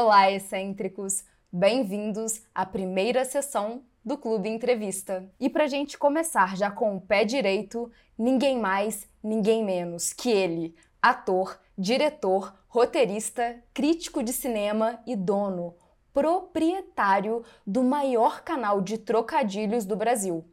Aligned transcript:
Olá, 0.00 0.30
excêntricos! 0.30 1.24
Bem-vindos 1.52 2.42
à 2.54 2.64
primeira 2.64 3.24
sessão 3.24 3.82
do 4.04 4.16
Clube 4.16 4.48
Entrevista. 4.48 5.28
E 5.40 5.50
para 5.50 5.66
gente 5.66 5.98
começar 5.98 6.56
já 6.56 6.70
com 6.70 6.94
o 6.94 7.00
pé 7.00 7.24
direito, 7.24 7.90
ninguém 8.16 8.60
mais, 8.60 9.08
ninguém 9.20 9.64
menos 9.64 10.12
que 10.12 10.30
ele, 10.30 10.76
ator, 11.02 11.58
diretor, 11.76 12.54
roteirista, 12.68 13.60
crítico 13.74 14.22
de 14.22 14.32
cinema 14.32 15.00
e 15.04 15.16
dono, 15.16 15.74
proprietário 16.14 17.44
do 17.66 17.82
maior 17.82 18.42
canal 18.42 18.80
de 18.80 18.98
trocadilhos 18.98 19.84
do 19.84 19.96
Brasil, 19.96 20.44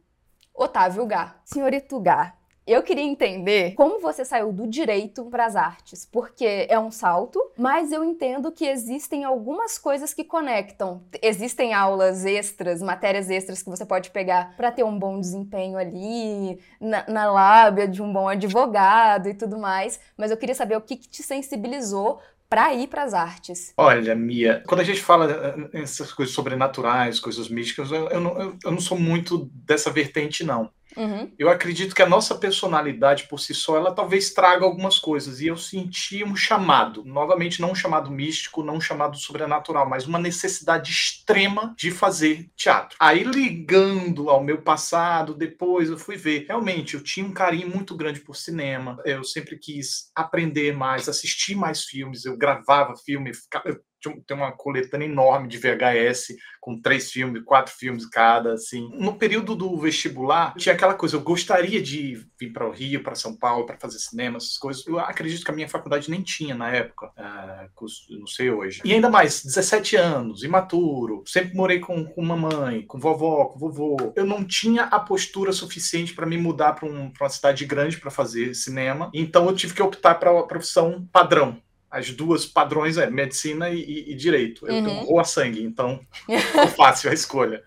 Otávio 0.52 1.06
Gá. 1.06 1.36
Senhorito 1.44 2.00
Gá, 2.00 2.34
eu 2.66 2.82
queria 2.82 3.04
entender 3.04 3.74
como 3.74 4.00
você 4.00 4.24
saiu 4.24 4.52
do 4.52 4.66
direito 4.66 5.24
para 5.26 5.46
as 5.46 5.54
artes, 5.54 6.04
porque 6.04 6.66
é 6.68 6.78
um 6.78 6.90
salto, 6.90 7.40
mas 7.56 7.92
eu 7.92 8.02
entendo 8.02 8.50
que 8.50 8.66
existem 8.66 9.22
algumas 9.22 9.78
coisas 9.78 10.12
que 10.12 10.24
conectam. 10.24 11.02
Existem 11.22 11.72
aulas 11.72 12.24
extras, 12.24 12.82
matérias 12.82 13.30
extras 13.30 13.62
que 13.62 13.70
você 13.70 13.86
pode 13.86 14.10
pegar 14.10 14.56
para 14.56 14.72
ter 14.72 14.82
um 14.82 14.98
bom 14.98 15.20
desempenho 15.20 15.78
ali, 15.78 16.58
na, 16.80 17.04
na, 17.08 17.30
lábia 17.30 17.86
de 17.86 18.02
um 18.02 18.12
bom 18.12 18.28
advogado 18.28 19.28
e 19.28 19.34
tudo 19.34 19.58
mais. 19.58 20.00
Mas 20.16 20.32
eu 20.32 20.36
queria 20.36 20.54
saber 20.54 20.76
o 20.76 20.80
que, 20.80 20.96
que 20.96 21.08
te 21.08 21.22
sensibilizou 21.22 22.20
para 22.48 22.72
ir 22.74 22.88
para 22.88 23.02
as 23.02 23.14
artes? 23.14 23.72
Olha, 23.76 24.14
Mia, 24.14 24.62
quando 24.66 24.80
a 24.80 24.84
gente 24.84 25.00
fala 25.00 25.30
eh, 25.72 25.82
essas 25.82 26.12
coisas 26.12 26.34
sobrenaturais, 26.34 27.20
coisas 27.20 27.48
místicas, 27.48 27.90
eu, 27.90 28.08
eu, 28.08 28.20
não, 28.20 28.40
eu, 28.40 28.56
eu 28.64 28.70
não 28.70 28.80
sou 28.80 28.98
muito 28.98 29.50
dessa 29.52 29.90
vertente, 29.90 30.44
não. 30.44 30.70
Uhum. 30.96 31.30
Eu 31.38 31.50
acredito 31.50 31.94
que 31.94 32.02
a 32.02 32.08
nossa 32.08 32.34
personalidade 32.34 33.24
por 33.28 33.38
si 33.38 33.54
só, 33.54 33.76
ela 33.76 33.94
talvez 33.94 34.30
traga 34.32 34.64
algumas 34.64 34.98
coisas. 34.98 35.40
E 35.40 35.46
eu 35.46 35.56
senti 35.56 36.24
um 36.24 36.34
chamado, 36.34 37.04
novamente, 37.04 37.60
não 37.60 37.72
um 37.72 37.74
chamado 37.74 38.10
místico, 38.10 38.62
não 38.62 38.76
um 38.76 38.80
chamado 38.80 39.16
sobrenatural, 39.16 39.88
mas 39.88 40.06
uma 40.06 40.18
necessidade 40.18 40.90
extrema 40.90 41.74
de 41.76 41.90
fazer 41.90 42.50
teatro. 42.56 42.96
Aí, 42.98 43.22
ligando 43.24 44.30
ao 44.30 44.42
meu 44.42 44.62
passado, 44.62 45.34
depois 45.34 45.90
eu 45.90 45.98
fui 45.98 46.16
ver. 46.16 46.46
Realmente, 46.48 46.94
eu 46.94 47.02
tinha 47.02 47.26
um 47.26 47.32
carinho 47.32 47.68
muito 47.68 47.94
grande 47.94 48.20
por 48.20 48.34
cinema. 48.34 48.98
Eu 49.04 49.22
sempre 49.24 49.58
quis 49.58 50.10
aprender 50.14 50.72
mais, 50.74 51.08
assistir 51.08 51.54
mais 51.54 51.84
filmes. 51.84 52.24
Eu 52.24 52.36
gravava 52.36 52.94
filme, 52.96 53.32
eu 53.64 53.80
tem 54.26 54.36
uma 54.36 54.52
coletânea 54.52 55.06
enorme 55.06 55.48
de 55.48 55.58
VHS 55.58 56.34
com 56.66 56.80
três 56.80 57.12
filmes, 57.12 57.44
quatro 57.44 57.72
filmes 57.72 58.04
cada, 58.06 58.54
assim. 58.54 58.90
No 58.94 59.14
período 59.14 59.54
do 59.54 59.76
vestibular, 59.78 60.52
tinha 60.56 60.74
aquela 60.74 60.94
coisa, 60.94 61.14
eu 61.14 61.20
gostaria 61.20 61.80
de 61.80 62.26
vir 62.36 62.52
para 62.52 62.66
o 62.66 62.72
Rio, 62.72 63.04
para 63.04 63.14
São 63.14 63.36
Paulo, 63.36 63.64
para 63.64 63.78
fazer 63.78 64.00
cinema, 64.00 64.38
essas 64.38 64.58
coisas. 64.58 64.84
Eu 64.84 64.98
acredito 64.98 65.44
que 65.44 65.50
a 65.52 65.54
minha 65.54 65.68
faculdade 65.68 66.10
nem 66.10 66.22
tinha 66.22 66.56
na 66.56 66.68
época, 66.72 67.06
uh, 67.16 68.18
não 68.18 68.26
sei 68.26 68.50
hoje. 68.50 68.82
E 68.84 68.92
ainda 68.92 69.08
mais, 69.08 69.44
17 69.44 69.94
anos, 69.94 70.42
imaturo, 70.42 71.22
sempre 71.24 71.54
morei 71.54 71.78
com, 71.78 72.04
com 72.04 72.24
mamãe, 72.24 72.82
com 72.82 72.98
vovó, 72.98 73.44
com 73.44 73.60
vovô. 73.60 74.12
Eu 74.16 74.24
não 74.24 74.44
tinha 74.44 74.86
a 74.86 74.98
postura 74.98 75.52
suficiente 75.52 76.14
para 76.14 76.26
me 76.26 76.36
mudar 76.36 76.72
para 76.72 76.88
um, 76.88 77.12
uma 77.20 77.28
cidade 77.28 77.64
grande 77.64 77.96
para 77.96 78.10
fazer 78.10 78.54
cinema, 78.54 79.08
então 79.14 79.46
eu 79.46 79.54
tive 79.54 79.72
que 79.72 79.82
optar 79.82 80.16
para 80.16 80.36
a 80.36 80.42
profissão 80.42 81.08
padrão 81.12 81.62
as 81.96 82.10
duas 82.10 82.44
padrões 82.44 82.98
é 82.98 83.08
medicina 83.08 83.70
e, 83.70 83.80
e, 83.80 84.12
e 84.12 84.14
direito. 84.14 84.66
Eu 84.66 84.74
uhum. 84.74 84.84
tenho 84.84 85.04
rua 85.04 85.24
sangue, 85.24 85.62
então 85.62 86.00
ficou 86.28 86.68
fácil 86.68 87.10
a 87.10 87.14
escolha. 87.14 87.64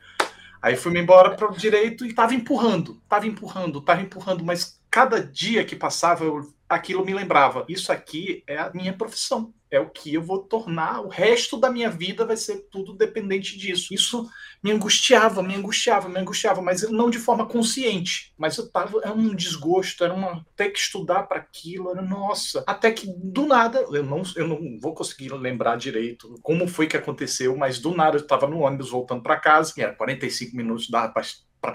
Aí 0.61 0.75
fui 0.75 0.91
me 0.91 0.99
embora 0.99 1.35
para 1.35 1.49
o 1.49 1.57
direito 1.57 2.05
e 2.05 2.09
estava 2.09 2.35
empurrando, 2.35 2.99
estava 3.03 3.25
empurrando, 3.25 3.79
estava 3.79 4.01
empurrando, 4.01 4.43
mas 4.43 4.79
cada 4.91 5.23
dia 5.23 5.63
que 5.63 5.75
passava 5.75 6.25
eu, 6.25 6.53
aquilo 6.67 7.05
me 7.05 7.13
lembrava. 7.13 7.65
Isso 7.67 7.91
aqui 7.91 8.43
é 8.45 8.57
a 8.57 8.71
minha 8.71 8.93
profissão 8.93 9.53
é 9.71 9.79
o 9.79 9.89
que 9.89 10.13
eu 10.13 10.21
vou 10.21 10.39
tornar, 10.39 11.01
o 11.01 11.07
resto 11.07 11.57
da 11.57 11.71
minha 11.71 11.89
vida 11.89 12.25
vai 12.25 12.35
ser 12.35 12.67
tudo 12.71 12.93
dependente 12.93 13.57
disso. 13.57 13.93
Isso 13.93 14.27
me 14.63 14.71
angustiava, 14.71 15.43
me 15.43 15.55
angustiava, 15.55 16.09
me 16.09 16.19
angustiava, 16.19 16.61
mas 16.61 16.89
não 16.89 17.09
de 17.09 17.19
forma 17.19 17.45
consciente. 17.45 18.33
Mas 18.37 18.57
eu 18.57 18.69
tava, 18.69 18.99
era 19.03 19.13
um 19.13 19.35
desgosto, 19.35 20.03
era 20.03 20.13
uma 20.13 20.45
ter 20.55 20.69
que 20.71 20.79
estudar 20.79 21.23
para 21.23 21.37
aquilo, 21.37 21.91
era 21.91 22.01
nossa. 22.01 22.63
Até 22.65 22.91
que 22.91 23.07
do 23.07 23.45
nada, 23.45 23.85
eu 23.91 24.03
não, 24.03 24.23
eu 24.35 24.47
não 24.47 24.79
vou 24.81 24.93
conseguir 24.93 25.31
lembrar 25.33 25.77
direito 25.77 26.35
como 26.41 26.67
foi 26.67 26.87
que 26.87 26.97
aconteceu, 26.97 27.55
mas 27.55 27.79
do 27.79 27.95
nada 27.95 28.17
eu 28.17 28.21
estava 28.21 28.47
no 28.47 28.59
ônibus 28.59 28.89
voltando 28.89 29.21
para 29.21 29.39
casa, 29.39 29.73
que 29.73 29.81
era 29.81 29.93
45 29.93 30.55
minutos, 30.55 30.89
dava 30.89 31.13
para 31.13 31.23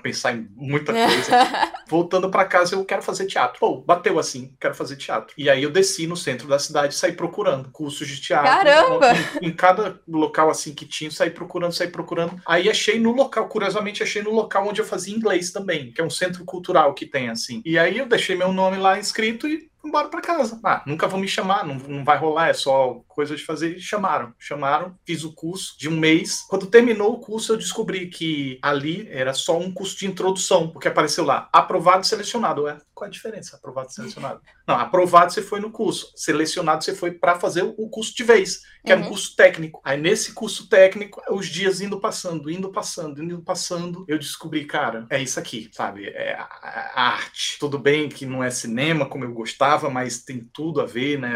pensar 0.00 0.34
em 0.34 0.48
muita 0.56 0.92
coisa. 0.92 1.72
Voltando 1.88 2.30
para 2.30 2.44
casa, 2.44 2.74
eu 2.74 2.84
quero 2.84 3.02
fazer 3.02 3.26
teatro. 3.26 3.58
Pô, 3.58 3.76
bateu 3.76 4.18
assim, 4.18 4.54
quero 4.60 4.74
fazer 4.74 4.96
teatro. 4.96 5.34
E 5.36 5.48
aí 5.48 5.62
eu 5.62 5.70
desci 5.70 6.06
no 6.06 6.16
centro 6.16 6.48
da 6.48 6.58
cidade 6.58 6.94
e 6.94 6.96
saí 6.96 7.12
procurando 7.12 7.70
cursos 7.70 8.06
de 8.08 8.20
teatro. 8.20 8.50
Caramba! 8.50 9.12
Em, 9.40 9.48
em, 9.48 9.52
cada 9.52 10.00
local 10.08 10.50
assim 10.50 10.74
que 10.74 10.86
tinha, 10.86 11.10
saí 11.10 11.30
procurando, 11.30 11.72
saí 11.72 11.88
procurando. 11.88 12.40
Aí 12.46 12.68
achei 12.68 12.98
no 12.98 13.12
local, 13.12 13.48
curiosamente, 13.48 14.02
achei 14.02 14.22
no 14.22 14.30
local 14.30 14.66
onde 14.68 14.80
eu 14.80 14.86
fazia 14.86 15.14
inglês 15.14 15.50
também, 15.50 15.92
que 15.92 16.00
é 16.00 16.04
um 16.04 16.10
centro 16.10 16.44
cultural 16.44 16.94
que 16.94 17.06
tem 17.06 17.28
assim. 17.28 17.62
E 17.64 17.78
aí 17.78 17.98
eu 17.98 18.06
deixei 18.06 18.36
meu 18.36 18.52
nome 18.52 18.76
lá 18.76 18.98
inscrito 18.98 19.46
e 19.46 19.70
embora 19.84 20.08
para 20.08 20.20
casa. 20.20 20.58
Ah, 20.64 20.82
nunca 20.86 21.06
vão 21.06 21.20
me 21.20 21.28
chamar, 21.28 21.66
não, 21.66 21.74
não 21.74 22.04
vai 22.04 22.18
rolar, 22.18 22.48
é 22.48 22.52
só 22.52 23.02
coisa 23.08 23.36
de 23.36 23.44
fazer. 23.44 23.76
E 23.76 23.80
chamaram, 23.80 24.32
chamaram, 24.38 24.96
fiz 25.04 25.24
o 25.24 25.32
curso 25.32 25.78
de 25.78 25.88
um 25.88 25.96
mês. 25.98 26.44
Quando 26.48 26.66
terminou 26.66 27.14
o 27.14 27.20
curso, 27.20 27.52
eu 27.52 27.56
descobri 27.56 28.08
que 28.08 28.58
ali 28.62 29.08
era 29.10 29.32
só 29.32 29.58
um 29.58 29.72
curso 29.72 29.98
de 29.98 30.06
introdução, 30.06 30.68
porque 30.70 30.88
apareceu 30.88 31.24
lá, 31.24 31.48
aprovado 31.52 32.04
e 32.04 32.06
selecionado. 32.06 32.62
Ué, 32.62 32.78
qual 32.94 33.08
a 33.08 33.10
diferença, 33.10 33.56
aprovado 33.56 33.88
e 33.88 33.92
selecionado? 33.92 34.40
Não, 34.66 34.76
aprovado 34.76 35.32
você 35.32 35.42
foi 35.42 35.60
no 35.60 35.70
curso, 35.70 36.12
selecionado 36.14 36.84
você 36.84 36.94
foi 36.94 37.10
para 37.10 37.38
fazer 37.38 37.62
o 37.62 37.88
curso 37.88 38.14
de 38.14 38.22
vez, 38.22 38.60
que 38.84 38.92
uhum. 38.92 38.98
era 38.98 39.00
um 39.00 39.08
curso 39.08 39.34
técnico. 39.36 39.80
Aí 39.84 40.00
nesse 40.00 40.32
curso 40.32 40.68
técnico, 40.68 41.20
os 41.30 41.46
dias 41.46 41.80
indo 41.80 42.00
passando, 42.00 42.50
indo 42.50 42.70
passando, 42.70 43.22
indo 43.22 43.42
passando, 43.42 44.04
eu 44.08 44.18
descobri, 44.18 44.64
cara, 44.64 45.06
é 45.10 45.20
isso 45.20 45.38
aqui, 45.38 45.68
sabe? 45.72 46.06
É 46.08 46.34
a, 46.38 47.14
arte. 47.14 47.58
Tudo 47.58 47.78
bem 47.78 48.08
que 48.08 48.24
não 48.26 48.42
é 48.42 48.50
cinema 48.50 49.06
como 49.06 49.24
eu 49.24 49.32
gostava, 49.32 49.73
mas 49.90 50.22
tem 50.24 50.44
tudo 50.52 50.80
a 50.80 50.86
ver, 50.86 51.18
né? 51.18 51.32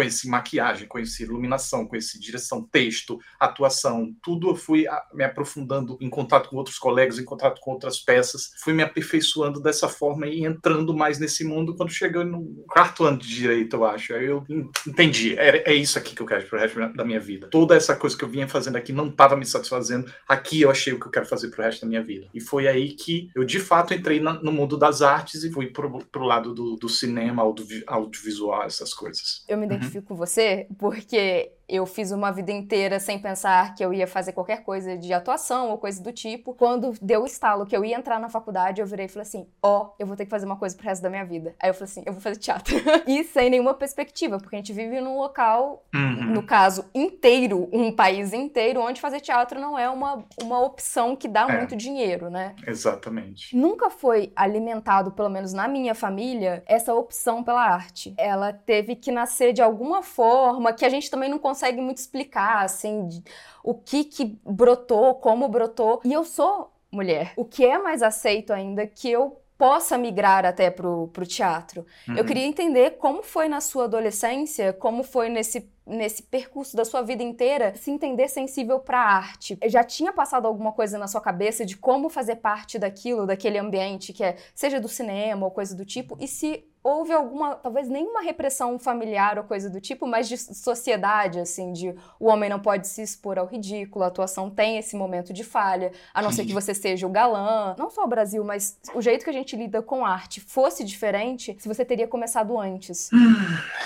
Conheci 0.00 0.28
maquiagem, 0.28 0.88
conheci 0.88 1.24
iluminação, 1.24 1.86
conheci 1.86 2.18
direção, 2.18 2.62
texto, 2.62 3.18
atuação, 3.38 4.16
tudo 4.22 4.48
eu 4.48 4.56
fui 4.56 4.88
ah, 4.88 5.02
me 5.12 5.22
aprofundando 5.22 5.98
em 6.00 6.08
contato 6.08 6.48
com 6.48 6.56
outros 6.56 6.78
colegas, 6.78 7.18
em 7.18 7.24
contato 7.24 7.60
com 7.60 7.72
outras 7.72 8.00
peças, 8.00 8.52
fui 8.64 8.72
me 8.72 8.82
aperfeiçoando 8.82 9.60
dessa 9.60 9.90
forma 9.90 10.26
e 10.26 10.42
entrando 10.42 10.94
mais 10.96 11.18
nesse 11.18 11.44
mundo 11.44 11.76
quando 11.76 11.92
cheguei 11.92 12.24
no 12.24 12.64
quarto 12.66 13.04
ano 13.04 13.18
de 13.18 13.28
direito, 13.28 13.76
eu 13.76 13.84
acho. 13.84 14.14
Aí 14.14 14.24
eu 14.24 14.42
entendi, 14.86 15.38
é, 15.38 15.70
é 15.70 15.74
isso 15.74 15.98
aqui 15.98 16.14
que 16.14 16.22
eu 16.22 16.26
quero 16.26 16.46
pro 16.46 16.58
resto 16.58 16.78
da 16.94 17.04
minha 17.04 17.20
vida. 17.20 17.48
Toda 17.50 17.76
essa 17.76 17.94
coisa 17.94 18.16
que 18.16 18.24
eu 18.24 18.28
vinha 18.28 18.48
fazendo 18.48 18.76
aqui 18.76 18.94
não 18.94 19.08
estava 19.08 19.36
me 19.36 19.44
satisfazendo, 19.44 20.10
aqui 20.26 20.62
eu 20.62 20.70
achei 20.70 20.94
o 20.94 20.98
que 20.98 21.08
eu 21.08 21.10
quero 21.10 21.26
fazer 21.26 21.48
pro 21.50 21.62
resto 21.62 21.82
da 21.82 21.88
minha 21.88 22.02
vida. 22.02 22.26
E 22.32 22.40
foi 22.40 22.66
aí 22.66 22.92
que 22.92 23.28
eu 23.36 23.44
de 23.44 23.60
fato 23.60 23.92
entrei 23.92 24.18
na, 24.18 24.32
no 24.42 24.50
mundo 24.50 24.78
das 24.78 25.02
artes 25.02 25.44
e 25.44 25.52
fui 25.52 25.66
pro, 25.66 25.98
pro 26.06 26.24
lado 26.24 26.54
do, 26.54 26.76
do 26.76 26.88
cinema, 26.88 27.42
audiovisual, 27.86 28.62
essas 28.62 28.94
coisas. 28.94 29.44
Eu 29.46 29.58
me 29.58 29.66
identifico 29.66 29.89
identifico 29.90 30.14
você, 30.14 30.66
porque 30.78 31.52
eu 31.70 31.86
fiz 31.86 32.10
uma 32.10 32.32
vida 32.32 32.50
inteira 32.50 32.98
sem 32.98 33.18
pensar 33.18 33.74
que 33.74 33.84
eu 33.84 33.94
ia 33.94 34.06
fazer 34.06 34.32
qualquer 34.32 34.64
coisa 34.64 34.98
de 34.98 35.12
atuação 35.12 35.70
ou 35.70 35.78
coisa 35.78 36.02
do 36.02 36.12
tipo. 36.12 36.52
Quando 36.52 36.92
deu 37.00 37.22
o 37.22 37.26
estalo 37.26 37.64
que 37.64 37.76
eu 37.76 37.84
ia 37.84 37.96
entrar 37.96 38.18
na 38.18 38.28
faculdade, 38.28 38.80
eu 38.80 38.86
virei 38.86 39.06
e 39.06 39.08
falei 39.08 39.22
assim: 39.22 39.46
ó, 39.62 39.84
oh, 39.84 39.94
eu 39.98 40.06
vou 40.06 40.16
ter 40.16 40.24
que 40.24 40.30
fazer 40.30 40.46
uma 40.46 40.56
coisa 40.56 40.76
pro 40.76 40.84
resto 40.84 41.02
da 41.02 41.08
minha 41.08 41.24
vida. 41.24 41.54
Aí 41.60 41.70
eu 41.70 41.74
falei 41.74 41.84
assim: 41.84 42.02
eu 42.04 42.12
vou 42.12 42.20
fazer 42.20 42.36
teatro. 42.36 42.74
e 43.06 43.22
sem 43.24 43.48
nenhuma 43.48 43.72
perspectiva, 43.72 44.38
porque 44.38 44.56
a 44.56 44.58
gente 44.58 44.72
vive 44.72 45.00
num 45.00 45.16
local, 45.16 45.84
uhum. 45.94 46.32
no 46.32 46.42
caso, 46.42 46.84
inteiro, 46.92 47.68
um 47.72 47.92
país 47.92 48.32
inteiro, 48.32 48.80
onde 48.80 49.00
fazer 49.00 49.20
teatro 49.20 49.60
não 49.60 49.78
é 49.78 49.88
uma, 49.88 50.24
uma 50.42 50.60
opção 50.60 51.14
que 51.14 51.28
dá 51.28 51.46
é. 51.48 51.56
muito 51.56 51.76
dinheiro, 51.76 52.28
né? 52.28 52.56
Exatamente. 52.66 53.56
Nunca 53.56 53.90
foi 53.90 54.32
alimentado, 54.34 55.12
pelo 55.12 55.28
menos 55.28 55.52
na 55.52 55.68
minha 55.68 55.94
família, 55.94 56.64
essa 56.66 56.92
opção 56.92 57.44
pela 57.44 57.62
arte. 57.62 58.12
Ela 58.18 58.52
teve 58.52 58.96
que 58.96 59.12
nascer 59.12 59.52
de 59.52 59.62
alguma 59.62 60.02
forma 60.02 60.72
que 60.72 60.84
a 60.84 60.88
gente 60.88 61.08
também 61.08 61.28
não 61.28 61.38
consegue 61.38 61.59
consegue 61.60 61.80
muito 61.82 61.98
explicar, 61.98 62.64
assim, 62.64 63.22
o 63.62 63.74
que 63.74 64.04
que 64.04 64.38
brotou, 64.44 65.14
como 65.16 65.46
brotou. 65.46 66.00
E 66.04 66.12
eu 66.12 66.24
sou 66.24 66.72
mulher. 66.90 67.34
O 67.36 67.44
que 67.44 67.64
é 67.64 67.78
mais 67.78 68.02
aceito 68.02 68.52
ainda 68.52 68.86
que 68.86 69.10
eu 69.10 69.36
possa 69.58 69.98
migrar 69.98 70.46
até 70.46 70.70
pro, 70.70 71.08
pro 71.08 71.26
teatro. 71.26 71.84
Uhum. 72.08 72.16
Eu 72.16 72.24
queria 72.24 72.46
entender 72.46 72.92
como 72.92 73.22
foi 73.22 73.46
na 73.46 73.60
sua 73.60 73.84
adolescência, 73.84 74.72
como 74.72 75.02
foi 75.02 75.28
nesse 75.28 75.68
nesse 75.86 76.22
percurso 76.22 76.76
da 76.76 76.84
sua 76.84 77.02
vida 77.02 77.20
inteira, 77.20 77.74
se 77.74 77.90
entender 77.90 78.28
sensível 78.28 78.78
para 78.78 79.00
a 79.00 79.16
arte. 79.16 79.58
Já 79.66 79.82
tinha 79.82 80.12
passado 80.12 80.46
alguma 80.46 80.70
coisa 80.70 80.96
na 80.96 81.08
sua 81.08 81.20
cabeça 81.20 81.66
de 81.66 81.76
como 81.76 82.08
fazer 82.08 82.36
parte 82.36 82.78
daquilo, 82.78 83.26
daquele 83.26 83.58
ambiente 83.58 84.12
que 84.12 84.22
é, 84.22 84.36
seja 84.54 84.80
do 84.80 84.88
cinema 84.88 85.44
ou 85.44 85.50
coisa 85.50 85.74
do 85.74 85.84
tipo, 85.84 86.16
e 86.20 86.28
se 86.28 86.64
houve 86.82 87.12
alguma, 87.12 87.56
talvez 87.56 87.88
nenhuma 87.88 88.22
repressão 88.22 88.78
familiar 88.78 89.38
ou 89.38 89.44
coisa 89.44 89.68
do 89.68 89.80
tipo, 89.80 90.06
mas 90.06 90.28
de 90.28 90.36
sociedade, 90.38 91.38
assim, 91.38 91.72
de 91.72 91.94
o 92.18 92.28
homem 92.28 92.48
não 92.48 92.58
pode 92.58 92.88
se 92.88 93.02
expor 93.02 93.38
ao 93.38 93.46
ridículo, 93.46 94.04
a 94.04 94.08
atuação 94.08 94.50
tem 94.50 94.78
esse 94.78 94.96
momento 94.96 95.32
de 95.32 95.44
falha, 95.44 95.92
a 96.14 96.22
não 96.22 96.32
ser 96.32 96.44
que 96.44 96.52
você 96.52 96.74
seja 96.74 97.06
o 97.06 97.10
galã. 97.10 97.74
Não 97.78 97.90
só 97.90 98.04
o 98.04 98.08
Brasil, 98.08 98.42
mas 98.44 98.78
o 98.94 99.02
jeito 99.02 99.24
que 99.24 99.30
a 99.30 99.34
gente 99.34 99.56
lida 99.56 99.82
com 99.82 100.04
arte 100.04 100.40
fosse 100.40 100.82
diferente, 100.82 101.56
se 101.58 101.68
você 101.68 101.84
teria 101.84 102.08
começado 102.08 102.58
antes. 102.58 103.10
Hum, 103.12 103.34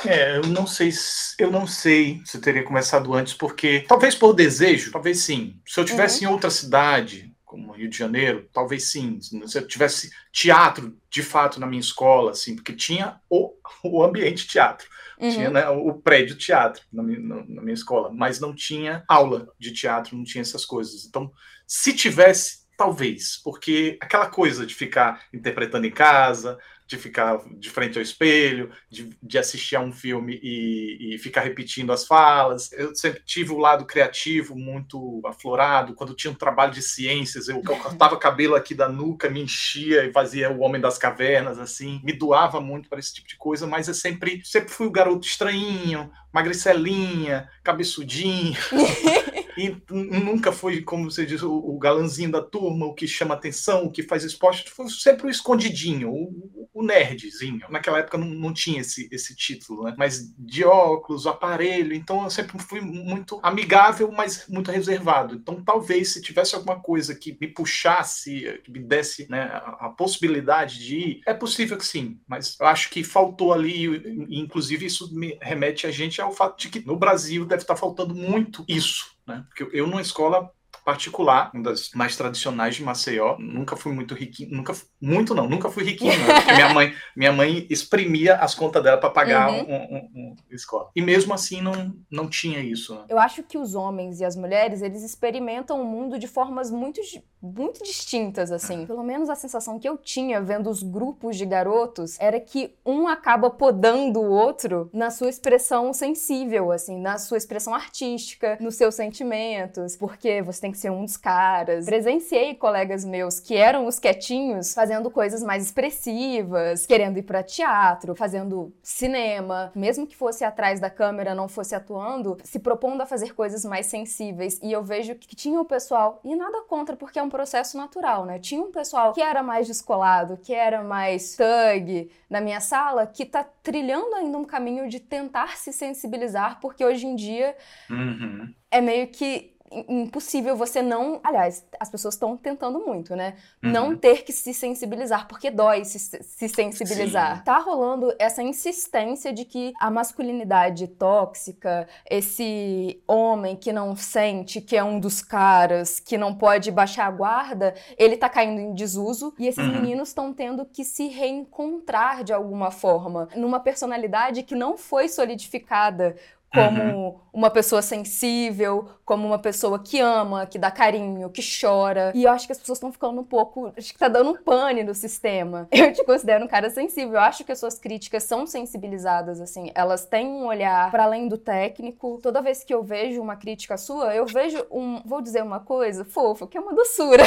é, 0.06 0.36
eu 0.36 0.46
não 0.46 0.66
sei, 0.66 0.90
eu 1.38 1.50
não 1.50 1.66
sei 1.66 2.22
se 2.24 2.38
teria 2.40 2.62
começado 2.62 3.12
antes, 3.12 3.34
porque 3.34 3.84
talvez 3.88 4.14
por 4.14 4.32
desejo, 4.32 4.92
talvez 4.92 5.18
sim. 5.20 5.60
Se 5.66 5.80
eu 5.80 5.84
tivesse 5.84 6.24
uhum. 6.24 6.30
em 6.30 6.32
outra 6.32 6.50
cidade, 6.50 7.33
como 7.44 7.72
Rio 7.72 7.88
de 7.88 7.96
Janeiro, 7.96 8.48
talvez 8.52 8.90
sim. 8.90 9.18
Se 9.20 9.58
eu 9.58 9.66
tivesse 9.66 10.10
teatro, 10.32 10.98
de 11.10 11.22
fato, 11.22 11.60
na 11.60 11.66
minha 11.66 11.80
escola, 11.80 12.32
assim, 12.32 12.56
porque 12.56 12.72
tinha 12.72 13.20
o, 13.28 13.54
o 13.84 14.02
ambiente 14.02 14.46
teatro. 14.46 14.88
Uhum. 15.18 15.30
Tinha 15.30 15.50
né, 15.50 15.68
o 15.68 15.94
prédio 15.94 16.36
teatro 16.36 16.82
na 16.92 17.02
minha, 17.02 17.20
na 17.20 17.62
minha 17.62 17.74
escola, 17.74 18.10
mas 18.12 18.40
não 18.40 18.54
tinha 18.54 19.04
aula 19.08 19.48
de 19.58 19.72
teatro, 19.72 20.16
não 20.16 20.24
tinha 20.24 20.42
essas 20.42 20.64
coisas. 20.64 21.04
Então, 21.04 21.30
se 21.66 21.92
tivesse, 21.92 22.64
talvez, 22.76 23.40
porque 23.42 23.96
aquela 24.00 24.26
coisa 24.28 24.66
de 24.66 24.74
ficar 24.74 25.24
interpretando 25.32 25.86
em 25.86 25.92
casa, 25.92 26.58
de 26.86 26.98
ficar 26.98 27.40
de 27.58 27.70
frente 27.70 27.96
ao 27.96 28.02
espelho, 28.02 28.70
de, 28.90 29.16
de 29.22 29.38
assistir 29.38 29.76
a 29.76 29.80
um 29.80 29.92
filme 29.92 30.38
e, 30.42 31.14
e, 31.14 31.18
ficar 31.18 31.40
repetindo 31.40 31.92
as 31.92 32.06
falas. 32.06 32.70
Eu 32.72 32.94
sempre 32.94 33.22
tive 33.24 33.52
o 33.52 33.58
lado 33.58 33.86
criativo 33.86 34.54
muito 34.54 35.22
aflorado. 35.24 35.94
Quando 35.94 36.14
tinha 36.14 36.30
um 36.30 36.36
trabalho 36.36 36.72
de 36.72 36.82
ciências, 36.82 37.48
eu, 37.48 37.56
eu 37.56 37.62
cortava 37.62 38.16
cabelo 38.18 38.54
aqui 38.54 38.74
da 38.74 38.88
nuca, 38.88 39.30
me 39.30 39.42
enchia 39.42 40.04
e 40.04 40.12
fazia 40.12 40.50
o 40.50 40.60
Homem 40.60 40.80
das 40.80 40.98
Cavernas, 40.98 41.58
assim. 41.58 42.00
Me 42.04 42.12
doava 42.12 42.60
muito 42.60 42.88
para 42.88 42.98
esse 42.98 43.14
tipo 43.14 43.28
de 43.28 43.36
coisa, 43.36 43.66
mas 43.66 43.88
eu 43.88 43.94
sempre, 43.94 44.42
sempre 44.44 44.70
fui 44.70 44.86
o 44.86 44.92
garoto 44.92 45.26
estranhinho, 45.26 46.10
magricelinha, 46.32 47.48
cabeçudinho. 47.62 48.58
e 49.56 49.76
nunca 49.90 50.52
foi, 50.52 50.82
como 50.82 51.10
você 51.10 51.24
diz, 51.24 51.42
o, 51.42 51.78
galanzinho 51.78 52.30
da 52.30 52.42
turma, 52.42 52.86
o 52.86 52.94
que 52.94 53.06
chama 53.06 53.34
atenção, 53.34 53.84
o 53.84 53.90
que 53.90 54.02
faz 54.02 54.24
esporte, 54.24 54.70
foi 54.70 54.88
sempre 54.88 55.26
o 55.26 55.30
escondidinho, 55.30 56.10
o, 56.10 56.68
o 56.72 56.82
nerdzinho. 56.82 57.66
Naquela 57.70 57.98
época 57.98 58.18
não, 58.18 58.26
não 58.26 58.52
tinha 58.52 58.80
esse, 58.80 59.08
esse 59.12 59.34
título, 59.36 59.84
né? 59.84 59.94
Mas 59.96 60.34
de 60.38 60.64
óculos, 60.64 61.26
aparelho, 61.26 61.94
então 61.94 62.24
eu 62.24 62.30
sempre 62.30 62.58
fui 62.58 62.80
muito 62.80 63.38
amigável, 63.42 64.10
mas 64.10 64.46
muito 64.48 64.70
reservado. 64.70 65.34
Então 65.36 65.62
talvez 65.62 66.12
se 66.12 66.20
tivesse 66.20 66.54
alguma 66.54 66.80
coisa 66.80 67.14
que 67.14 67.36
me 67.40 67.46
puxasse, 67.46 68.60
que 68.64 68.70
me 68.70 68.80
desse 68.80 69.28
né, 69.30 69.42
a, 69.42 69.86
a 69.86 69.88
possibilidade 69.90 70.84
de 70.84 70.96
ir, 70.96 71.20
é 71.26 71.34
possível 71.34 71.76
que 71.76 71.86
sim, 71.86 72.18
mas 72.26 72.56
eu 72.60 72.66
acho 72.66 72.90
que 72.90 73.04
faltou 73.04 73.52
ali, 73.52 73.86
e, 73.86 74.40
inclusive 74.40 74.86
isso 74.86 75.14
me 75.14 75.38
remete 75.40 75.86
a 75.86 75.90
gente 75.90 76.20
ao 76.20 76.32
fato 76.32 76.58
de 76.58 76.68
que 76.68 76.84
no 76.84 76.96
Brasil 76.96 77.44
deve 77.44 77.62
estar 77.62 77.76
faltando 77.76 78.14
muito 78.14 78.64
isso 78.68 79.13
né? 79.26 79.44
Porque 79.48 79.76
eu, 79.76 79.86
numa 79.86 80.00
escola 80.00 80.50
particular, 80.84 81.50
uma 81.54 81.62
das 81.62 81.90
mais 81.94 82.16
tradicionais 82.16 82.76
de 82.76 82.82
Maceió. 82.82 83.36
Nunca 83.38 83.76
fui 83.76 83.92
muito 83.92 84.14
riquinho, 84.14 84.54
nunca 84.54 84.74
muito 85.00 85.34
não, 85.34 85.48
nunca 85.48 85.70
fui 85.70 85.84
riquinho, 85.84 86.12
porque 86.24 86.52
minha 86.52 86.74
mãe, 86.74 86.94
minha 87.16 87.32
mãe 87.32 87.66
exprimia 87.70 88.36
as 88.36 88.54
contas 88.54 88.82
dela 88.82 88.98
para 88.98 89.10
pagar 89.10 89.50
uhum. 89.50 89.62
um, 89.62 89.74
um, 89.74 90.10
um, 90.14 90.36
escola. 90.50 90.90
E 90.94 91.02
mesmo 91.02 91.32
assim 91.32 91.60
não, 91.60 91.94
não 92.10 92.28
tinha 92.28 92.60
isso. 92.60 92.94
Né? 92.94 93.04
Eu 93.08 93.18
acho 93.18 93.42
que 93.42 93.56
os 93.56 93.74
homens 93.74 94.20
e 94.20 94.24
as 94.24 94.36
mulheres, 94.36 94.82
eles 94.82 95.02
experimentam 95.02 95.80
o 95.80 95.84
mundo 95.84 96.18
de 96.18 96.26
formas 96.26 96.70
muito 96.70 97.00
muito 97.44 97.82
distintas 97.84 98.50
assim. 98.50 98.86
Pelo 98.86 99.02
menos 99.02 99.28
a 99.28 99.34
sensação 99.34 99.78
que 99.78 99.86
eu 99.88 99.98
tinha 99.98 100.40
vendo 100.40 100.70
os 100.70 100.82
grupos 100.82 101.36
de 101.36 101.44
garotos 101.44 102.18
era 102.18 102.40
que 102.40 102.74
um 102.84 103.06
acaba 103.06 103.50
podando 103.50 104.20
o 104.20 104.30
outro 104.30 104.88
na 104.92 105.10
sua 105.10 105.28
expressão 105.28 105.92
sensível, 105.92 106.72
assim, 106.72 106.98
na 106.98 107.18
sua 107.18 107.36
expressão 107.36 107.74
artística, 107.74 108.56
nos 108.60 108.76
seus 108.76 108.94
sentimentos, 108.94 109.96
porque 109.96 110.40
você 110.40 110.62
tem 110.62 110.72
que 110.74 110.78
ser 110.80 110.90
um 110.90 111.04
dos 111.04 111.16
caras. 111.16 111.86
Presenciei 111.86 112.54
colegas 112.54 113.04
meus 113.04 113.38
que 113.38 113.56
eram 113.56 113.86
os 113.86 113.98
quietinhos 113.98 114.74
fazendo 114.74 115.10
coisas 115.10 115.42
mais 115.42 115.64
expressivas, 115.64 116.84
querendo 116.84 117.16
ir 117.18 117.22
para 117.22 117.42
teatro, 117.42 118.14
fazendo 118.14 118.74
cinema, 118.82 119.72
mesmo 119.74 120.06
que 120.06 120.16
fosse 120.16 120.44
atrás 120.44 120.80
da 120.80 120.90
câmera, 120.90 121.34
não 121.34 121.48
fosse 121.48 121.74
atuando, 121.74 122.36
se 122.42 122.58
propondo 122.58 123.00
a 123.00 123.06
fazer 123.06 123.34
coisas 123.34 123.64
mais 123.64 123.86
sensíveis. 123.86 124.60
E 124.62 124.72
eu 124.72 124.82
vejo 124.82 125.14
que 125.14 125.36
tinha 125.36 125.60
o 125.60 125.64
pessoal, 125.64 126.20
e 126.24 126.34
nada 126.34 126.62
contra, 126.62 126.96
porque 126.96 127.18
é 127.18 127.22
um 127.22 127.30
processo 127.30 127.76
natural, 127.76 128.24
né? 128.24 128.38
Tinha 128.38 128.60
um 128.60 128.72
pessoal 128.72 129.12
que 129.12 129.22
era 129.22 129.42
mais 129.42 129.66
descolado, 129.66 130.36
que 130.36 130.52
era 130.52 130.82
mais 130.82 131.36
thug 131.36 132.10
na 132.28 132.40
minha 132.40 132.60
sala, 132.60 133.06
que 133.06 133.24
tá 133.24 133.44
trilhando 133.62 134.14
ainda 134.16 134.36
um 134.36 134.44
caminho 134.44 134.88
de 134.88 134.98
tentar 134.98 135.56
se 135.56 135.72
sensibilizar, 135.72 136.58
porque 136.60 136.84
hoje 136.84 137.06
em 137.06 137.14
dia 137.14 137.56
uhum. 137.88 138.52
é 138.70 138.80
meio 138.80 139.06
que 139.08 139.53
impossível 139.72 140.56
você 140.56 140.82
não. 140.82 141.20
Aliás, 141.22 141.64
as 141.80 141.90
pessoas 141.90 142.14
estão 142.14 142.36
tentando 142.36 142.78
muito, 142.80 143.16
né? 143.16 143.34
Uhum. 143.62 143.70
Não 143.70 143.96
ter 143.96 144.22
que 144.22 144.32
se 144.32 144.52
sensibilizar, 144.54 145.26
porque 145.26 145.50
dói 145.50 145.84
se, 145.84 145.98
se 145.98 146.48
sensibilizar. 146.48 147.38
Sim. 147.38 147.44
Tá 147.44 147.58
rolando 147.58 148.14
essa 148.18 148.42
insistência 148.42 149.32
de 149.32 149.44
que 149.44 149.72
a 149.80 149.90
masculinidade 149.90 150.86
tóxica, 150.86 151.88
esse 152.08 153.02
homem 153.06 153.56
que 153.56 153.72
não 153.72 153.96
sente, 153.96 154.60
que 154.60 154.76
é 154.76 154.84
um 154.84 155.00
dos 155.00 155.22
caras, 155.22 155.98
que 155.98 156.16
não 156.16 156.34
pode 156.34 156.70
baixar 156.70 157.06
a 157.06 157.10
guarda, 157.10 157.74
ele 157.98 158.16
tá 158.16 158.28
caindo 158.28 158.60
em 158.60 158.74
desuso 158.74 159.34
e 159.38 159.46
esses 159.46 159.64
uhum. 159.64 159.72
meninos 159.72 160.08
estão 160.08 160.32
tendo 160.32 160.64
que 160.64 160.84
se 160.84 161.08
reencontrar 161.08 162.22
de 162.22 162.32
alguma 162.32 162.70
forma 162.70 163.28
numa 163.34 163.60
personalidade 163.60 164.42
que 164.42 164.54
não 164.54 164.76
foi 164.76 165.08
solidificada 165.08 166.16
como 166.54 166.82
uhum. 166.82 167.16
uma 167.32 167.50
pessoa 167.50 167.82
sensível, 167.82 168.88
como 169.04 169.26
uma 169.26 169.38
pessoa 169.38 169.78
que 169.80 169.98
ama, 169.98 170.46
que 170.46 170.56
dá 170.56 170.70
carinho, 170.70 171.28
que 171.28 171.42
chora. 171.42 172.12
E 172.14 172.22
eu 172.22 172.30
acho 172.30 172.46
que 172.46 172.52
as 172.52 172.58
pessoas 172.58 172.76
estão 172.76 172.92
ficando 172.92 173.20
um 173.20 173.24
pouco. 173.24 173.72
Acho 173.76 173.92
que 173.92 173.98
tá 173.98 174.06
dando 174.06 174.30
um 174.30 174.36
pane 174.36 174.84
no 174.84 174.94
sistema. 174.94 175.66
Eu 175.74 175.92
te 175.92 176.04
considero 176.04 176.44
um 176.44 176.48
cara 176.48 176.70
sensível. 176.70 177.14
Eu 177.14 177.20
acho 177.20 177.44
que 177.44 177.50
as 177.50 177.58
suas 177.58 177.78
críticas 177.78 178.22
são 178.22 178.46
sensibilizadas, 178.46 179.40
assim. 179.40 179.72
Elas 179.74 180.06
têm 180.06 180.26
um 180.28 180.46
olhar 180.46 180.90
para 180.92 181.04
além 181.04 181.26
do 181.26 181.36
técnico. 181.36 182.20
Toda 182.22 182.40
vez 182.40 182.62
que 182.62 182.72
eu 182.72 182.82
vejo 182.82 183.20
uma 183.20 183.34
crítica 183.34 183.76
sua, 183.76 184.14
eu 184.14 184.24
vejo 184.24 184.64
um. 184.70 185.02
Vou 185.04 185.20
dizer 185.20 185.42
uma 185.42 185.58
coisa 185.58 186.04
fofa, 186.04 186.46
que 186.46 186.56
é 186.56 186.60
uma 186.60 186.72
doçura. 186.72 187.24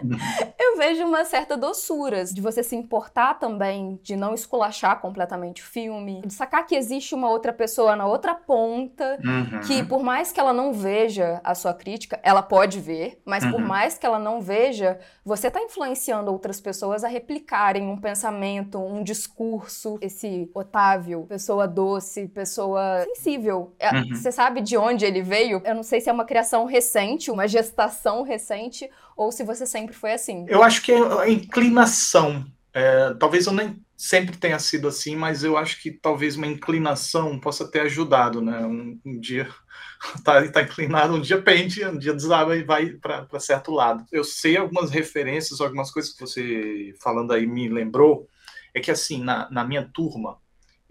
eu 0.58 0.78
vejo 0.78 1.04
uma 1.04 1.24
certa 1.24 1.56
doçura 1.56 2.24
de 2.24 2.40
você 2.40 2.62
se 2.62 2.74
importar 2.74 3.34
também, 3.34 4.00
de 4.02 4.16
não 4.16 4.32
esculachar 4.32 5.00
completamente 5.00 5.62
o 5.62 5.66
filme, 5.66 6.22
de 6.22 6.32
sacar 6.32 6.66
que 6.66 6.74
existe 6.74 7.14
uma 7.14 7.28
outra 7.28 7.52
pessoa 7.52 7.94
na 7.94 8.06
outra 8.06 8.34
ponta 8.34 8.61
ponta 8.62 9.18
uhum. 9.24 9.60
que, 9.66 9.82
por 9.82 10.04
mais 10.04 10.30
que 10.30 10.38
ela 10.38 10.52
não 10.52 10.72
veja 10.72 11.40
a 11.42 11.52
sua 11.52 11.74
crítica, 11.74 12.20
ela 12.22 12.40
pode 12.40 12.78
ver, 12.78 13.20
mas 13.24 13.42
uhum. 13.42 13.50
por 13.50 13.60
mais 13.60 13.98
que 13.98 14.06
ela 14.06 14.20
não 14.20 14.40
veja, 14.40 15.00
você 15.24 15.48
está 15.48 15.60
influenciando 15.60 16.30
outras 16.30 16.60
pessoas 16.60 17.02
a 17.02 17.08
replicarem 17.08 17.88
um 17.88 17.96
pensamento, 17.96 18.78
um 18.78 19.02
discurso. 19.02 19.98
Esse 20.00 20.48
Otávio, 20.54 21.26
pessoa 21.28 21.66
doce, 21.66 22.28
pessoa 22.28 23.02
sensível. 23.04 23.74
É, 23.80 23.90
uhum. 23.90 24.14
Você 24.14 24.30
sabe 24.30 24.60
de 24.60 24.76
onde 24.76 25.04
ele 25.04 25.22
veio? 25.22 25.60
Eu 25.64 25.74
não 25.74 25.82
sei 25.82 26.00
se 26.00 26.08
é 26.08 26.12
uma 26.12 26.24
criação 26.24 26.64
recente, 26.64 27.28
uma 27.28 27.48
gestação 27.48 28.22
recente, 28.22 28.88
ou 29.16 29.32
se 29.32 29.42
você 29.42 29.66
sempre 29.66 29.92
foi 29.92 30.12
assim. 30.12 30.44
Eu 30.46 30.62
acho 30.62 30.82
que 30.82 30.92
é 30.92 31.20
a 31.20 31.28
inclinação. 31.28 32.44
É, 32.72 33.12
talvez 33.14 33.46
eu 33.46 33.52
nem 33.52 33.76
sempre 34.02 34.36
tenha 34.36 34.58
sido 34.58 34.88
assim, 34.88 35.14
mas 35.14 35.44
eu 35.44 35.56
acho 35.56 35.80
que 35.80 35.88
talvez 35.92 36.34
uma 36.34 36.48
inclinação 36.48 37.38
possa 37.38 37.70
ter 37.70 37.82
ajudado, 37.82 38.42
né? 38.42 38.58
Um, 38.66 39.00
um 39.06 39.20
dia 39.20 39.48
tá, 40.24 40.50
tá, 40.50 40.62
inclinado, 40.62 41.14
um 41.14 41.20
dia 41.20 41.40
pende, 41.40 41.86
um 41.86 41.96
dia 41.96 42.12
desaba 42.12 42.56
e 42.56 42.64
vai 42.64 42.86
para 42.94 43.38
certo 43.38 43.70
lado. 43.70 44.04
Eu 44.10 44.24
sei 44.24 44.56
algumas 44.56 44.90
referências, 44.90 45.60
algumas 45.60 45.92
coisas 45.92 46.12
que 46.12 46.20
você 46.20 46.92
falando 47.00 47.32
aí 47.32 47.46
me 47.46 47.68
lembrou, 47.68 48.28
é 48.74 48.80
que 48.80 48.90
assim, 48.90 49.22
na, 49.22 49.48
na 49.52 49.64
minha 49.64 49.88
turma, 49.94 50.36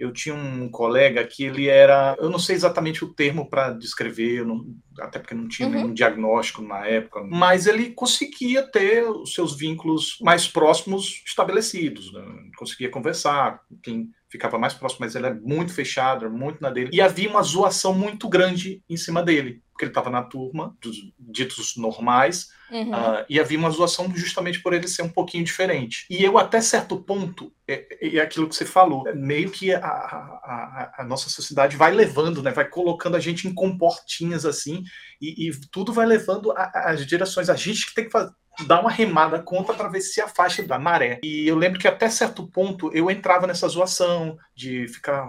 eu 0.02 0.12
tinha 0.12 0.34
um 0.34 0.68
colega 0.68 1.24
que 1.24 1.44
ele 1.44 1.68
era, 1.68 2.18
eu 2.20 2.28
não 2.28 2.40
sei 2.40 2.56
exatamente 2.56 3.06
o 3.06 3.14
termo 3.14 3.48
para 3.48 3.70
descrever, 3.70 4.44
não, 4.44 4.66
até 5.00 5.20
porque 5.20 5.36
não 5.36 5.48
tinha 5.48 5.68
uhum. 5.68 5.76
nenhum 5.76 5.94
diagnóstico 5.94 6.64
na 6.64 6.88
época, 6.88 7.24
mas 7.24 7.68
ele 7.68 7.92
conseguia 7.92 8.64
ter 8.64 9.08
os 9.08 9.32
seus 9.36 9.56
vínculos 9.56 10.18
mais 10.20 10.48
próximos 10.48 11.22
estabelecidos, 11.24 12.12
né? 12.12 12.24
conseguia 12.58 12.90
conversar 12.90 13.62
com 13.70 13.78
quem 13.78 14.10
ficava 14.28 14.58
mais 14.58 14.74
próximo, 14.74 15.02
mas 15.02 15.14
ele 15.14 15.28
é 15.28 15.34
muito 15.36 15.72
fechado, 15.72 16.28
muito 16.32 16.60
na 16.62 16.72
dele, 16.72 16.90
e 16.92 17.00
havia 17.00 17.30
uma 17.30 17.44
zoação 17.44 17.94
muito 17.94 18.28
grande 18.28 18.82
em 18.90 18.98
cima 18.98 19.22
dele, 19.22 19.62
porque 19.82 19.86
ele 19.86 19.92
estava 19.92 20.12
na 20.12 20.22
turma 20.22 20.78
dos 20.80 20.98
ditos 21.20 21.76
normais, 21.76 22.50
Uhum. 22.72 22.90
Uh, 22.90 23.26
e 23.28 23.38
havia 23.38 23.60
uma 23.60 23.70
zoação 23.70 24.10
justamente 24.16 24.62
por 24.62 24.72
ele 24.72 24.88
ser 24.88 25.02
um 25.02 25.10
pouquinho 25.10 25.44
diferente. 25.44 26.06
E 26.10 26.24
eu, 26.24 26.38
até 26.38 26.62
certo 26.62 26.96
ponto, 27.04 27.52
é, 27.68 27.86
é, 28.00 28.16
é 28.16 28.22
aquilo 28.22 28.48
que 28.48 28.56
você 28.56 28.64
falou, 28.64 29.06
é 29.10 29.14
meio 29.14 29.52
que 29.52 29.74
a, 29.74 29.82
a, 29.82 30.94
a, 31.00 31.04
nossa 31.04 31.30
sociedade 31.30 31.76
vai 31.76 31.92
levando, 31.92 32.42
né, 32.42 32.50
vai 32.50 32.64
colocando 32.64 33.18
a 33.18 33.20
gente 33.20 33.46
em 33.46 33.54
comportinhas 33.54 34.46
assim, 34.46 34.86
e, 35.22 35.50
e 35.50 35.52
tudo 35.70 35.92
vai 35.92 36.06
levando 36.06 36.54
às 36.56 37.06
direções. 37.06 37.50
A 37.50 37.56
gente 37.56 37.88
que 37.88 37.94
tem 37.94 38.06
que 38.06 38.12
fazer 38.12 38.32
dar 38.66 38.80
uma 38.80 38.92
remada 38.92 39.42
contra 39.42 39.76
para 39.76 39.90
ver 39.90 40.00
se 40.00 40.22
afasta 40.22 40.64
da 40.64 40.80
maré. 40.80 41.20
E 41.22 41.46
eu 41.46 41.58
lembro 41.58 41.78
que 41.78 41.90
até 41.90 42.10
certo 42.10 42.48
ponto 42.48 42.90
eu 42.94 43.12
entrava 43.12 43.46
nessa 43.46 43.68
zoação 43.68 44.38
de 44.56 44.88
ficar 44.88 45.28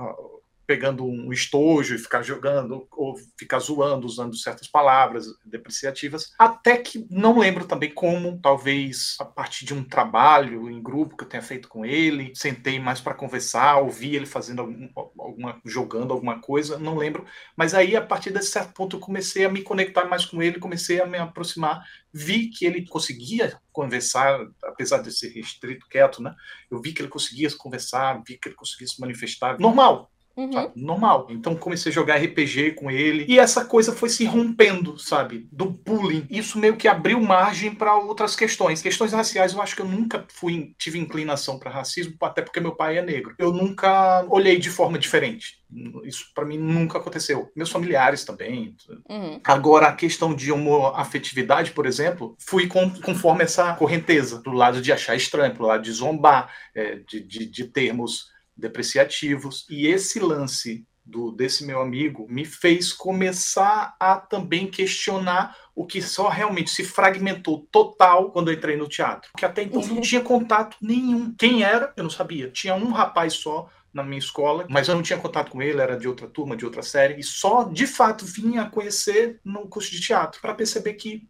pegando 0.72 1.04
um 1.04 1.30
estojo 1.30 1.94
e 1.94 1.98
ficar 1.98 2.22
jogando 2.22 2.88
ou 2.92 3.14
ficar 3.36 3.58
zoando 3.58 4.06
usando 4.06 4.34
certas 4.34 4.66
palavras 4.66 5.26
depreciativas, 5.44 6.32
até 6.38 6.78
que 6.78 7.06
não 7.10 7.38
lembro 7.38 7.66
também 7.66 7.92
como, 7.92 8.40
talvez 8.40 9.16
a 9.20 9.24
partir 9.26 9.66
de 9.66 9.74
um 9.74 9.84
trabalho 9.84 10.70
em 10.70 10.82
grupo 10.82 11.14
que 11.14 11.24
eu 11.24 11.28
tenha 11.28 11.42
feito 11.42 11.68
com 11.68 11.84
ele, 11.84 12.32
sentei 12.34 12.80
mais 12.80 13.02
para 13.02 13.12
conversar, 13.12 13.80
ouvi 13.80 14.16
ele 14.16 14.24
fazendo 14.24 14.62
algum, 14.62 14.88
alguma 14.96 15.60
jogando 15.62 16.10
alguma 16.10 16.40
coisa, 16.40 16.78
não 16.78 16.96
lembro, 16.96 17.26
mas 17.54 17.74
aí 17.74 17.94
a 17.94 18.00
partir 18.00 18.30
desse 18.30 18.50
certo 18.50 18.72
ponto 18.72 18.96
eu 18.96 19.00
comecei 19.00 19.44
a 19.44 19.50
me 19.50 19.60
conectar 19.60 20.06
mais 20.06 20.24
com 20.24 20.42
ele, 20.42 20.58
comecei 20.58 21.02
a 21.02 21.06
me 21.06 21.18
aproximar, 21.18 21.84
vi 22.10 22.48
que 22.48 22.64
ele 22.64 22.86
conseguia 22.86 23.58
conversar, 23.70 24.40
apesar 24.64 25.02
de 25.02 25.10
ser 25.12 25.28
restrito, 25.30 25.86
quieto, 25.88 26.22
né? 26.22 26.34
Eu 26.70 26.80
vi 26.80 26.92
que 26.92 27.02
ele 27.02 27.08
conseguia 27.08 27.50
conversar, 27.56 28.22
vi 28.26 28.38
que 28.38 28.48
ele 28.48 28.56
conseguia 28.56 28.86
se 28.86 29.00
manifestar, 29.00 29.58
normal, 29.58 30.11
Uhum. 30.36 30.72
Normal. 30.74 31.26
Então 31.30 31.54
comecei 31.54 31.90
a 31.90 31.94
jogar 31.94 32.16
RPG 32.16 32.72
com 32.72 32.90
ele 32.90 33.26
e 33.28 33.38
essa 33.38 33.64
coisa 33.64 33.92
foi 33.92 34.08
se 34.08 34.24
rompendo, 34.24 34.98
sabe? 34.98 35.46
Do 35.52 35.66
bullying. 35.66 36.26
Isso 36.30 36.58
meio 36.58 36.76
que 36.76 36.88
abriu 36.88 37.20
margem 37.20 37.74
para 37.74 37.96
outras 37.96 38.34
questões. 38.34 38.82
Questões 38.82 39.12
raciais, 39.12 39.52
eu 39.52 39.60
acho 39.60 39.76
que 39.76 39.82
eu 39.82 39.86
nunca 39.86 40.24
fui 40.28 40.74
tive 40.78 40.98
inclinação 40.98 41.58
para 41.58 41.70
racismo, 41.70 42.14
até 42.22 42.42
porque 42.42 42.60
meu 42.60 42.74
pai 42.74 42.98
é 42.98 43.02
negro. 43.02 43.34
Eu 43.38 43.52
nunca 43.52 44.24
olhei 44.28 44.58
de 44.58 44.70
forma 44.70 44.98
diferente. 44.98 45.60
Isso 46.04 46.26
para 46.34 46.44
mim 46.44 46.58
nunca 46.58 46.98
aconteceu. 46.98 47.50
Meus 47.56 47.70
familiares 47.70 48.24
também. 48.24 48.76
Uhum. 49.08 49.40
Agora, 49.44 49.88
a 49.88 49.96
questão 49.96 50.34
de 50.34 50.52
homoafetividade, 50.52 51.72
por 51.72 51.86
exemplo, 51.86 52.36
fui 52.38 52.66
com, 52.66 52.90
conforme 52.90 53.44
essa 53.44 53.74
correnteza, 53.74 54.40
do 54.42 54.52
lado 54.52 54.82
de 54.82 54.92
achar 54.92 55.16
estranho, 55.16 55.54
pro 55.54 55.66
lado 55.66 55.82
de 55.82 55.92
zombar, 55.92 56.52
é, 56.74 56.96
de, 56.96 57.20
de, 57.20 57.46
de 57.46 57.64
termos 57.64 58.30
depreciativos. 58.62 59.66
E 59.68 59.86
esse 59.86 60.20
lance 60.20 60.86
do 61.04 61.32
desse 61.32 61.66
meu 61.66 61.82
amigo 61.82 62.26
me 62.30 62.44
fez 62.44 62.92
começar 62.92 63.96
a 63.98 64.16
também 64.16 64.70
questionar 64.70 65.56
o 65.74 65.84
que 65.84 66.00
só 66.00 66.28
realmente 66.28 66.70
se 66.70 66.84
fragmentou 66.84 67.66
total 67.72 68.30
quando 68.30 68.50
eu 68.50 68.54
entrei 68.54 68.76
no 68.76 68.88
teatro. 68.88 69.30
Porque 69.32 69.44
até 69.44 69.64
então 69.64 69.84
não 69.84 70.00
tinha 70.00 70.20
contato 70.20 70.76
nenhum. 70.80 71.34
Quem 71.36 71.64
era, 71.64 71.92
eu 71.96 72.04
não 72.04 72.10
sabia. 72.10 72.48
Tinha 72.50 72.74
um 72.74 72.92
rapaz 72.92 73.34
só 73.34 73.68
na 73.92 74.02
minha 74.02 74.18
escola, 74.18 74.66
mas 74.70 74.88
eu 74.88 74.94
não 74.94 75.02
tinha 75.02 75.18
contato 75.18 75.50
com 75.50 75.60
ele, 75.60 75.80
era 75.80 75.98
de 75.98 76.08
outra 76.08 76.26
turma, 76.26 76.56
de 76.56 76.64
outra 76.64 76.82
série, 76.82 77.20
e 77.20 77.22
só 77.22 77.64
de 77.64 77.86
fato 77.86 78.24
vinha 78.24 78.62
a 78.62 78.70
conhecer 78.70 79.38
no 79.44 79.68
curso 79.68 79.90
de 79.90 80.00
teatro 80.00 80.40
para 80.40 80.54
perceber 80.54 80.94
que 80.94 81.28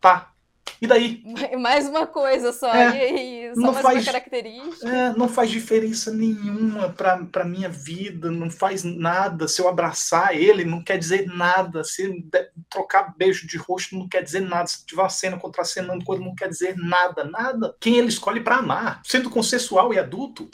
tá, 0.00 0.32
e 0.80 0.86
daí? 0.86 1.22
Mais 1.58 1.88
uma 1.88 2.06
coisa 2.06 2.52
só. 2.52 2.72
É, 2.72 2.96
e 2.96 3.00
aí? 3.00 3.54
Só 3.54 3.60
não 3.60 3.72
mais 3.72 3.82
faz, 3.82 3.96
uma 3.98 4.04
característica. 4.04 4.88
É, 4.88 5.12
não 5.14 5.28
faz 5.28 5.50
diferença 5.50 6.12
nenhuma 6.12 6.90
para 6.90 7.24
pra 7.24 7.44
minha 7.44 7.68
vida, 7.68 8.30
não 8.30 8.50
faz 8.50 8.84
nada. 8.84 9.48
Se 9.48 9.60
eu 9.60 9.68
abraçar 9.68 10.34
ele, 10.34 10.64
não 10.64 10.82
quer 10.82 10.98
dizer 10.98 11.26
nada. 11.26 11.82
Se 11.84 12.24
trocar 12.68 13.14
beijo 13.16 13.46
de 13.46 13.56
rosto, 13.56 13.96
não 13.96 14.08
quer 14.08 14.22
dizer 14.22 14.40
nada. 14.40 14.66
Se 14.66 14.84
tiver 14.84 15.02
uma 15.02 15.08
cena 15.08 15.38
contracenando 15.38 16.04
coisa, 16.04 16.22
não 16.22 16.34
quer 16.34 16.48
dizer 16.48 16.76
nada. 16.76 17.24
Nada. 17.24 17.74
Quem 17.80 17.96
ele 17.96 18.08
escolhe 18.08 18.40
para 18.40 18.56
amar, 18.56 19.00
sendo 19.04 19.30
consensual 19.30 19.92
e 19.92 19.98
adulto, 19.98 20.44
o 20.44 20.48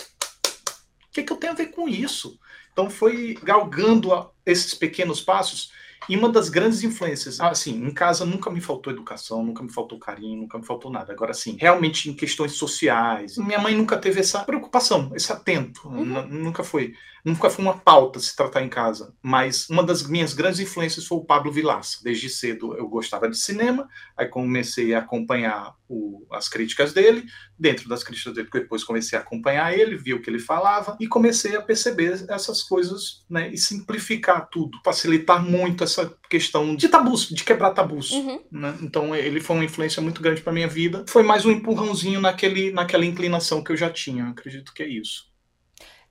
que, 1.12 1.22
que 1.22 1.32
eu 1.32 1.36
tenho 1.36 1.52
a 1.52 1.56
ver 1.56 1.66
com 1.66 1.88
isso? 1.88 2.38
Então 2.72 2.88
foi 2.88 3.38
galgando 3.42 4.30
esses 4.46 4.74
pequenos 4.74 5.20
passos 5.20 5.70
e 6.08 6.16
uma 6.16 6.28
das 6.28 6.48
grandes 6.48 6.82
influências, 6.82 7.40
assim, 7.40 7.84
em 7.84 7.90
casa 7.92 8.24
nunca 8.24 8.50
me 8.50 8.60
faltou 8.60 8.92
educação, 8.92 9.42
nunca 9.42 9.62
me 9.62 9.72
faltou 9.72 9.98
carinho, 9.98 10.40
nunca 10.40 10.58
me 10.58 10.64
faltou 10.64 10.90
nada. 10.90 11.12
Agora, 11.12 11.30
assim, 11.30 11.56
realmente 11.58 12.10
em 12.10 12.14
questões 12.14 12.52
sociais, 12.52 13.36
minha 13.38 13.58
mãe 13.58 13.76
nunca 13.76 13.96
teve 13.96 14.20
essa 14.20 14.40
preocupação, 14.44 15.10
esse 15.14 15.32
atento, 15.32 15.88
uhum. 15.88 16.26
nunca 16.28 16.62
foi 16.64 16.94
nunca 17.24 17.48
foi 17.48 17.64
uma 17.64 17.78
pauta 17.78 18.18
se 18.18 18.34
tratar 18.34 18.62
em 18.62 18.68
casa, 18.68 19.14
mas 19.22 19.68
uma 19.70 19.82
das 19.82 20.02
minhas 20.06 20.34
grandes 20.34 20.60
influências 20.60 21.06
foi 21.06 21.18
o 21.18 21.24
Pablo 21.24 21.52
Vilaça. 21.52 21.98
Desde 22.02 22.28
cedo 22.28 22.76
eu 22.76 22.88
gostava 22.88 23.28
de 23.28 23.38
cinema, 23.38 23.88
aí 24.16 24.26
comecei 24.26 24.92
a 24.94 24.98
acompanhar 24.98 25.74
o, 25.88 26.26
as 26.32 26.48
críticas 26.48 26.92
dele, 26.92 27.24
dentro 27.58 27.88
das 27.88 28.02
críticas 28.02 28.34
dele 28.34 28.48
depois 28.52 28.82
comecei 28.82 29.16
a 29.16 29.22
acompanhar 29.22 29.76
ele, 29.76 29.96
vi 29.96 30.14
o 30.14 30.20
que 30.20 30.28
ele 30.28 30.38
falava 30.38 30.96
e 30.98 31.06
comecei 31.06 31.54
a 31.54 31.62
perceber 31.62 32.24
essas 32.28 32.62
coisas, 32.62 33.24
né, 33.30 33.50
e 33.52 33.58
simplificar 33.58 34.48
tudo, 34.50 34.80
facilitar 34.84 35.42
muito 35.42 35.84
essa 35.92 36.14
questão 36.28 36.74
de 36.74 36.88
tabus, 36.88 37.28
de 37.28 37.44
quebrar 37.44 37.70
tabus. 37.70 38.10
Uhum. 38.10 38.40
Né? 38.50 38.78
Então 38.82 39.14
ele 39.14 39.40
foi 39.40 39.56
uma 39.56 39.64
influência 39.64 40.02
muito 40.02 40.22
grande 40.22 40.42
para 40.42 40.52
minha 40.52 40.68
vida. 40.68 41.04
Foi 41.08 41.22
mais 41.22 41.44
um 41.44 41.50
empurrãozinho 41.50 42.20
naquele, 42.20 42.72
naquela 42.72 43.04
inclinação 43.04 43.62
que 43.62 43.72
eu 43.72 43.76
já 43.76 43.90
tinha. 43.90 44.24
Eu 44.24 44.30
acredito 44.30 44.72
que 44.72 44.82
é 44.82 44.88
isso. 44.88 45.30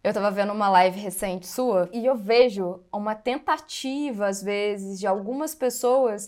Eu 0.03 0.13
tava 0.13 0.31
vendo 0.31 0.51
uma 0.51 0.67
live 0.69 0.99
recente 0.99 1.45
sua 1.45 1.87
e 1.93 2.05
eu 2.05 2.15
vejo 2.15 2.81
uma 2.91 3.13
tentativa, 3.13 4.27
às 4.27 4.41
vezes, 4.41 4.99
de 4.99 5.05
algumas 5.05 5.53
pessoas 5.53 6.27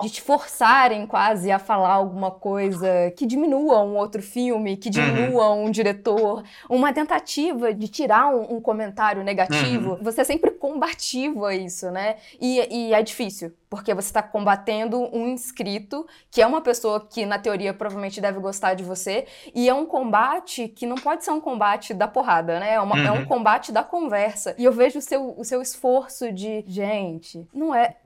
de 0.00 0.10
te 0.10 0.20
forçarem 0.20 1.06
quase 1.06 1.50
a 1.50 1.58
falar 1.58 1.92
alguma 1.92 2.30
coisa 2.30 3.12
que 3.16 3.26
diminua 3.26 3.82
um 3.82 3.96
outro 3.96 4.22
filme, 4.22 4.76
que 4.76 4.88
uhum. 4.88 4.92
diminua 4.92 5.50
uhum. 5.50 5.64
um 5.64 5.70
diretor, 5.70 6.42
uma 6.68 6.92
tentativa 6.92 7.72
de 7.72 7.88
tirar 7.88 8.28
um, 8.28 8.56
um 8.56 8.60
comentário 8.60 9.22
negativo. 9.22 9.92
Uhum. 9.92 10.02
Você 10.02 10.22
é 10.22 10.24
sempre 10.24 10.50
combativo 10.50 11.44
a 11.44 11.54
isso, 11.54 11.90
né? 11.90 12.16
E, 12.40 12.88
e 12.88 12.94
é 12.94 13.02
difícil, 13.02 13.52
porque 13.70 13.94
você 13.94 14.08
está 14.08 14.22
combatendo 14.22 14.98
um 15.16 15.28
inscrito, 15.28 16.06
que 16.30 16.42
é 16.42 16.46
uma 16.46 16.60
pessoa 16.60 17.00
que, 17.00 17.24
na 17.24 17.38
teoria, 17.38 17.72
provavelmente 17.72 18.20
deve 18.20 18.40
gostar 18.40 18.74
de 18.74 18.82
você, 18.82 19.26
e 19.54 19.68
é 19.68 19.74
um 19.74 19.86
combate 19.86 20.68
que 20.68 20.86
não 20.86 20.96
pode 20.96 21.24
ser 21.24 21.30
um 21.30 21.40
combate 21.40 21.94
da 21.94 22.08
porrada, 22.08 22.58
né? 22.58 22.74
É, 22.74 22.80
uma, 22.80 22.96
uhum. 22.96 23.04
é 23.04 23.12
um 23.12 23.18
uhum. 23.18 23.26
combate 23.26 23.72
da 23.72 23.82
conversa. 23.82 24.54
E 24.58 24.64
eu 24.64 24.72
vejo 24.72 24.98
o 24.98 25.02
seu, 25.02 25.34
o 25.38 25.44
seu 25.44 25.62
esforço 25.62 26.32
de, 26.32 26.64
gente, 26.66 27.46
não 27.54 27.74
é 27.74 27.96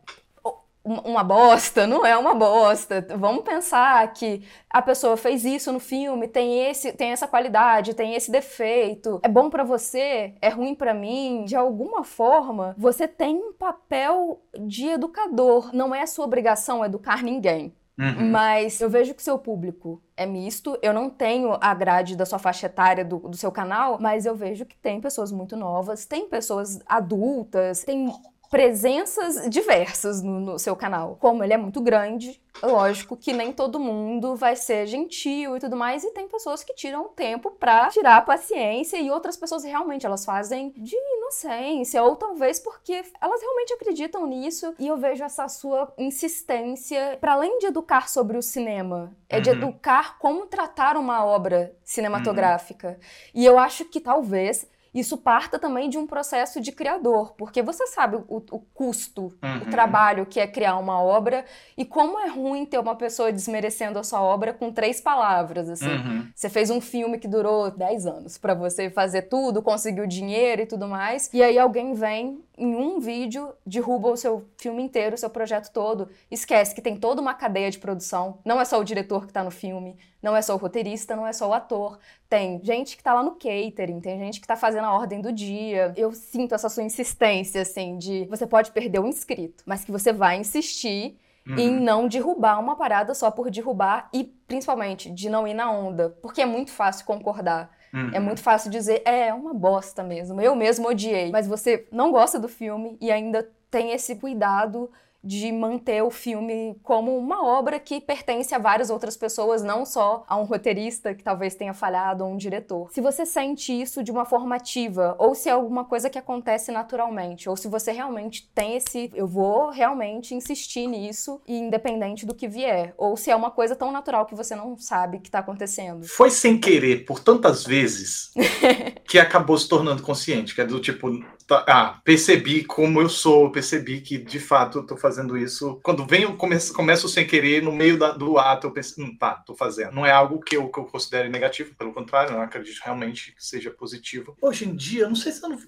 uma 1.04 1.22
bosta, 1.22 1.86
não 1.86 2.04
é 2.04 2.16
uma 2.16 2.34
bosta. 2.34 3.06
Vamos 3.16 3.44
pensar 3.44 4.12
que 4.12 4.42
a 4.70 4.80
pessoa 4.80 5.16
fez 5.16 5.44
isso 5.44 5.72
no 5.72 5.80
filme, 5.80 6.28
tem 6.28 6.68
esse, 6.68 6.92
tem 6.92 7.10
essa 7.10 7.26
qualidade, 7.26 7.94
tem 7.94 8.14
esse 8.14 8.30
defeito. 8.30 9.20
É 9.22 9.28
bom 9.28 9.50
para 9.50 9.64
você, 9.64 10.34
é 10.40 10.48
ruim 10.48 10.74
para 10.74 10.94
mim. 10.94 11.44
De 11.44 11.56
alguma 11.56 12.04
forma, 12.04 12.74
você 12.78 13.06
tem 13.06 13.36
um 13.36 13.52
papel 13.52 14.40
de 14.58 14.88
educador. 14.88 15.70
Não 15.74 15.94
é 15.94 16.06
sua 16.06 16.24
obrigação 16.24 16.84
educar 16.84 17.22
ninguém. 17.22 17.74
Uhum. 17.98 18.30
Mas 18.30 18.80
eu 18.80 18.88
vejo 18.88 19.12
que 19.12 19.22
seu 19.22 19.36
público 19.36 20.00
é 20.16 20.24
misto. 20.24 20.78
Eu 20.80 20.92
não 20.92 21.10
tenho 21.10 21.58
a 21.60 21.74
grade 21.74 22.16
da 22.16 22.24
sua 22.24 22.38
faixa 22.38 22.66
etária 22.66 23.04
do, 23.04 23.18
do 23.18 23.36
seu 23.36 23.50
canal, 23.50 23.98
mas 24.00 24.24
eu 24.24 24.36
vejo 24.36 24.64
que 24.64 24.76
tem 24.76 25.00
pessoas 25.00 25.32
muito 25.32 25.56
novas, 25.56 26.06
tem 26.06 26.28
pessoas 26.28 26.78
adultas, 26.86 27.82
tem 27.82 28.12
presenças 28.50 29.48
diversas 29.48 30.22
no, 30.22 30.40
no, 30.40 30.58
seu 30.58 30.74
canal. 30.74 31.16
Como 31.20 31.44
ele 31.44 31.52
é 31.52 31.56
muito 31.56 31.80
grande, 31.80 32.40
lógico 32.62 33.16
que 33.16 33.32
nem 33.32 33.52
todo 33.52 33.78
mundo 33.78 34.34
vai 34.36 34.56
ser 34.56 34.86
gentil 34.86 35.56
e 35.56 35.60
tudo 35.60 35.76
mais, 35.76 36.02
e 36.02 36.10
tem 36.12 36.26
pessoas 36.26 36.64
que 36.64 36.74
tiram 36.74 37.08
tempo 37.08 37.50
pra 37.50 37.88
tirar 37.88 38.16
a 38.16 38.22
paciência 38.22 38.96
e 38.98 39.10
outras 39.10 39.36
pessoas 39.36 39.64
realmente 39.64 40.06
elas 40.06 40.24
fazem 40.24 40.72
de 40.76 40.96
inocência, 40.96 42.02
ou 42.02 42.16
talvez 42.16 42.58
porque 42.58 43.02
elas 43.20 43.40
realmente 43.40 43.74
acreditam 43.74 44.26
nisso, 44.26 44.74
e 44.78 44.86
eu 44.86 44.96
vejo 44.96 45.22
essa 45.22 45.46
sua 45.48 45.92
insistência, 45.98 47.18
para 47.20 47.34
além 47.34 47.58
de 47.58 47.66
educar 47.66 48.08
sobre 48.08 48.38
o 48.38 48.42
cinema, 48.42 49.14
é 49.28 49.36
uhum. 49.36 49.42
de 49.42 49.50
educar 49.50 50.18
como 50.18 50.46
tratar 50.46 50.96
uma 50.96 51.24
obra 51.24 51.76
cinematográfica. 51.84 52.88
Uhum. 52.88 52.96
E 53.34 53.44
eu 53.44 53.58
acho 53.58 53.84
que 53.84 54.00
talvez 54.00 54.66
isso 54.98 55.18
parta 55.18 55.58
também 55.58 55.88
de 55.88 55.98
um 55.98 56.06
processo 56.06 56.60
de 56.60 56.72
criador, 56.72 57.34
porque 57.36 57.62
você 57.62 57.86
sabe 57.86 58.16
o, 58.16 58.42
o 58.50 58.58
custo, 58.74 59.32
uhum. 59.42 59.58
o 59.62 59.70
trabalho 59.70 60.26
que 60.26 60.40
é 60.40 60.46
criar 60.46 60.76
uma 60.76 61.02
obra 61.02 61.44
e 61.76 61.84
como 61.84 62.18
é 62.18 62.28
ruim 62.28 62.64
ter 62.64 62.78
uma 62.78 62.96
pessoa 62.96 63.32
desmerecendo 63.32 63.98
a 63.98 64.04
sua 64.04 64.20
obra 64.22 64.52
com 64.52 64.72
três 64.72 65.00
palavras, 65.00 65.68
assim. 65.68 65.88
Uhum. 65.88 66.28
Você 66.34 66.48
fez 66.48 66.70
um 66.70 66.80
filme 66.80 67.18
que 67.18 67.28
durou 67.28 67.70
10 67.70 68.06
anos 68.06 68.38
para 68.38 68.54
você 68.54 68.90
fazer 68.90 69.22
tudo, 69.22 69.62
conseguiu 69.62 70.06
dinheiro 70.06 70.62
e 70.62 70.66
tudo 70.66 70.86
mais, 70.88 71.30
e 71.32 71.42
aí 71.42 71.58
alguém 71.58 71.94
vem 71.94 72.42
em 72.58 72.74
um 72.74 72.98
vídeo 72.98 73.54
derruba 73.64 74.10
o 74.10 74.16
seu 74.16 74.48
filme 74.58 74.82
inteiro, 74.82 75.14
o 75.14 75.18
seu 75.18 75.30
projeto 75.30 75.72
todo, 75.72 76.08
esquece 76.30 76.74
que 76.74 76.82
tem 76.82 76.96
toda 76.96 77.20
uma 77.20 77.32
cadeia 77.32 77.70
de 77.70 77.78
produção, 77.78 78.38
não 78.44 78.60
é 78.60 78.64
só 78.64 78.78
o 78.80 78.84
diretor 78.84 79.22
que 79.22 79.30
está 79.30 79.44
no 79.44 79.50
filme, 79.50 79.96
não 80.22 80.36
é 80.36 80.42
só 80.42 80.54
o 80.54 80.58
roteirista, 80.58 81.14
não 81.14 81.26
é 81.26 81.32
só 81.32 81.48
o 81.48 81.54
ator, 81.54 81.98
tem 82.28 82.60
gente 82.62 82.96
que 82.96 83.00
está 83.00 83.14
lá 83.14 83.22
no 83.22 83.32
catering, 83.32 84.00
tem 84.00 84.18
gente 84.18 84.40
que 84.40 84.44
está 84.44 84.56
fazendo 84.56 84.84
a 84.84 84.92
ordem 84.92 85.20
do 85.20 85.32
dia. 85.32 85.94
Eu 85.96 86.12
sinto 86.12 86.54
essa 86.54 86.68
sua 86.68 86.82
insistência, 86.82 87.62
assim, 87.62 87.96
de 87.96 88.26
você 88.26 88.46
pode 88.46 88.72
perder 88.72 88.98
o 88.98 89.06
inscrito, 89.06 89.62
mas 89.64 89.84
que 89.84 89.92
você 89.92 90.12
vai 90.12 90.38
insistir 90.38 91.16
uhum. 91.48 91.58
em 91.58 91.80
não 91.80 92.08
derrubar 92.08 92.58
uma 92.58 92.76
parada 92.76 93.14
só 93.14 93.30
por 93.30 93.50
derrubar 93.50 94.08
e, 94.12 94.24
principalmente, 94.24 95.10
de 95.10 95.30
não 95.30 95.46
ir 95.46 95.54
na 95.54 95.70
onda, 95.70 96.16
porque 96.20 96.42
é 96.42 96.46
muito 96.46 96.70
fácil 96.70 97.06
concordar. 97.06 97.70
Uhum. 97.92 98.10
É 98.12 98.20
muito 98.20 98.42
fácil 98.42 98.70
dizer, 98.70 99.02
é, 99.04 99.28
é 99.28 99.34
uma 99.34 99.54
bosta 99.54 100.02
mesmo, 100.02 100.40
eu 100.40 100.54
mesmo 100.54 100.88
odiei. 100.88 101.30
Mas 101.30 101.46
você 101.46 101.86
não 101.90 102.10
gosta 102.10 102.38
do 102.38 102.48
filme 102.48 102.96
e 103.00 103.10
ainda 103.10 103.48
tem 103.70 103.92
esse 103.92 104.16
cuidado 104.16 104.90
de 105.22 105.50
manter 105.52 106.02
o 106.02 106.10
filme 106.10 106.78
como 106.82 107.16
uma 107.16 107.44
obra 107.44 107.78
que 107.78 108.00
pertence 108.00 108.54
a 108.54 108.58
várias 108.58 108.90
outras 108.90 109.16
pessoas, 109.16 109.62
não 109.62 109.84
só 109.84 110.24
a 110.28 110.36
um 110.36 110.44
roteirista 110.44 111.14
que 111.14 111.22
talvez 111.22 111.54
tenha 111.54 111.74
falhado 111.74 112.24
ou 112.24 112.32
um 112.32 112.36
diretor. 112.36 112.90
Se 112.92 113.00
você 113.00 113.26
sente 113.26 113.72
isso 113.72 114.02
de 114.02 114.10
uma 114.10 114.24
forma 114.24 114.56
ativa, 114.56 115.16
ou 115.18 115.34
se 115.34 115.48
é 115.48 115.52
alguma 115.52 115.84
coisa 115.84 116.08
que 116.08 116.18
acontece 116.18 116.70
naturalmente, 116.70 117.48
ou 117.48 117.56
se 117.56 117.68
você 117.68 117.92
realmente 117.92 118.48
tem 118.54 118.76
esse, 118.76 119.10
eu 119.14 119.26
vou 119.26 119.70
realmente 119.70 120.34
insistir 120.34 120.86
nisso, 120.86 121.40
independente 121.46 122.24
do 122.24 122.34
que 122.34 122.48
vier, 122.48 122.94
ou 122.96 123.16
se 123.16 123.30
é 123.30 123.36
uma 123.36 123.50
coisa 123.50 123.74
tão 123.74 123.90
natural 123.90 124.26
que 124.26 124.34
você 124.34 124.54
não 124.54 124.76
sabe 124.78 125.20
que 125.20 125.30
tá 125.30 125.40
acontecendo. 125.40 126.06
Foi 126.06 126.30
sem 126.30 126.58
querer 126.58 127.04
por 127.04 127.20
tantas 127.20 127.64
vezes 127.64 128.30
que 129.08 129.18
acabou 129.18 129.58
se 129.58 129.68
tornando 129.68 130.02
consciente, 130.02 130.54
que 130.54 130.60
é 130.60 130.64
do 130.64 130.80
tipo, 130.80 131.08
tá, 131.48 131.64
ah, 131.66 132.00
percebi 132.04 132.62
como 132.62 133.00
eu 133.00 133.08
sou, 133.08 133.50
percebi 133.50 134.02
que 134.02 134.18
de 134.18 134.38
fato 134.38 134.78
eu 134.78 134.86
tô 134.86 134.96
fazendo 134.98 135.36
isso. 135.36 135.80
Quando 135.82 136.06
venho, 136.06 136.36
começo, 136.36 136.74
começo 136.74 137.08
sem 137.08 137.26
querer, 137.26 137.62
no 137.62 137.72
meio 137.72 137.98
da, 137.98 138.12
do 138.12 138.38
ato, 138.38 138.66
eu 138.66 138.70
penso, 138.70 139.02
hum, 139.02 139.16
tá, 139.18 139.32
tô 139.34 139.54
fazendo. 139.54 139.92
Não 139.92 140.04
é 140.04 140.12
algo 140.12 140.40
que 140.40 140.56
eu, 140.56 140.68
que 140.68 140.78
eu 140.78 140.84
considere 140.84 141.30
negativo, 141.30 141.74
pelo 141.74 141.94
contrário, 141.94 142.34
eu 142.34 142.42
acredito 142.42 142.78
realmente 142.84 143.34
que 143.34 143.42
seja 143.42 143.70
positivo. 143.70 144.36
Hoje 144.42 144.68
em 144.68 144.76
dia, 144.76 145.08
não 145.08 145.16
sei 145.16 145.32
se 145.32 145.40
não, 145.40 145.58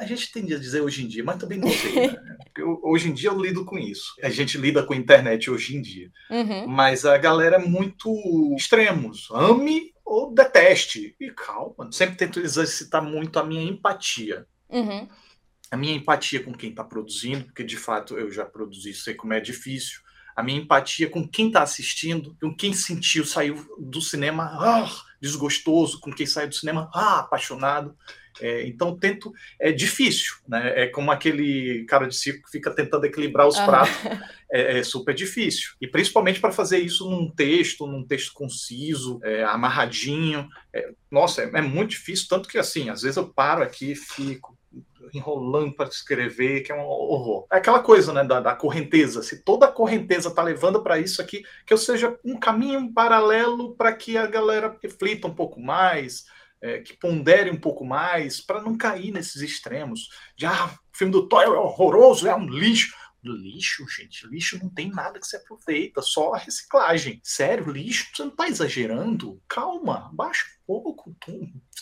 a 0.00 0.04
gente 0.04 0.32
tende 0.32 0.52
a 0.52 0.58
dizer 0.58 0.80
hoje 0.80 1.04
em 1.04 1.06
dia, 1.06 1.22
mas 1.22 1.38
também 1.38 1.58
não 1.58 1.70
sei, 1.70 2.08
né? 2.08 2.16
Eu, 2.58 2.80
hoje 2.82 3.08
em 3.08 3.14
dia 3.14 3.30
eu 3.30 3.40
lido 3.40 3.64
com 3.64 3.78
isso. 3.78 4.14
A 4.20 4.28
gente 4.28 4.58
lida 4.58 4.82
com 4.82 4.92
a 4.92 4.96
internet 4.96 5.48
hoje 5.48 5.76
em 5.76 5.80
dia. 5.80 6.10
Uhum. 6.28 6.66
Mas 6.66 7.04
a 7.04 7.16
galera 7.16 7.54
é 7.54 7.58
muito 7.60 8.10
extremos. 8.56 9.28
Ame 9.30 9.92
ou 10.04 10.34
deteste. 10.34 11.14
E 11.20 11.30
calma, 11.30 11.88
sempre 11.92 12.16
tento 12.16 12.40
exercitar 12.40 13.00
muito 13.00 13.38
a 13.38 13.44
minha 13.44 13.62
empatia. 13.62 14.44
Uhum 14.68 15.06
a 15.70 15.76
minha 15.76 15.94
empatia 15.94 16.42
com 16.42 16.52
quem 16.52 16.70
está 16.70 16.82
produzindo, 16.82 17.44
porque 17.44 17.64
de 17.64 17.76
fato 17.76 18.18
eu 18.18 18.30
já 18.30 18.44
produzi, 18.44 18.94
sei 18.94 19.14
como 19.14 19.32
é 19.32 19.40
difícil, 19.40 20.00
a 20.34 20.42
minha 20.42 20.60
empatia 20.60 21.10
com 21.10 21.26
quem 21.26 21.48
está 21.48 21.62
assistindo, 21.62 22.36
com 22.40 22.54
quem 22.54 22.72
sentiu, 22.72 23.24
saiu 23.24 23.68
do 23.78 24.00
cinema 24.00 24.44
ah, 24.44 24.88
desgostoso, 25.20 26.00
com 26.00 26.12
quem 26.12 26.26
saiu 26.26 26.48
do 26.48 26.54
cinema 26.54 26.88
ah, 26.94 27.20
apaixonado. 27.20 27.96
É, 28.40 28.66
então 28.66 28.96
tento, 28.96 29.32
é 29.58 29.72
difícil, 29.72 30.36
né? 30.46 30.84
É 30.84 30.86
como 30.86 31.10
aquele 31.10 31.84
cara 31.86 32.06
de 32.06 32.14
circo 32.14 32.44
que 32.44 32.52
fica 32.52 32.70
tentando 32.70 33.04
equilibrar 33.04 33.48
os 33.48 33.58
pratos, 33.58 33.96
é, 34.50 34.78
é, 34.78 34.82
super 34.82 35.14
difícil. 35.14 35.72
E 35.80 35.86
principalmente 35.86 36.40
para 36.40 36.52
fazer 36.52 36.78
isso 36.78 37.08
num 37.08 37.30
texto, 37.30 37.86
num 37.86 38.04
texto 38.04 38.32
conciso, 38.32 39.18
é, 39.22 39.44
amarradinho. 39.44 40.48
É, 40.72 40.92
nossa, 41.10 41.42
é, 41.42 41.50
é, 41.52 41.62
muito 41.62 41.90
difícil, 41.90 42.26
tanto 42.28 42.48
que 42.48 42.58
assim, 42.58 42.88
às 42.88 43.02
vezes 43.02 43.16
eu 43.16 43.28
paro 43.28 43.62
aqui 43.62 43.92
e 43.92 43.96
fico, 43.96 44.57
enrolando 45.14 45.74
para 45.74 45.88
escrever, 45.88 46.62
que 46.62 46.72
é 46.72 46.74
um 46.74 46.84
horror. 46.84 47.46
É 47.52 47.56
aquela 47.56 47.80
coisa, 47.80 48.12
né, 48.12 48.24
da, 48.24 48.40
da 48.40 48.54
correnteza. 48.54 49.22
Se 49.22 49.42
toda 49.42 49.66
a 49.66 49.72
correnteza 49.72 50.34
tá 50.34 50.42
levando 50.42 50.82
para 50.82 50.98
isso 50.98 51.20
aqui, 51.20 51.42
que 51.66 51.72
eu 51.72 51.78
seja 51.78 52.18
um 52.24 52.38
caminho 52.38 52.92
paralelo 52.92 53.74
para 53.76 53.92
que 53.92 54.16
a 54.16 54.26
galera 54.26 54.76
reflita 54.82 55.26
um 55.26 55.34
pouco 55.34 55.60
mais, 55.60 56.24
é, 56.60 56.80
que 56.80 56.96
pondere 56.96 57.50
um 57.50 57.60
pouco 57.60 57.84
mais, 57.84 58.40
para 58.40 58.60
não 58.60 58.76
cair 58.76 59.12
nesses 59.12 59.42
extremos. 59.42 60.08
De, 60.36 60.46
ah, 60.46 60.66
o 60.92 60.96
filme 60.96 61.12
do 61.12 61.28
Thor 61.28 61.42
é 61.42 61.48
horroroso, 61.48 62.28
é 62.28 62.34
um 62.34 62.48
lixo. 62.48 62.94
Lixo, 63.22 63.84
gente, 63.88 64.26
lixo 64.28 64.58
não 64.62 64.70
tem 64.70 64.90
nada 64.90 65.18
que 65.18 65.26
se 65.26 65.36
aproveita, 65.36 66.00
só 66.00 66.34
a 66.34 66.38
reciclagem. 66.38 67.20
Sério, 67.22 67.70
lixo, 67.70 68.06
você 68.14 68.22
não 68.22 68.30
tá 68.30 68.48
exagerando? 68.48 69.42
Calma, 69.48 70.08
baixa 70.12 70.57
pouco, 70.68 71.16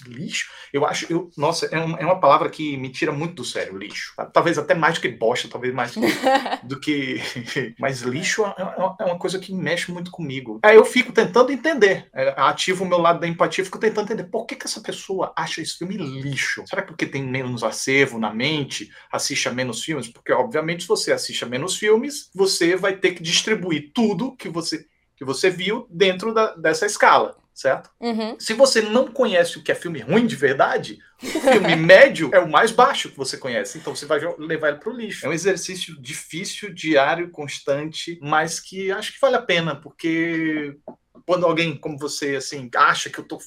lixo. 0.07 0.49
Eu 0.73 0.87
acho, 0.87 1.13
eu, 1.13 1.29
nossa, 1.37 1.67
é 1.67 1.79
uma, 1.79 1.99
é 1.99 2.05
uma 2.05 2.21
palavra 2.21 2.49
que 2.49 2.77
me 2.77 2.89
tira 2.89 3.11
muito 3.11 3.35
do 3.35 3.45
sério, 3.45 3.77
lixo. 3.77 4.15
Talvez 4.33 4.57
até 4.57 4.77
mais 4.77 4.95
do 4.95 5.01
que 5.01 5.09
bosta, 5.09 5.49
talvez 5.49 5.75
mais 5.75 5.93
do 6.63 6.79
que. 6.79 7.21
Mas 7.81 8.03
lixo 8.03 8.47
é, 8.47 8.55
é, 8.63 9.01
é, 9.01 9.05
uma 9.05 9.19
coisa 9.19 9.41
que 9.41 9.53
mexe 9.53 9.91
muito 9.91 10.13
comigo. 10.13 10.61
Aí 10.63 10.77
eu 10.77 10.85
fico 10.85 11.13
tentando 11.13 11.51
entender, 11.51 12.09
é, 12.15 12.33
ativo 12.37 12.85
o 12.85 12.89
meu 12.89 12.99
lado 12.99 13.19
da 13.19 13.27
empatia, 13.27 13.65
fico 13.65 13.81
tentando 13.81 14.05
entender 14.05 14.31
por 14.31 14.47
que, 14.47 14.55
que 14.55 14.67
essa 14.67 14.81
pessoa 14.81 15.33
acha 15.35 15.61
esse 15.61 15.77
filme 15.77 15.97
lixo. 15.97 16.63
Será 16.69 16.83
que 16.83 16.89
porque 16.89 17.07
tem 17.07 17.25
menos 17.25 17.65
acervo 17.65 18.21
na 18.21 18.33
mente, 18.33 18.89
assiste 19.11 19.49
a 19.49 19.53
menos 19.53 19.83
filmes? 19.83 20.07
Porque, 20.07 20.33
obviamente, 20.33 20.83
se 20.83 20.89
você 20.89 21.11
assiste 21.11 21.43
a 21.43 21.49
menos 21.49 21.77
filmes, 21.77 22.31
você 22.33 22.77
vai 22.77 22.97
ter 22.97 23.15
que 23.15 23.23
distribuir 23.23 23.91
tudo 23.93 24.37
que 24.37 24.49
você 24.49 24.87
que 25.17 25.25
você 25.25 25.49
viu 25.49 25.87
dentro 25.91 26.35
da, 26.35 26.55
dessa 26.57 26.85
escala 26.85 27.35
certo? 27.57 27.91
Uhum. 27.99 28.39
Se 28.39 28.53
você 28.53 28.83
não 28.83 29.09
conhece 29.09 29.57
o 29.57 29.63
que 29.63 29.73
é 29.73 29.75
filme 29.75 30.01
ruim 30.01 30.27
de 30.27 30.37
verdade, 30.37 30.99
o 31.23 31.27
filme 31.27 31.75
médio 31.75 32.29
é 32.35 32.39
o 32.39 32.49
mais 32.49 32.71
baixo 32.71 33.09
que 33.09 33.17
você 33.17 33.39
conhece, 33.39 33.79
então 33.79 33.97
você 33.97 34.05
vai 34.05 34.21
levar 34.39 34.69
ele 34.69 34.79
para 34.79 34.91
o 34.91 34.97
lixo. 34.97 35.25
É 35.25 35.29
um 35.31 35.33
exercício 35.33 35.99
difícil, 35.99 36.73
diário, 36.73 37.31
constante, 37.31 38.19
mas 38.23 38.61
que 38.61 38.93
acho 38.93 39.15
que 39.15 39.21
vale 39.21 39.37
a 39.37 39.43
pena, 39.43 39.75
porque 39.75 40.77
quando 41.25 41.47
alguém 41.47 41.75
como 41.75 41.99
você 41.99 42.37
assim 42.37 42.69
acha 42.77 43.09
que 43.09 43.19
eu 43.19 43.23
estou 43.23 43.41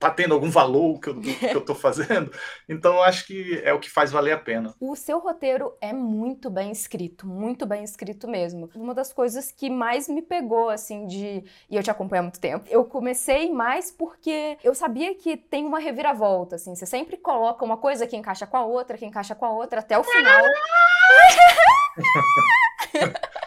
tá 0.00 0.10
tendo 0.10 0.32
algum 0.32 0.50
valor 0.50 0.98
que 0.98 1.10
eu, 1.10 1.20
que 1.20 1.54
eu 1.54 1.60
tô 1.60 1.74
fazendo. 1.74 2.30
Então 2.68 2.94
eu 2.94 3.02
acho 3.02 3.26
que 3.26 3.60
é 3.64 3.72
o 3.72 3.80
que 3.80 3.90
faz 3.90 4.12
valer 4.12 4.32
a 4.32 4.38
pena. 4.38 4.72
O 4.80 4.94
seu 4.94 5.18
roteiro 5.18 5.74
é 5.80 5.92
muito 5.92 6.48
bem 6.48 6.70
escrito, 6.70 7.26
muito 7.26 7.66
bem 7.66 7.82
escrito 7.82 8.28
mesmo. 8.28 8.70
Uma 8.74 8.94
das 8.94 9.12
coisas 9.12 9.50
que 9.50 9.68
mais 9.68 10.08
me 10.08 10.22
pegou, 10.22 10.70
assim, 10.70 11.06
de. 11.06 11.44
E 11.68 11.76
eu 11.76 11.82
te 11.82 11.90
acompanho 11.90 12.20
há 12.20 12.22
muito 12.22 12.40
tempo. 12.40 12.64
Eu 12.70 12.84
comecei 12.84 13.52
mais 13.52 13.90
porque 13.90 14.56
eu 14.62 14.74
sabia 14.74 15.14
que 15.16 15.36
tem 15.36 15.66
uma 15.66 15.80
reviravolta, 15.80 16.56
assim. 16.56 16.74
Você 16.74 16.86
sempre 16.86 17.16
coloca 17.16 17.64
uma 17.64 17.76
coisa 17.76 18.06
que 18.06 18.16
encaixa 18.16 18.46
com 18.46 18.56
a 18.56 18.64
outra, 18.64 18.96
que 18.96 19.04
encaixa 19.04 19.34
com 19.34 19.44
a 19.44 19.50
outra, 19.50 19.80
até 19.80 19.98
o 19.98 20.04
final. 20.04 20.44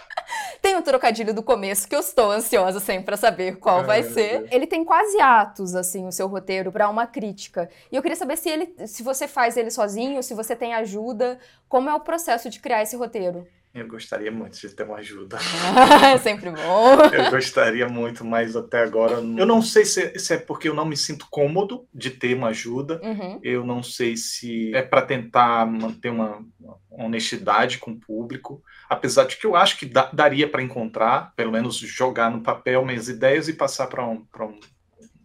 Tem 0.63 0.78
um 0.78 0.82
trocadilho 0.82 1.34
do 1.34 1.43
começo 1.43 1.86
que 1.86 1.93
eu 1.93 1.99
estou 1.99 2.32
ansiosa 2.32 2.80
sempre 2.80 3.04
para 3.04 3.17
saber 3.17 3.58
qual 3.58 3.84
vai 3.84 4.02
ser. 4.02 4.47
Ele 4.49 4.65
tem 4.65 4.86
quase 4.86 5.19
atos, 5.19 5.76
assim, 5.76 6.08
o 6.08 6.12
seu 6.12 6.26
roteiro 6.26 6.71
para 6.71 6.89
uma 6.89 7.06
crítica. 7.06 7.69
E 7.91 7.95
eu 7.97 8.02
queria 8.02 8.15
saber 8.15 8.38
se 8.38 8.47
ele, 8.47 8.73
se 8.88 9.04
você 9.04 9.28
faz 9.28 9.58
ele 9.58 9.69
sozinho, 9.69 10.23
se 10.23 10.34
você 10.34 10.56
tem 10.56 10.73
ajuda, 10.73 11.38
como 11.67 11.89
é 11.89 11.93
o 11.93 11.99
processo 11.99 12.49
de 12.49 12.62
criar 12.62 12.82
esse 12.82 12.95
roteiro? 12.95 13.45
Eu 13.74 13.88
gostaria 13.88 14.32
muito 14.32 14.60
de 14.60 14.70
ter 14.70 14.84
uma 14.84 14.98
ajuda. 14.98 15.40
é 16.14 16.16
sempre 16.20 16.52
bom. 16.52 16.94
eu 17.12 17.32
gostaria 17.32 17.90
muito, 17.90 18.24
mas 18.24 18.56
até 18.56 18.84
agora. 18.84 19.16
Eu 19.16 19.48
não 19.48 19.64
sei 19.64 19.84
se, 19.84 20.20
se, 20.20 20.36
é 20.36 20.38
porque 20.38 20.70
eu 20.70 20.76
não 20.76 20.86
me 20.86 20.96
sinto 20.96 21.26
cômodo 21.28 21.88
de 21.92 22.12
ter 22.12 22.36
uma 22.36 22.50
ajuda. 22.50 23.02
Uhum. 23.04 23.40
Eu 23.42 23.66
não 23.66 23.82
sei 23.82 24.16
se 24.16 24.72
é 24.76 24.84
para 24.84 25.02
tentar 25.02 25.66
manter 25.66 26.10
uma, 26.10 26.46
uma, 26.60 26.78
honestidade 26.92 27.80
com 27.80 27.92
o 27.92 28.00
público. 28.00 28.62
Apesar 28.88 29.26
de 29.26 29.38
que 29.38 29.48
eu 29.48 29.56
acho 29.56 29.80
que 29.80 29.88
da, 29.88 30.08
daria 30.14 30.48
para 30.48 30.62
encontrar, 30.62 31.34
pelo 31.36 31.52
menos 31.52 31.76
jogar 31.78 32.30
no 32.30 32.44
papel 32.44 32.86
minhas 32.86 33.10
ideias 33.10 33.48
e 33.48 33.54
passar 33.54 33.88
para 33.88 34.08
um, 34.08 34.24
um, 34.40 34.60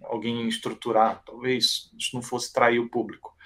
alguém 0.05 0.49
estruturar. 0.49 1.23
Talvez 1.27 1.91
isso 1.99 2.15
não 2.15 2.23
fosse 2.23 2.51
trair 2.51 2.79
o 2.79 2.89
público. 2.89 3.37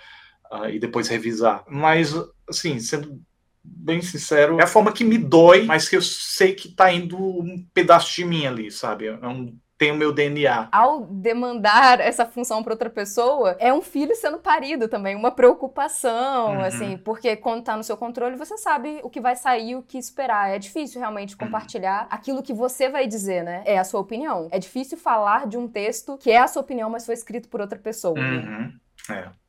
Uh, 0.53 0.69
e 0.69 0.79
depois 0.79 1.09
revisar. 1.09 1.65
Mas, 1.67 2.15
assim, 2.49 2.79
sendo 2.79 3.21
bem 3.65 4.01
sincero, 4.03 4.59
é 4.61 4.65
a 4.65 4.67
forma 4.67 4.93
que 4.93 5.05
me 5.05 5.19
dói, 5.19 5.63
mas 5.63 5.89
que 5.89 5.97
eu 5.97 6.03
sei 6.03 6.55
que 6.55 6.69
tá 6.69 6.93
indo 6.93 7.17
um 7.17 7.65
pedaço 7.73 8.15
de 8.15 8.25
mim 8.25 8.47
ali, 8.47 8.71
sabe? 8.71 9.07
É 9.07 9.27
um 9.27 9.57
tem 9.83 9.91
o 9.91 9.97
meu 9.97 10.13
DNA. 10.13 10.69
Ao 10.71 11.05
demandar 11.07 11.99
essa 11.99 12.25
função 12.25 12.63
para 12.63 12.73
outra 12.73 12.89
pessoa, 12.89 13.57
é 13.59 13.75
um 13.75 13.83
filho 13.83 14.15
sendo 14.15 14.39
parido 14.39 14.87
também, 14.87 15.17
uma 15.17 15.33
preocupação, 15.33 16.53
uhum. 16.53 16.61
assim, 16.61 16.97
porque 16.97 17.35
quando 17.35 17.65
tá 17.65 17.77
no 17.77 17.83
seu 17.83 17.97
controle, 17.97 18.37
você 18.37 18.57
sabe 18.57 19.01
o 19.03 19.11
que 19.11 19.21
vai 19.21 19.35
sair, 19.35 19.75
o 19.75 19.83
que 19.83 19.99
esperar. 19.99 20.51
É 20.51 20.59
difícil 20.61 21.01
realmente 21.01 21.35
uhum. 21.35 21.47
compartilhar 21.47 22.03
uhum. 22.03 22.09
aquilo 22.11 22.43
que 22.45 22.55
você 22.55 22.89
vai 22.89 23.09
dizer, 23.09 23.43
né? 23.43 23.65
É 23.67 23.77
a 23.77 23.83
sua 23.83 23.99
opinião. 23.99 24.47
É 24.53 24.59
difícil 24.61 24.97
falar 24.97 25.49
de 25.49 25.57
um 25.57 25.67
texto 25.67 26.17
que 26.17 26.31
é 26.31 26.39
a 26.39 26.47
sua 26.47 26.63
opinião, 26.63 26.89
mas 26.89 27.05
foi 27.05 27.15
escrito 27.15 27.49
por 27.49 27.61
outra 27.61 27.77
pessoa. 27.77 28.17
Uhum. 28.17 28.41
Né? 28.41 28.73
É. 29.11 29.42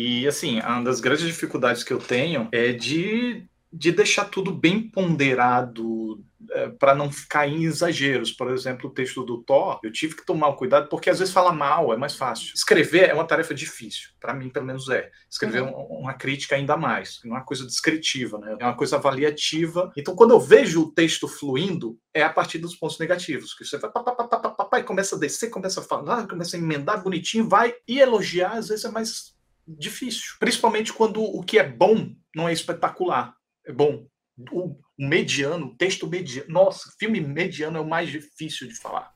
E 0.00 0.28
assim, 0.28 0.60
uma 0.60 0.84
das 0.84 1.00
grandes 1.00 1.26
dificuldades 1.26 1.82
que 1.82 1.92
eu 1.92 1.98
tenho 1.98 2.48
é 2.52 2.70
de, 2.72 3.44
de 3.72 3.90
deixar 3.90 4.26
tudo 4.26 4.52
bem 4.52 4.80
ponderado 4.80 6.24
é, 6.52 6.68
para 6.68 6.94
não 6.94 7.10
ficar 7.10 7.48
em 7.48 7.64
exageros. 7.64 8.30
Por 8.30 8.48
exemplo, 8.52 8.88
o 8.88 8.92
texto 8.92 9.24
do 9.24 9.42
Thor, 9.42 9.80
eu 9.82 9.90
tive 9.90 10.14
que 10.14 10.24
tomar 10.24 10.52
cuidado 10.52 10.88
porque 10.88 11.10
às 11.10 11.18
vezes 11.18 11.34
fala 11.34 11.52
mal, 11.52 11.92
é 11.92 11.96
mais 11.96 12.14
fácil. 12.14 12.52
Escrever 12.54 13.10
é 13.10 13.12
uma 13.12 13.26
tarefa 13.26 13.52
difícil, 13.52 14.10
para 14.20 14.32
mim 14.32 14.50
pelo 14.50 14.66
menos 14.66 14.88
é. 14.88 15.10
Escrever 15.28 15.62
uhum. 15.62 15.72
uma 15.98 16.14
crítica 16.14 16.54
ainda 16.54 16.76
mais, 16.76 17.18
não 17.24 17.34
é 17.34 17.38
uma 17.40 17.44
coisa 17.44 17.66
descritiva, 17.66 18.38
né? 18.38 18.56
É 18.60 18.64
uma 18.64 18.76
coisa 18.76 18.94
avaliativa. 18.94 19.92
Então, 19.96 20.14
quando 20.14 20.30
eu 20.30 20.38
vejo 20.38 20.82
o 20.82 20.92
texto 20.92 21.26
fluindo, 21.26 21.98
é 22.14 22.22
a 22.22 22.30
partir 22.30 22.58
dos 22.58 22.76
pontos 22.76 23.00
negativos, 23.00 23.52
que 23.52 23.64
você 23.64 23.76
vai 23.78 23.90
pá, 23.90 24.00
pá, 24.00 24.12
pá, 24.12 24.28
pá, 24.28 24.38
pá, 24.38 24.64
pá, 24.64 24.78
e 24.78 24.84
começa 24.84 25.16
a 25.16 25.18
descer, 25.18 25.50
começa 25.50 25.80
a 25.80 25.82
falar, 25.82 26.28
começa 26.28 26.56
a 26.56 26.60
emendar 26.60 27.02
bonitinho, 27.02 27.48
vai 27.48 27.74
e 27.88 27.98
elogiar, 27.98 28.52
às 28.52 28.68
vezes 28.68 28.84
é 28.84 28.90
mais 28.92 29.36
difícil. 29.76 30.36
Principalmente 30.38 30.92
quando 30.92 31.22
o 31.22 31.42
que 31.42 31.58
é 31.58 31.68
bom 31.68 32.14
não 32.34 32.48
é 32.48 32.52
espetacular. 32.52 33.34
É 33.66 33.72
bom. 33.72 34.06
O, 34.52 34.78
mediano, 34.98 35.76
texto 35.76 36.06
mediano. 36.06 36.50
Nossa, 36.50 36.92
filme 36.98 37.20
mediano 37.20 37.78
é 37.78 37.80
o 37.80 37.88
mais 37.88 38.10
difícil 38.10 38.66
de 38.66 38.74
falar. 38.74 39.12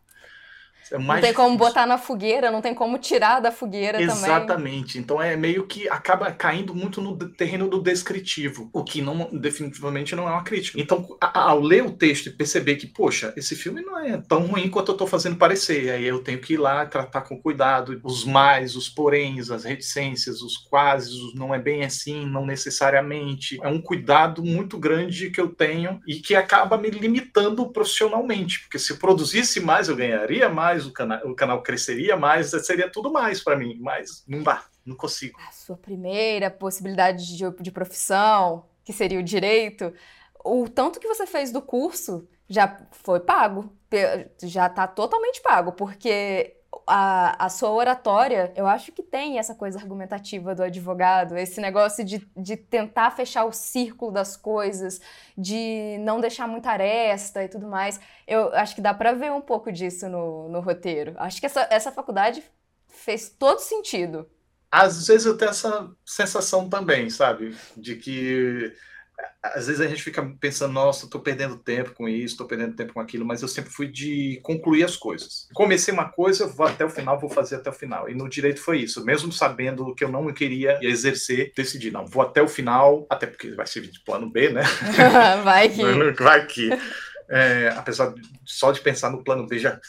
É 0.92 0.98
mais 0.98 1.07
não 1.07 1.14
tem 1.22 1.31
difícil. 1.31 1.35
como 1.35 1.57
botar 1.57 1.87
na 1.87 1.98
fogueira, 1.98 2.50
não 2.50 2.61
tem 2.61 2.74
como 2.74 2.98
tirar 2.98 3.40
da 3.40 3.50
fogueira 3.50 4.00
Exatamente. 4.00 4.20
também. 4.20 4.37
Exatamente. 4.37 4.98
Então 4.98 5.22
é 5.22 5.37
meio 5.37 5.66
que 5.66 5.88
acaba 5.88 6.31
caindo 6.33 6.74
muito 6.74 7.00
no 7.00 7.16
terreno 7.16 7.68
do 7.68 7.81
descritivo, 7.81 8.68
o 8.72 8.85
que 8.85 9.00
não 9.00 9.28
definitivamente 9.33 10.14
não 10.14 10.28
é 10.28 10.33
uma 10.33 10.44
crítica. 10.44 10.81
Então, 10.81 11.16
ao 11.20 11.61
ler 11.61 11.85
o 11.85 11.92
texto 11.92 12.26
e 12.26 12.31
perceber 12.31 12.76
que, 12.76 12.87
poxa, 12.87 13.33
esse 13.37 13.57
filme 13.57 13.81
não 13.81 13.98
é 13.98 14.18
tão 14.18 14.46
ruim 14.46 14.68
quanto 14.68 14.88
eu 14.90 14.94
estou 14.94 15.07
fazendo 15.07 15.37
parecer, 15.37 15.90
aí 15.90 16.05
eu 16.05 16.20
tenho 16.22 16.38
que 16.38 16.55
ir 16.55 16.59
lá 16.59 16.85
tratar 16.87 17.22
com 17.22 17.40
cuidado 17.40 17.98
os 18.05 18.24
mais, 18.24 18.76
os 18.76 18.88
poréns, 18.88 19.50
as 19.50 19.64
reticências, 19.64 20.42
os 20.42 20.57
quase, 20.57 21.11
os 21.11 21.35
não 21.35 21.55
é 21.55 21.59
bem 21.59 21.85
assim, 21.85 22.26
não 22.26 22.44
necessariamente. 22.44 23.59
É 23.62 23.68
um 23.68 23.81
cuidado 23.81 24.42
muito 24.42 24.78
grande 24.78 25.31
que 25.31 25.40
eu 25.40 25.48
tenho 25.48 26.00
e 26.07 26.16
que 26.16 26.35
acaba 26.35 26.76
me 26.76 26.90
limitando 26.90 27.66
profissionalmente, 27.70 28.61
porque 28.61 28.78
se 28.78 28.92
eu 28.92 28.96
produzisse 28.96 29.61
mais, 29.61 29.88
eu 29.88 29.96
ganharia 29.96 30.48
mais, 30.48 30.82
o 30.87 30.92
canal, 30.92 31.21
o 31.27 31.35
canal 31.35 31.62
cresceria 31.62 32.16
mais, 32.16 32.51
seria 32.51 32.90
tudo 32.90 33.12
mais 33.12 33.42
para 33.42 33.57
mim, 33.57 33.79
mas 33.81 34.25
não 34.27 34.42
dá, 34.42 34.64
não 34.85 34.97
consigo. 34.97 35.38
A 35.49 35.53
sua 35.53 35.77
primeira 35.77 36.51
possibilidade 36.51 37.37
de, 37.37 37.45
de 37.61 37.71
profissão, 37.71 38.66
que 38.85 38.92
seria 38.92 39.18
o 39.18 39.23
direito, 39.23 39.92
o 40.45 40.68
tanto 40.68 41.01
que 41.01 41.09
você 41.09 41.27
fez 41.27 41.53
do 41.53 41.62
curso 41.62 42.29
já 42.49 42.87
foi 42.90 43.21
pago, 43.21 43.73
já 44.42 44.66
está 44.66 44.87
totalmente 44.87 45.40
pago, 45.40 45.73
porque 45.73 46.57
a, 46.87 47.46
a 47.46 47.48
sua 47.48 47.70
oratória, 47.70 48.52
eu 48.56 48.66
acho 48.66 48.92
que 48.92 49.02
tem 49.02 49.38
essa 49.38 49.54
coisa 49.54 49.78
argumentativa 49.78 50.54
do 50.54 50.62
advogado, 50.62 51.37
esse 51.37 51.61
negócio 51.61 52.04
de, 52.04 52.26
de 52.37 52.56
tentar 52.56 53.11
fechar 53.12 53.44
o 53.44 53.52
círculo 53.52 54.11
das 54.12 54.37
coisas, 54.37 55.00
de 55.37 55.98
não 56.00 56.20
deixar 56.20 56.46
muita 56.48 56.70
aresta 56.70 57.44
e 57.44 57.48
tudo 57.48 57.66
mais. 57.68 58.00
Eu 58.26 58.52
acho 58.54 58.74
que 58.74 58.80
dá 58.80 58.94
para 58.94 59.12
ver 59.12 59.32
um 59.32 59.40
pouco 59.40 59.70
disso 59.70 60.08
no, 60.08 60.48
no 60.48 60.61
roteiro. 60.61 61.14
Acho 61.18 61.40
que 61.40 61.46
essa, 61.46 61.66
essa 61.70 61.92
faculdade 61.92 62.42
fez 62.88 63.28
todo 63.28 63.58
sentido. 63.58 64.28
Às 64.70 65.06
vezes 65.06 65.26
eu 65.26 65.37
tenho 65.37 65.50
essa 65.50 65.90
sensação 66.04 66.68
também, 66.68 67.11
sabe? 67.11 67.54
De 67.76 67.96
que 67.96 68.74
às 69.42 69.66
vezes 69.66 69.80
a 69.80 69.88
gente 69.88 70.02
fica 70.02 70.22
pensando, 70.40 70.72
nossa, 70.72 71.04
estou 71.04 71.20
perdendo 71.20 71.56
tempo 71.56 71.92
com 71.92 72.08
isso, 72.08 72.35
estou 72.35 72.46
perdendo 72.46 72.76
tempo 72.76 72.92
com 72.92 73.00
aquilo, 73.00 73.24
mas 73.24 73.42
eu 73.42 73.48
sempre 73.48 73.70
fui 73.70 73.88
de 73.88 74.40
concluir 74.42 74.85
as 74.85 74.96
coisas. 74.96 75.48
Comecei 75.52 75.92
uma 75.92 76.08
coisa, 76.08 76.46
vou 76.46 76.66
até 76.66 76.85
o 76.85 76.90
final, 76.90 77.18
vou 77.18 77.28
fazer 77.28 77.56
até 77.56 77.68
o 77.68 77.72
final. 77.74 78.08
E 78.08 78.14
no 78.14 78.28
direito 78.28 78.61
foi 78.61 78.78
isso, 78.78 79.04
mesmo 79.04 79.32
sabendo 79.32 79.94
que 79.94 80.04
eu 80.04 80.08
não 80.08 80.32
queria 80.32 80.78
exercer, 80.80 81.52
decidi, 81.56 81.90
não, 81.90 82.06
vou 82.06 82.22
até 82.22 82.40
o 82.40 82.48
final, 82.48 83.06
até 83.11 83.26
porque 83.26 83.50
vai 83.50 83.66
servir 83.66 83.90
de 83.90 84.00
plano 84.00 84.30
B, 84.30 84.50
né? 84.50 84.62
vai 85.42 85.68
que. 85.68 85.82
Vai 86.22 86.46
que. 86.46 86.70
É, 87.35 87.68
apesar 87.75 88.12
de, 88.12 88.21
só 88.45 88.73
de 88.73 88.83
pensar 88.83 89.11
no 89.11 89.25
plano 89.25 89.47
B 89.47 89.59
já. 89.59 89.81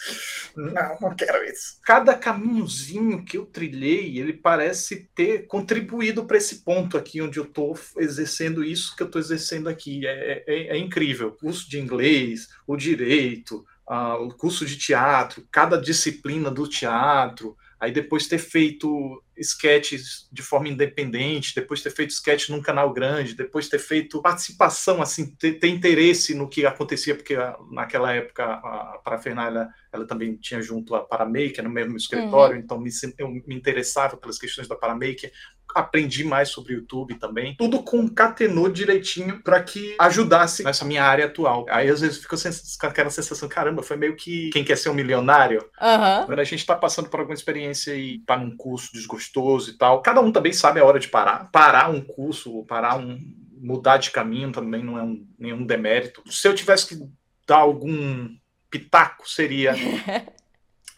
Não, 0.55 0.97
não 1.01 1.13
quero 1.13 1.43
isso. 1.43 1.77
Cada 1.83 2.15
caminhozinho 2.15 3.25
que 3.25 3.37
eu 3.37 3.45
trilhei, 3.45 4.17
ele 4.17 4.31
parece 4.31 5.09
ter 5.13 5.45
contribuído 5.45 6.23
para 6.23 6.37
esse 6.37 6.63
ponto 6.63 6.97
aqui, 6.97 7.21
onde 7.21 7.39
eu 7.39 7.43
estou 7.43 7.77
exercendo 7.97 8.63
isso 8.63 8.95
que 8.95 9.03
eu 9.03 9.07
estou 9.07 9.19
exercendo 9.19 9.67
aqui. 9.67 10.07
É, 10.07 10.43
é, 10.47 10.67
é, 10.67 10.77
incrível. 10.77 11.27
O 11.27 11.31
curso 11.33 11.69
de 11.69 11.77
inglês, 11.77 12.47
o 12.65 12.77
direito, 12.77 13.65
o 13.85 14.29
curso 14.29 14.65
de 14.65 14.77
teatro, 14.77 15.45
cada 15.51 15.77
disciplina 15.77 16.49
do 16.49 16.65
teatro, 16.65 17.57
aí 17.83 17.91
depois 17.91 18.27
ter 18.27 18.37
feito 18.37 19.21
sketches 19.35 20.29
de 20.31 20.41
forma 20.41 20.69
independente, 20.69 21.53
depois 21.53 21.83
ter 21.83 21.89
feito 21.89 22.11
sketch 22.11 22.47
num 22.47 22.61
canal 22.61 22.93
grande, 22.93 23.35
depois 23.35 23.67
ter 23.67 23.77
feito 23.77 24.21
participação, 24.21 25.01
assim, 25.01 25.35
ter, 25.35 25.59
ter 25.59 25.67
interesse 25.67 26.33
no 26.33 26.47
que 26.47 26.65
acontecia, 26.65 27.13
porque 27.13 27.35
naquela 27.71 28.13
época 28.13 28.45
a 28.45 29.01
Parafernália 29.03 29.67
ela 29.91 30.07
também 30.07 30.37
tinha 30.37 30.61
junto 30.61 30.95
a 30.95 31.01
Paramaker 31.01 31.61
no 31.61 31.69
mesmo 31.69 31.97
escritório, 31.97 32.55
uhum. 32.55 32.61
então 32.61 32.79
me, 32.79 32.89
eu 33.17 33.27
me 33.27 33.53
interessava 33.53 34.15
pelas 34.15 34.39
questões 34.39 34.65
da 34.65 34.77
Paramaker, 34.77 35.29
aprendi 35.75 36.23
mais 36.23 36.49
sobre 36.49 36.73
o 36.73 36.77
YouTube 36.77 37.15
também. 37.15 37.55
Tudo 37.57 37.83
concatenou 37.83 38.69
direitinho 38.69 39.41
para 39.41 39.61
que 39.61 39.95
ajudasse 39.99 40.63
nessa 40.63 40.85
minha 40.85 41.03
área 41.03 41.25
atual. 41.25 41.65
Aí 41.69 41.89
às 41.89 42.01
vezes 42.01 42.19
fica 42.19 42.35
com 42.79 42.87
aquela 42.87 43.09
sensação, 43.09 43.47
caramba, 43.49 43.83
foi 43.83 43.97
meio 43.97 44.15
que 44.15 44.49
quem 44.51 44.63
quer 44.63 44.77
ser 44.77 44.89
um 44.89 44.93
milionário. 44.93 45.59
Uhum. 45.81 46.25
Quando 46.25 46.39
a 46.39 46.43
gente 46.43 46.59
está 46.59 46.75
passando 46.75 47.09
por 47.09 47.19
alguma 47.19 47.35
experiência 47.35 47.95
e 47.95 48.19
para 48.19 48.37
tá 48.37 48.43
num 48.43 48.55
curso 48.55 48.91
desgostoso 48.93 49.71
e 49.71 49.77
tal, 49.77 50.01
cada 50.01 50.21
um 50.21 50.31
também 50.31 50.53
sabe 50.53 50.79
a 50.79 50.85
hora 50.85 50.99
de 50.99 51.07
parar. 51.07 51.49
Parar 51.51 51.89
um 51.89 52.01
curso, 52.01 52.65
parar 52.65 52.97
um 52.97 53.19
mudar 53.63 53.95
de 53.95 54.11
caminho 54.11 54.51
também 54.51 54.83
não 54.83 54.97
é 54.97 55.03
um, 55.03 55.25
nenhum 55.39 55.65
demérito. 55.65 56.21
Se 56.29 56.45
eu 56.47 56.53
tivesse 56.53 56.87
que 56.87 57.09
dar 57.47 57.59
algum 57.59 58.29
pitaco, 58.69 59.29
seria 59.29 59.73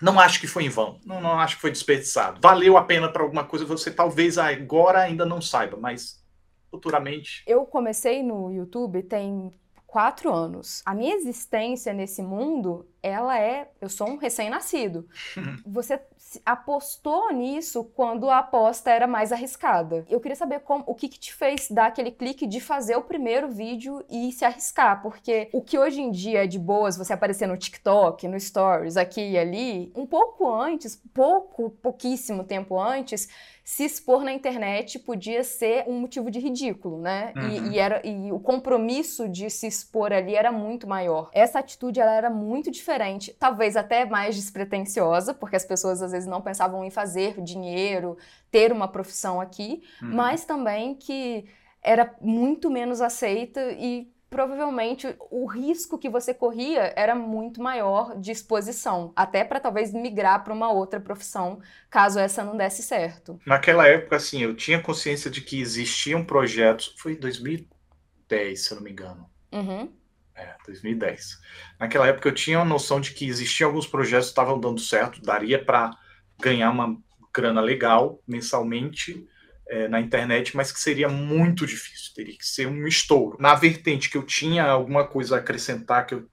Não 0.02 0.20
acho 0.20 0.40
que 0.40 0.48
foi 0.48 0.66
em 0.66 0.70
vão, 0.70 1.00
não, 1.06 1.22
não 1.22 1.40
acho 1.40 1.56
que 1.56 1.62
foi 1.62 1.72
desperdiçado. 1.72 2.40
Valeu 2.42 2.78
a 2.78 2.84
pena 2.84 3.10
para 3.10 3.24
alguma 3.24 3.44
coisa, 3.44 3.66
você 3.66 3.92
talvez 3.92 4.38
agora 4.38 5.00
ainda 5.00 5.26
não 5.26 5.42
saiba, 5.42 5.78
mas 5.78 6.24
futuramente. 6.70 7.44
Eu 7.48 7.66
comecei 7.66 8.22
no 8.22 8.52
YouTube 8.52 9.04
tem 9.04 9.52
quatro 9.96 10.34
anos. 10.34 10.82
A 10.86 10.94
minha 10.94 11.16
existência 11.16 11.94
nesse 11.94 12.22
mundo, 12.22 12.86
ela 13.02 13.40
é. 13.40 13.72
Eu 13.80 13.88
sou 13.88 14.10
um 14.10 14.18
recém-nascido. 14.18 15.08
Você 15.66 15.98
apostou 16.46 17.32
nisso 17.32 17.84
quando 17.96 18.30
a 18.30 18.40
aposta 18.40 18.90
era 18.90 19.08
mais 19.08 19.32
arriscada. 19.32 20.06
Eu 20.10 20.20
queria 20.20 20.36
saber 20.36 20.60
como, 20.62 20.84
o 20.88 20.96
que, 20.96 21.08
que 21.08 21.20
te 21.20 21.34
fez 21.34 21.70
dar 21.70 21.88
aquele 21.88 22.12
clique 22.12 22.48
de 22.48 22.60
fazer 22.60 22.96
o 22.96 23.02
primeiro 23.02 23.50
vídeo 23.50 24.04
e 24.10 24.32
se 24.32 24.44
arriscar, 24.44 25.02
porque 25.02 25.50
o 25.54 25.62
que 25.62 25.78
hoje 25.78 26.02
em 26.02 26.12
dia 26.12 26.44
é 26.44 26.48
de 26.48 26.60
boas 26.60 26.98
você 26.98 27.14
aparecer 27.14 27.48
no 27.48 27.58
TikTok, 27.58 28.28
no 28.28 28.40
Stories, 28.40 28.98
aqui 28.98 29.32
e 29.32 29.38
ali, 29.38 29.92
um 29.96 30.06
pouco 30.06 30.52
antes, 30.52 31.02
pouco, 31.14 31.70
pouquíssimo 31.70 32.44
tempo 32.44 32.80
antes, 32.80 33.30
se 33.66 33.84
expor 33.84 34.24
na 34.24 34.32
internet 34.32 35.00
podia 35.00 35.44
ser 35.44 35.86
um 35.88 36.00
motivo 36.00 36.30
de 36.30 36.40
ridículo, 36.40 37.02
né? 37.02 37.34
Uhum. 37.36 37.50
E, 37.50 37.74
e, 37.74 37.80
era, 37.80 38.00
e 38.06 38.32
o 38.32 38.40
compromisso 38.40 39.28
de 39.28 39.50
se 39.50 39.66
expor 39.66 40.14
ali 40.14 40.36
era 40.36 40.52
muito 40.52 40.88
maior. 40.88 41.32
Essa 41.34 41.60
atitude 41.60 42.00
ela 42.00 42.14
era 42.14 42.30
muito 42.30 42.70
diferente, 42.70 43.36
talvez 43.40 43.76
até 43.76 44.06
mais 44.06 44.36
despretensiosa, 44.36 45.34
porque 45.34 45.56
as 45.56 45.66
pessoas 45.66 46.04
às 46.04 46.12
vezes 46.12 46.25
não 46.26 46.42
pensavam 46.42 46.84
em 46.84 46.90
fazer 46.90 47.42
dinheiro, 47.42 48.18
ter 48.52 48.72
uma 48.72 48.88
profissão 48.88 49.40
aqui, 49.42 49.84
uhum. 50.02 50.16
mas 50.16 50.46
também 50.46 50.96
que 50.96 51.46
era 51.82 52.16
muito 52.22 52.70
menos 52.70 53.02
aceita 53.02 53.72
e 53.74 54.12
provavelmente 54.30 55.16
o 55.32 55.46
risco 55.46 55.98
que 55.98 56.10
você 56.10 56.34
corria 56.34 56.92
era 56.96 57.16
muito 57.16 57.62
maior 57.62 58.20
de 58.20 58.32
exposição, 58.32 59.14
até 59.16 59.46
para 59.46 59.62
talvez 59.62 59.94
migrar 59.94 60.44
para 60.44 60.54
uma 60.54 60.72
outra 60.72 61.00
profissão, 61.00 61.62
caso 61.90 62.20
essa 62.20 62.44
não 62.44 62.58
desse 62.58 62.84
certo. 62.84 63.40
Naquela 63.46 63.88
época, 63.88 64.18
assim, 64.18 64.42
eu 64.42 64.54
tinha 64.54 64.82
consciência 64.82 65.32
de 65.32 65.40
que 65.40 65.62
existiam 65.62 66.26
projetos, 66.26 66.94
foi 66.98 67.14
em 67.14 67.20
2010, 67.20 68.62
se 68.62 68.72
eu 68.72 68.76
não 68.76 68.84
me 68.84 68.92
engano. 68.92 69.30
Uhum. 69.54 69.90
É, 70.36 70.54
2010. 70.66 71.40
Naquela 71.80 72.08
época 72.08 72.28
eu 72.28 72.34
tinha 72.34 72.60
a 72.60 72.66
noção 72.66 73.00
de 73.00 73.14
que 73.14 73.26
existiam 73.26 73.70
alguns 73.70 73.88
projetos 73.88 74.28
que 74.28 74.32
estavam 74.32 74.60
dando 74.60 74.82
certo, 74.82 75.22
daria 75.22 75.64
para 75.64 75.92
ganhar 76.40 76.72
uma 76.72 76.98
grana 77.34 77.62
legal 77.62 78.22
mensalmente, 78.28 79.28
é, 79.68 79.88
na 79.88 80.00
internet, 80.00 80.56
mas 80.56 80.72
que 80.72 80.80
seria 80.80 81.10
muito 81.10 81.66
difícil, 81.66 82.14
teria 82.14 82.38
que 82.38 82.46
ser 82.46 82.68
um 82.68 82.88
estouro. 82.88 83.38
Na 83.40 83.56
vertente 83.56 84.10
que 84.10 84.18
eu 84.18 84.24
tinha 84.24 84.64
alguma 84.64 85.06
coisa 85.08 85.36
a 85.36 85.40
acrescentar, 85.40 86.06
que 86.06 86.14
eu, 86.16 86.30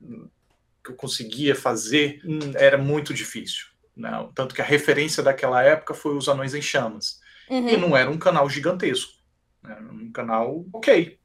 que 0.84 0.90
eu 0.90 0.94
conseguia 0.94 1.54
fazer, 1.54 2.20
hum, 2.24 2.52
era 2.54 2.76
muito 2.76 3.14
difícil. 3.14 3.66
Não, 3.96 4.26
né? 4.26 4.32
tanto 4.34 4.54
que 4.54 4.62
a 4.62 4.64
referência 4.64 5.22
daquela 5.22 5.62
época 5.62 5.94
foi 5.94 6.16
os 6.16 6.28
Anões 6.28 6.54
em 6.54 6.62
Chamas. 6.62 7.20
Uhum. 7.48 7.68
E 7.68 7.76
não 7.76 7.96
era 7.96 8.10
um 8.10 8.18
canal 8.18 8.48
gigantesco. 8.48 9.12
Era 9.64 9.80
um 9.80 10.10
canal, 10.10 10.64
ok, 10.72 11.18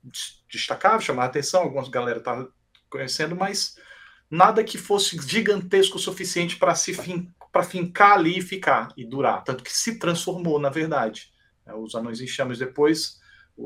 destacava, 0.50 1.02
chamava 1.02 1.28
atenção, 1.28 1.64
algumas 1.64 1.90
galera 1.90 2.20
estavam 2.20 2.50
conhecendo, 2.90 3.36
mas 3.36 3.76
nada 4.30 4.64
que 4.64 4.78
fosse 4.78 5.18
gigantesco 5.28 5.98
o 5.98 6.00
suficiente 6.00 6.58
para 6.58 6.76
se 6.76 6.94
fin 6.94 7.32
para 7.58 7.64
fincar 7.64 8.12
ali 8.12 8.38
e 8.38 8.42
ficar 8.42 8.94
e 8.96 9.04
durar. 9.04 9.44
Tanto 9.44 9.64
que 9.64 9.72
se 9.72 9.98
transformou, 9.98 10.60
na 10.60 10.70
verdade. 10.70 11.32
É, 11.66 11.74
os 11.74 11.96
Anões 11.96 12.22
em 12.22 12.28
Chamas 12.28 12.60
depois, 12.60 13.20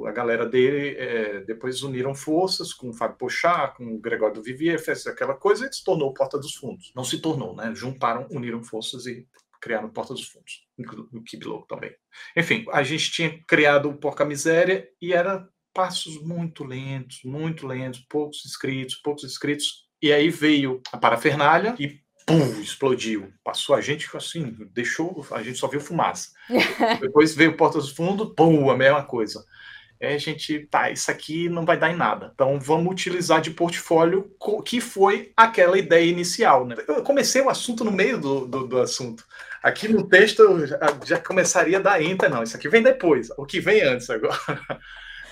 a 0.08 0.12
galera 0.12 0.46
dele 0.46 0.96
é, 0.98 1.42
depois 1.42 1.84
uniram 1.84 2.16
forças 2.16 2.72
com 2.72 2.90
o 2.90 2.94
Fábio 2.94 3.18
Pochá, 3.18 3.68
com 3.68 3.94
o 3.94 4.00
Gregório 4.00 4.36
do 4.36 4.44
Vivier, 4.44 4.80
fez 4.80 5.06
aquela 5.06 5.34
coisa 5.34 5.68
e 5.68 5.74
se 5.74 5.84
tornou 5.84 6.14
Porta 6.14 6.40
dos 6.40 6.56
Fundos. 6.56 6.94
Não 6.96 7.04
se 7.04 7.20
tornou, 7.20 7.54
né? 7.54 7.74
Juntaram, 7.76 8.28
uniram 8.32 8.64
forças 8.64 9.06
e 9.08 9.28
criaram 9.60 9.90
Porta 9.90 10.14
dos 10.14 10.26
Fundos, 10.26 10.66
no 11.12 11.22
Kibilo 11.22 11.66
também. 11.68 11.94
Enfim, 12.38 12.66
a 12.72 12.84
gente 12.84 13.12
tinha 13.12 13.44
criado 13.46 13.90
o 13.90 13.98
Porca 13.98 14.24
Miséria 14.24 14.88
e 15.02 15.12
era 15.12 15.46
passos 15.74 16.18
muito 16.22 16.64
lentos, 16.64 17.20
muito 17.26 17.68
lentos, 17.68 18.00
poucos 18.08 18.46
inscritos, 18.46 18.96
poucos 18.96 19.26
inscritos. 19.26 19.90
E 20.02 20.14
aí 20.14 20.30
veio 20.30 20.82
a 20.94 20.98
parafernália 20.98 21.76
e 21.78 22.01
pum, 22.26 22.60
explodiu. 22.62 23.32
Passou 23.44 23.76
a 23.76 23.82
gente 23.82 24.10
assim, 24.16 24.56
deixou, 24.74 25.26
a 25.32 25.42
gente 25.42 25.58
só 25.58 25.68
viu 25.68 25.80
fumaça. 25.80 26.30
Depois 27.00 27.36
veio 27.36 27.58
Portas 27.58 27.88
do 27.88 27.96
Fundo, 27.96 28.34
pum, 28.34 28.70
a 28.70 28.78
mesma 28.78 29.04
coisa. 29.04 29.44
é 30.00 30.16
a 30.16 30.18
gente, 30.18 30.68
tá, 30.68 30.90
isso 30.90 31.10
aqui 31.12 31.50
não 31.50 31.66
vai 31.66 31.78
dar 31.78 31.92
em 31.92 31.96
nada. 31.96 32.32
Então 32.34 32.60
vamos 32.60 32.92
utilizar 32.92 33.42
de 33.42 33.52
portfólio 33.52 34.32
que 34.66 34.82
foi 34.82 35.32
aquela 35.36 35.78
ideia 35.78 36.10
inicial. 36.10 36.66
Né? 36.66 36.76
Eu 36.88 37.04
comecei 37.04 37.42
o 37.42 37.50
assunto 37.50 37.84
no 37.84 37.92
meio 37.92 38.20
do, 38.20 38.46
do, 38.46 38.68
do 38.68 38.80
assunto. 38.80 39.26
Aqui 39.62 39.88
no 39.88 40.08
texto 40.08 40.42
eu 40.42 40.66
já, 40.66 40.80
já 41.06 41.20
começaria 41.20 41.78
a 41.78 41.82
dar 41.82 42.02
enter, 42.02 42.30
não. 42.30 42.44
Isso 42.44 42.56
aqui 42.56 42.68
vem 42.68 42.82
depois. 42.82 43.30
O 43.38 43.46
que 43.46 43.60
vem 43.60 43.82
antes 43.82 44.10
agora. 44.10 44.38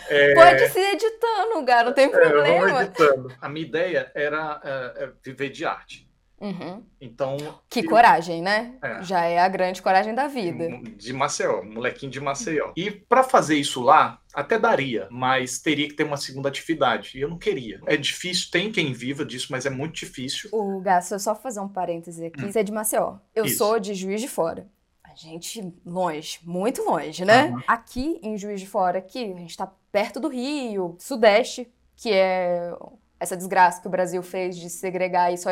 É... 0.09 0.33
Pode 0.33 0.69
ser 0.69 0.93
editando, 0.93 1.63
cara, 1.63 1.83
não 1.83 1.93
tem 1.93 2.05
é, 2.05 2.09
problema. 2.09 2.83
É, 2.83 2.91
A 3.39 3.47
minha 3.47 3.65
ideia 3.65 4.11
era 4.15 4.59
é, 4.63 5.03
é, 5.03 5.11
viver 5.23 5.49
de 5.49 5.65
arte. 5.65 6.08
Uhum. 6.39 6.83
Então. 7.01 7.37
Que 7.69 7.81
eu... 7.81 7.89
coragem, 7.89 8.41
né? 8.41 8.75
É. 8.81 9.03
Já 9.03 9.25
é 9.25 9.39
a 9.39 9.47
grande 9.47 9.81
coragem 9.81 10.15
da 10.15 10.27
vida. 10.27 10.67
De 10.95 11.13
Maceió, 11.13 11.61
molequinho 11.63 12.11
de 12.11 12.19
Maceió. 12.19 12.71
E 12.75 12.89
para 12.89 13.23
fazer 13.23 13.55
isso 13.55 13.81
lá, 13.81 14.21
até 14.33 14.57
daria, 14.57 15.07
mas 15.11 15.59
teria 15.59 15.87
que 15.87 15.95
ter 15.95 16.03
uma 16.03 16.17
segunda 16.17 16.49
atividade. 16.49 17.17
E 17.17 17.21
eu 17.21 17.29
não 17.29 17.37
queria. 17.37 17.81
É 17.85 17.97
difícil, 17.97 18.49
tem 18.51 18.71
quem 18.71 18.93
viva 18.93 19.25
disso, 19.25 19.47
mas 19.51 19.65
é 19.65 19.69
muito 19.69 19.95
difícil. 19.95 20.49
O 20.53 20.79
Gasso, 20.79 21.13
eu 21.13 21.19
só 21.19 21.35
fazer 21.35 21.59
um 21.59 21.67
parêntese 21.67 22.25
aqui. 22.25 22.43
Hum. 22.43 22.51
Você 22.51 22.59
é 22.59 22.63
de 22.63 22.71
Maceió. 22.71 23.17
Eu 23.35 23.45
isso. 23.45 23.57
sou 23.57 23.79
de 23.79 23.93
Juiz 23.93 24.21
de 24.21 24.27
Fora. 24.27 24.67
A 25.03 25.15
gente 25.15 25.73
longe, 25.85 26.39
muito 26.43 26.83
longe, 26.83 27.25
né? 27.25 27.45
Uhum. 27.45 27.61
Aqui 27.67 28.19
em 28.21 28.37
Juiz 28.37 28.61
de 28.61 28.67
Fora, 28.67 28.99
aqui, 28.99 29.33
a 29.33 29.37
gente 29.37 29.57
tá 29.57 29.69
perto 29.91 30.19
do 30.19 30.29
Rio, 30.29 30.95
Sudeste, 30.99 31.67
que 31.95 32.11
é 32.13 32.71
essa 33.19 33.35
desgraça 33.35 33.81
que 33.81 33.87
o 33.87 33.91
Brasil 33.91 34.23
fez 34.23 34.55
de 34.57 34.69
segregar 34.69 35.33
e 35.33 35.37
só 35.37 35.49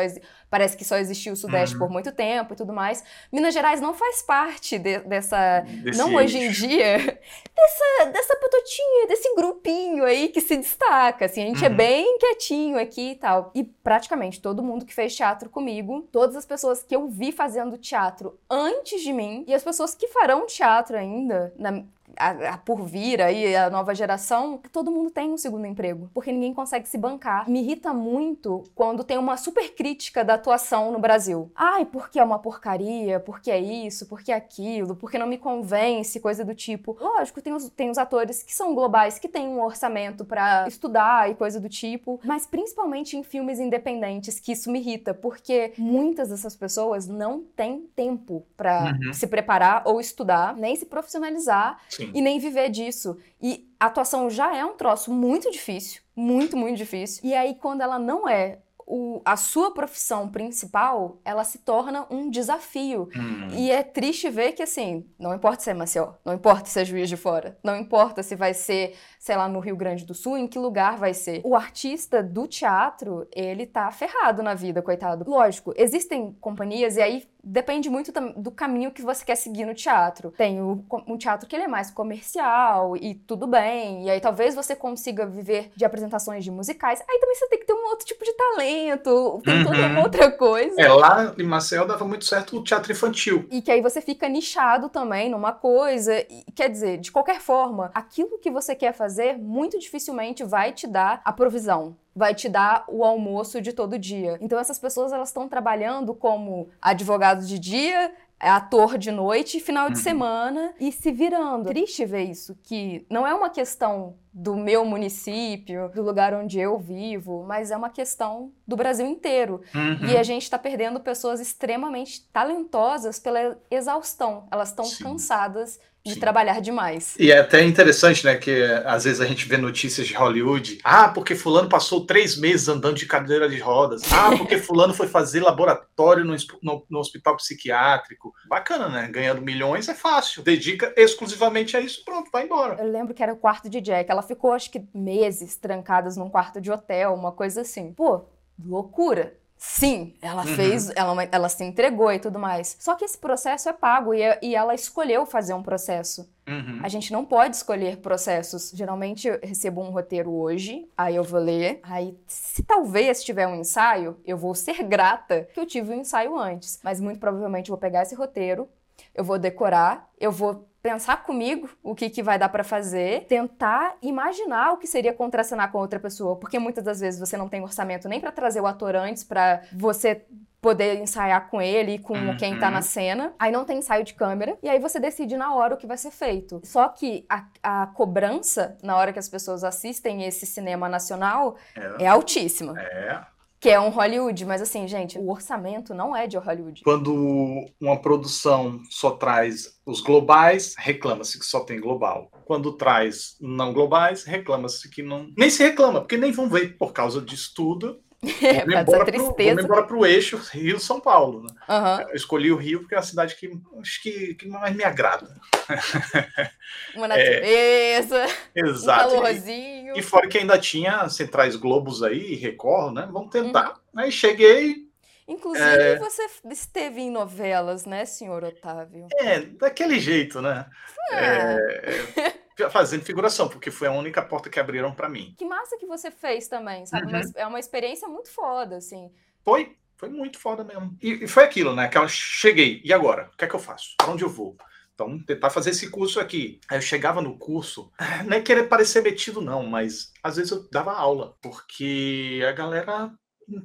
parece 0.48 0.76
que 0.76 0.84
só 0.84 0.96
existiu 0.96 1.34
o 1.34 1.36
Sudeste 1.36 1.74
uhum. 1.74 1.80
por 1.80 1.90
muito 1.90 2.10
tempo 2.12 2.54
e 2.54 2.56
tudo 2.56 2.72
mais. 2.72 3.04
Minas 3.30 3.52
Gerais 3.52 3.80
não 3.80 3.92
faz 3.92 4.22
parte 4.22 4.78
de, 4.78 4.98
dessa, 5.00 5.60
Desse 5.60 5.98
não 5.98 6.14
hoje 6.14 6.38
em 6.38 6.50
dia, 6.50 6.98
dessa, 7.54 8.10
dessa 8.10 8.36
patotinha, 8.36 9.06
desse 9.06 9.34
grupinho 9.34 10.04
aí 10.04 10.28
que 10.28 10.40
se 10.40 10.56
destaca. 10.56 11.26
Assim, 11.26 11.42
a 11.42 11.46
gente 11.46 11.64
é 11.64 11.68
uhum. 11.68 11.74
é 11.74 11.76
bem 11.76 12.18
quietinho 12.18 12.78
aqui 12.78 13.10
e 13.10 13.16
tal. 13.16 13.50
E 13.54 13.64
praticamente 13.64 14.40
todo 14.40 14.62
mundo 14.62 14.86
que 14.86 14.94
fez 14.94 15.14
teatro 15.14 15.50
comigo, 15.50 16.08
todas 16.10 16.36
as 16.36 16.46
pessoas 16.46 16.82
que 16.82 16.96
eu 16.96 17.08
vi 17.08 17.32
fazendo 17.32 17.76
teatro 17.76 18.38
antes 18.48 19.02
de 19.02 19.12
mim 19.12 19.44
e 19.46 19.54
as 19.54 19.62
pessoas 19.62 19.94
que 19.94 20.08
farão 20.08 20.46
teatro 20.46 20.96
ainda 20.96 21.52
na, 21.58 21.82
a, 22.16 22.54
a 22.54 22.58
por 22.58 22.84
vir 22.84 23.20
aí, 23.20 23.54
a 23.54 23.70
nova 23.70 23.94
geração, 23.94 24.58
que 24.58 24.68
todo 24.68 24.90
mundo 24.90 25.10
tem 25.10 25.30
um 25.30 25.36
segundo 25.36 25.66
emprego, 25.66 26.10
porque 26.12 26.32
ninguém 26.32 26.54
consegue 26.54 26.88
se 26.88 26.98
bancar. 26.98 27.48
Me 27.48 27.60
irrita 27.60 27.92
muito 27.92 28.64
quando 28.74 29.04
tem 29.04 29.18
uma 29.18 29.36
super 29.36 29.74
crítica 29.74 30.24
da 30.24 30.34
atuação 30.34 30.92
no 30.92 30.98
Brasil. 30.98 31.50
Ai, 31.54 31.84
porque 31.84 32.18
é 32.18 32.24
uma 32.24 32.38
porcaria, 32.38 33.20
porque 33.20 33.50
é 33.50 33.58
isso, 33.58 34.06
porque 34.06 34.32
é 34.32 34.34
aquilo, 34.34 34.96
porque 34.96 35.18
não 35.18 35.26
me 35.26 35.38
convence, 35.38 36.20
coisa 36.20 36.44
do 36.44 36.54
tipo. 36.54 36.96
Lógico, 37.00 37.40
tem 37.40 37.52
os, 37.52 37.68
tem 37.70 37.90
os 37.90 37.98
atores 37.98 38.42
que 38.42 38.54
são 38.54 38.74
globais, 38.74 39.18
que 39.18 39.28
têm 39.28 39.46
um 39.46 39.62
orçamento 39.62 40.24
para 40.24 40.66
estudar 40.68 41.30
e 41.30 41.34
coisa 41.34 41.60
do 41.60 41.68
tipo, 41.68 42.20
mas 42.24 42.46
principalmente 42.46 43.16
em 43.16 43.22
filmes 43.22 43.58
independentes 43.58 44.40
que 44.40 44.52
isso 44.52 44.70
me 44.70 44.78
irrita, 44.78 45.14
porque 45.14 45.72
muitas 45.78 46.28
dessas 46.28 46.56
pessoas 46.56 47.06
não 47.06 47.42
têm 47.56 47.88
tempo 47.94 48.44
para 48.56 48.96
uhum. 49.00 49.12
se 49.12 49.26
preparar 49.26 49.82
ou 49.84 50.00
estudar, 50.00 50.54
nem 50.56 50.74
se 50.76 50.86
profissionalizar 50.86 51.78
Sim. 51.98 52.12
e 52.14 52.20
nem 52.22 52.38
viver 52.38 52.70
disso. 52.70 53.18
E 53.42 53.68
a 53.78 53.86
atuação 53.86 54.30
já 54.30 54.56
é 54.56 54.64
um 54.64 54.74
troço 54.74 55.12
muito 55.12 55.50
difícil, 55.50 56.00
muito, 56.16 56.56
muito 56.56 56.78
difícil. 56.78 57.20
E 57.24 57.34
aí, 57.34 57.54
quando 57.54 57.82
ela 57.82 57.98
não 57.98 58.28
é 58.28 58.60
o, 58.88 59.20
a 59.22 59.36
sua 59.36 59.74
profissão 59.74 60.28
principal, 60.28 61.20
ela 61.22 61.44
se 61.44 61.58
torna 61.58 62.06
um 62.10 62.30
desafio. 62.30 63.10
Hum. 63.14 63.48
E 63.52 63.70
é 63.70 63.82
triste 63.82 64.30
ver 64.30 64.52
que, 64.52 64.62
assim, 64.62 65.04
não 65.18 65.34
importa 65.34 65.62
se 65.62 65.70
é 65.70 65.74
Maceió, 65.74 66.14
não 66.24 66.32
importa 66.32 66.64
se 66.70 66.80
é 66.80 66.84
Juiz 66.84 67.08
de 67.08 67.16
Fora, 67.16 67.58
não 67.62 67.76
importa 67.76 68.22
se 68.22 68.34
vai 68.34 68.54
ser, 68.54 68.96
sei 69.18 69.36
lá, 69.36 69.46
no 69.46 69.60
Rio 69.60 69.76
Grande 69.76 70.06
do 70.06 70.14
Sul, 70.14 70.38
em 70.38 70.48
que 70.48 70.58
lugar 70.58 70.96
vai 70.96 71.12
ser. 71.12 71.42
O 71.44 71.54
artista 71.54 72.22
do 72.22 72.46
teatro, 72.46 73.28
ele 73.30 73.66
tá 73.66 73.90
ferrado 73.90 74.42
na 74.42 74.54
vida, 74.54 74.80
coitado. 74.80 75.28
Lógico, 75.28 75.74
existem 75.76 76.34
companhias, 76.40 76.96
e 76.96 77.02
aí 77.02 77.28
depende 77.42 77.88
muito 77.88 78.12
do 78.36 78.50
caminho 78.50 78.90
que 78.90 79.02
você 79.02 79.24
quer 79.24 79.36
seguir 79.36 79.64
no 79.64 79.74
teatro. 79.74 80.32
Tem 80.36 80.60
o, 80.60 80.84
um 81.06 81.16
teatro 81.16 81.48
que 81.48 81.54
ele 81.54 81.64
é 81.64 81.68
mais 81.68 81.90
comercial 81.90 82.96
e 82.96 83.14
tudo 83.14 83.46
bem, 83.46 84.04
e 84.04 84.10
aí 84.10 84.20
talvez 84.20 84.54
você 84.54 84.74
consiga 84.74 85.26
viver 85.26 85.70
de 85.76 85.84
apresentações 85.84 86.44
de 86.44 86.50
musicais. 86.50 87.00
Aí 87.08 87.18
também 87.18 87.34
você 87.34 87.48
tem 87.48 87.58
que 87.58 87.66
ter 87.66 87.72
um 87.72 87.88
outro 87.88 88.06
tipo 88.06 88.24
de 88.24 88.32
talento, 88.32 89.40
tem 89.44 89.58
uhum. 89.58 89.64
toda 89.64 89.86
uma 89.86 90.02
outra 90.02 90.30
coisa. 90.30 90.80
É, 90.80 90.88
lá 90.88 91.34
em 91.38 91.44
Maceió 91.44 91.84
dava 91.84 92.04
muito 92.04 92.24
certo 92.24 92.56
o 92.56 92.64
teatro 92.64 92.92
infantil. 92.92 93.46
E 93.50 93.62
que 93.62 93.70
aí 93.70 93.80
você 93.80 94.00
fica 94.00 94.28
nichado 94.28 94.88
também 94.88 95.30
numa 95.30 95.52
coisa. 95.52 96.18
E, 96.20 96.44
quer 96.54 96.68
dizer, 96.68 96.98
de 96.98 97.12
qualquer 97.12 97.40
forma, 97.40 97.90
aquilo 97.94 98.38
que 98.38 98.50
você 98.50 98.74
quer 98.74 98.92
fazer 98.92 99.38
muito 99.38 99.78
dificilmente 99.78 100.44
vai 100.44 100.72
te 100.72 100.86
dar 100.86 101.20
a 101.24 101.32
provisão 101.32 101.96
vai 102.14 102.34
te 102.34 102.48
dar 102.48 102.84
o 102.88 103.04
almoço 103.04 103.60
de 103.60 103.72
todo 103.72 103.98
dia. 103.98 104.38
Então 104.40 104.58
essas 104.58 104.78
pessoas 104.78 105.12
elas 105.12 105.28
estão 105.28 105.48
trabalhando 105.48 106.14
como 106.14 106.68
advogados 106.80 107.48
de 107.48 107.58
dia, 107.58 108.12
ator 108.38 108.96
de 108.96 109.10
noite, 109.10 109.60
final 109.60 109.88
de 109.90 109.98
uhum. 109.98 110.02
semana 110.02 110.74
e 110.80 110.92
se 110.92 111.10
virando. 111.10 111.68
Triste 111.68 112.04
ver 112.04 112.24
isso, 112.24 112.56
que 112.62 113.04
não 113.10 113.26
é 113.26 113.34
uma 113.34 113.50
questão 113.50 114.14
do 114.32 114.56
meu 114.56 114.84
município, 114.84 115.90
do 115.94 116.02
lugar 116.02 116.34
onde 116.34 116.58
eu 116.58 116.78
vivo, 116.78 117.44
mas 117.46 117.70
é 117.70 117.76
uma 117.76 117.90
questão 117.90 118.52
do 118.66 118.76
Brasil 118.76 119.06
inteiro. 119.06 119.62
Uhum. 119.74 120.08
E 120.08 120.16
a 120.16 120.22
gente 120.22 120.42
está 120.42 120.58
perdendo 120.58 121.00
pessoas 121.00 121.40
extremamente 121.40 122.22
talentosas 122.32 123.18
pela 123.18 123.58
exaustão. 123.70 124.46
Elas 124.50 124.68
estão 124.68 124.84
cansadas 125.02 125.80
de 126.08 126.14
Sim. 126.14 126.20
trabalhar 126.20 126.60
demais. 126.60 127.14
E 127.18 127.30
é 127.30 127.38
até 127.38 127.62
interessante, 127.62 128.24
né, 128.24 128.36
que 128.36 128.62
às 128.84 129.04
vezes 129.04 129.20
a 129.20 129.26
gente 129.26 129.46
vê 129.46 129.56
notícias 129.56 130.06
de 130.06 130.14
Hollywood. 130.14 130.78
Ah, 130.82 131.08
porque 131.08 131.34
fulano 131.34 131.68
passou 131.68 132.06
três 132.06 132.36
meses 132.36 132.68
andando 132.68 132.96
de 132.96 133.06
cadeira 133.06 133.48
de 133.48 133.58
rodas. 133.58 134.02
Ah, 134.12 134.30
porque 134.36 134.56
fulano 134.58 134.94
foi 134.94 135.06
fazer 135.06 135.40
laboratório 135.40 136.24
no, 136.24 136.34
no, 136.62 136.86
no, 136.88 136.98
hospital 136.98 137.36
psiquiátrico. 137.36 138.32
Bacana, 138.48 138.88
né? 138.88 139.08
Ganhando 139.10 139.42
milhões 139.42 139.88
é 139.88 139.94
fácil. 139.94 140.42
Dedica 140.42 140.92
exclusivamente 140.96 141.76
a 141.76 141.80
isso, 141.80 142.02
pronto, 142.04 142.30
vai 142.32 142.44
embora. 142.44 142.76
Eu 142.82 142.90
lembro 142.90 143.12
que 143.12 143.22
era 143.22 143.32
o 143.32 143.36
quarto 143.36 143.68
de 143.68 143.80
Jack. 143.80 144.10
Ela 144.18 144.26
ficou, 144.26 144.52
acho 144.52 144.70
que, 144.70 144.84
meses 144.92 145.56
trancadas 145.56 146.16
num 146.16 146.28
quarto 146.28 146.60
de 146.60 146.72
hotel, 146.72 147.14
uma 147.14 147.30
coisa 147.30 147.60
assim. 147.60 147.92
Pô, 147.92 148.24
loucura. 148.58 149.38
Sim, 149.56 150.14
ela 150.22 150.44
uhum. 150.44 150.54
fez, 150.54 150.90
ela, 150.94 151.24
ela 151.30 151.48
se 151.48 151.64
entregou 151.64 152.12
e 152.12 152.18
tudo 152.18 152.38
mais. 152.38 152.76
Só 152.80 152.94
que 152.94 153.04
esse 153.04 153.18
processo 153.18 153.68
é 153.68 153.72
pago 153.72 154.14
e, 154.14 154.20
e 154.40 154.54
ela 154.54 154.74
escolheu 154.74 155.26
fazer 155.26 155.52
um 155.52 155.62
processo. 155.62 156.28
Uhum. 156.48 156.80
A 156.82 156.88
gente 156.88 157.12
não 157.12 157.24
pode 157.24 157.56
escolher 157.56 157.98
processos. 157.98 158.70
Geralmente 158.72 159.26
eu 159.26 159.38
recebo 159.42 159.80
um 159.80 159.90
roteiro 159.90 160.32
hoje, 160.32 160.88
aí 160.96 161.16
eu 161.16 161.24
vou 161.24 161.40
ler, 161.40 161.80
aí 161.82 162.16
se 162.26 162.62
talvez 162.62 163.22
tiver 163.22 163.48
um 163.48 163.56
ensaio, 163.56 164.16
eu 164.24 164.36
vou 164.36 164.54
ser 164.54 164.82
grata 164.84 165.48
que 165.52 165.58
eu 165.58 165.66
tive 165.66 165.92
um 165.92 166.00
ensaio 166.00 166.38
antes. 166.38 166.78
Mas 166.82 167.00
muito 167.00 167.18
provavelmente 167.18 167.68
eu 167.68 167.74
vou 167.74 167.80
pegar 167.80 168.02
esse 168.02 168.14
roteiro, 168.14 168.68
eu 169.12 169.24
vou 169.24 169.38
decorar, 169.38 170.08
eu 170.20 170.30
vou 170.30 170.67
pensar 170.88 171.22
comigo 171.22 171.68
o 171.82 171.94
que, 171.94 172.08
que 172.08 172.22
vai 172.22 172.38
dar 172.38 172.48
para 172.48 172.64
fazer, 172.64 173.26
tentar 173.26 173.96
imaginar 174.00 174.72
o 174.72 174.78
que 174.78 174.86
seria 174.86 175.12
contracenar 175.12 175.70
com 175.70 175.76
outra 175.76 176.00
pessoa, 176.00 176.34
porque 176.36 176.58
muitas 176.58 176.82
das 176.82 177.00
vezes 177.00 177.20
você 177.20 177.36
não 177.36 177.46
tem 177.46 177.62
orçamento 177.62 178.08
nem 178.08 178.18
para 178.18 178.32
trazer 178.32 178.62
o 178.62 178.66
ator 178.66 178.96
antes 178.96 179.22
para 179.22 179.60
você 179.70 180.24
poder 180.62 180.98
ensaiar 180.98 181.48
com 181.50 181.60
ele 181.60 181.92
e 181.92 181.98
com 181.98 182.14
uhum. 182.14 182.36
quem 182.38 182.58
tá 182.58 182.70
na 182.70 182.80
cena. 182.80 183.34
Aí 183.38 183.52
não 183.52 183.66
tem 183.66 183.78
ensaio 183.78 184.02
de 184.02 184.14
câmera. 184.14 184.58
E 184.62 184.68
aí 184.68 184.80
você 184.80 184.98
decide 184.98 185.36
na 185.36 185.54
hora 185.54 185.74
o 185.74 185.76
que 185.76 185.86
vai 185.86 185.96
ser 185.96 186.10
feito. 186.10 186.60
Só 186.64 186.88
que 186.88 187.24
a, 187.28 187.44
a 187.62 187.86
cobrança, 187.88 188.76
na 188.82 188.96
hora 188.96 189.12
que 189.12 189.20
as 189.20 189.28
pessoas 189.28 189.62
assistem 189.62 190.24
esse 190.24 190.46
cinema 190.46 190.88
nacional, 190.88 191.56
é, 191.76 192.04
é 192.04 192.06
altíssima. 192.08 192.80
É 192.80 193.37
que 193.60 193.68
é 193.68 193.80
um 193.80 193.88
Hollywood, 193.88 194.44
mas 194.44 194.62
assim, 194.62 194.86
gente, 194.86 195.18
o 195.18 195.30
orçamento 195.30 195.94
não 195.94 196.14
é 196.14 196.26
de 196.26 196.36
Hollywood. 196.36 196.82
Quando 196.82 197.66
uma 197.80 198.00
produção 198.00 198.80
só 198.90 199.10
traz 199.10 199.78
os 199.84 200.00
globais, 200.00 200.74
reclama-se 200.78 201.38
que 201.38 201.44
só 201.44 201.60
tem 201.60 201.80
global. 201.80 202.30
Quando 202.44 202.76
traz 202.76 203.36
não 203.40 203.72
globais, 203.72 204.24
reclama-se 204.24 204.88
que 204.88 205.02
não. 205.02 205.28
Nem 205.36 205.50
se 205.50 205.62
reclama, 205.62 206.00
porque 206.00 206.16
nem 206.16 206.32
vão 206.32 206.48
ver 206.48 206.76
por 206.76 206.92
causa 206.92 207.20
disso 207.20 207.52
tudo. 207.54 208.00
É, 208.20 208.64
vamos 208.64 208.74
embora, 208.74 209.04
tristeza. 209.04 209.54
Pro, 209.54 209.64
embora 209.64 209.86
pro 209.86 210.06
eixo 210.06 210.36
Rio-São 210.50 211.00
Paulo. 211.00 211.42
Né? 211.42 211.50
Uhum. 211.68 212.08
Eu 212.10 212.16
escolhi 212.16 212.50
o 212.50 212.56
Rio 212.56 212.80
porque 212.80 212.94
é 212.94 212.98
a 212.98 213.02
cidade 213.02 213.36
que 213.36 213.50
acho 213.80 214.02
que, 214.02 214.34
que 214.34 214.48
mais 214.48 214.74
me 214.74 214.82
agrada. 214.82 215.36
Uma 216.96 217.08
natureza, 217.08 218.26
é, 218.54 218.60
exato. 218.60 219.10
um 219.10 219.20
calorzinho. 219.20 219.96
E, 219.96 220.00
e, 220.00 220.02
fora 220.02 220.26
que 220.26 220.38
ainda 220.38 220.58
tinha 220.58 221.08
centrais 221.08 221.54
Globos 221.54 222.02
aí, 222.02 222.34
Record, 222.34 222.94
né? 222.94 223.08
Vamos 223.10 223.30
tentar. 223.30 223.68
Uhum. 223.94 224.00
Aí 224.00 224.10
cheguei. 224.10 224.88
Inclusive, 225.28 225.64
é... 225.64 225.98
você 225.98 226.26
esteve 226.50 227.02
em 227.02 227.10
novelas, 227.10 227.84
né, 227.84 228.04
senhor 228.06 228.42
Otávio? 228.42 229.08
É, 229.18 229.40
daquele 229.40 230.00
jeito, 230.00 230.40
né? 230.40 230.66
É. 231.12 232.38
fazendo 232.70 233.04
figuração, 233.04 233.48
porque 233.48 233.70
foi 233.70 233.88
a 233.88 233.92
única 233.92 234.22
porta 234.22 234.50
que 234.50 234.60
abriram 234.60 234.94
para 234.94 235.08
mim. 235.08 235.34
Que 235.38 235.44
massa 235.44 235.76
que 235.78 235.86
você 235.86 236.10
fez 236.10 236.48
também, 236.48 236.86
sabe? 236.86 237.12
Uhum. 237.12 237.20
é 237.34 237.46
uma 237.46 237.60
experiência 237.60 238.08
muito 238.08 238.30
foda, 238.30 238.76
assim. 238.76 239.10
Foi, 239.44 239.76
foi 239.96 240.08
muito 240.08 240.38
foda 240.38 240.64
mesmo. 240.64 240.96
E, 241.02 241.24
e 241.24 241.28
foi 241.28 241.44
aquilo, 241.44 241.74
né? 241.74 241.88
Que 241.88 241.98
eu 241.98 242.08
cheguei, 242.08 242.80
e 242.84 242.92
agora? 242.92 243.30
O 243.32 243.36
que 243.36 243.44
é 243.44 243.48
que 243.48 243.54
eu 243.54 243.60
faço? 243.60 243.94
Pra 243.96 244.10
onde 244.10 244.24
eu 244.24 244.28
vou? 244.28 244.56
então 244.98 245.16
tentar 245.20 245.50
fazer 245.50 245.70
esse 245.70 245.88
curso 245.88 246.18
aqui. 246.18 246.60
Aí 246.68 246.78
eu 246.78 246.82
chegava 246.82 247.22
no 247.22 247.38
curso, 247.38 247.92
não 248.26 248.36
é 248.36 248.40
querer 248.40 248.64
parecer 248.64 249.00
metido, 249.00 249.40
não, 249.40 249.64
mas 249.64 250.12
às 250.20 250.34
vezes 250.34 250.50
eu 250.50 250.68
dava 250.70 250.92
aula, 250.92 251.36
porque 251.40 252.44
a 252.46 252.50
galera 252.50 253.12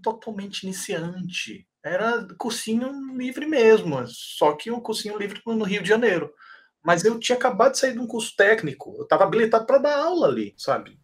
totalmente 0.04 0.62
iniciante. 0.62 1.68
Era 1.84 2.28
cursinho 2.38 3.18
livre 3.18 3.46
mesmo, 3.48 4.02
só 4.08 4.54
que 4.54 4.72
um 4.72 4.80
cursinho 4.80 5.18
livre 5.18 5.42
no 5.46 5.66
Rio 5.66 5.82
de 5.82 5.90
Janeiro. 5.90 6.32
Mas 6.84 7.06
eu 7.06 7.20
tinha 7.20 7.38
acabado 7.38 7.72
de 7.72 7.80
sair 7.80 7.94
de 7.94 8.00
um 8.00 8.08
curso 8.08 8.36
técnico, 8.36 8.94
eu 8.98 9.04
estava 9.04 9.24
habilitado 9.24 9.66
para 9.66 9.78
dar 9.78 9.98
aula 9.98 10.28
ali, 10.28 10.54
sabe? 10.58 11.00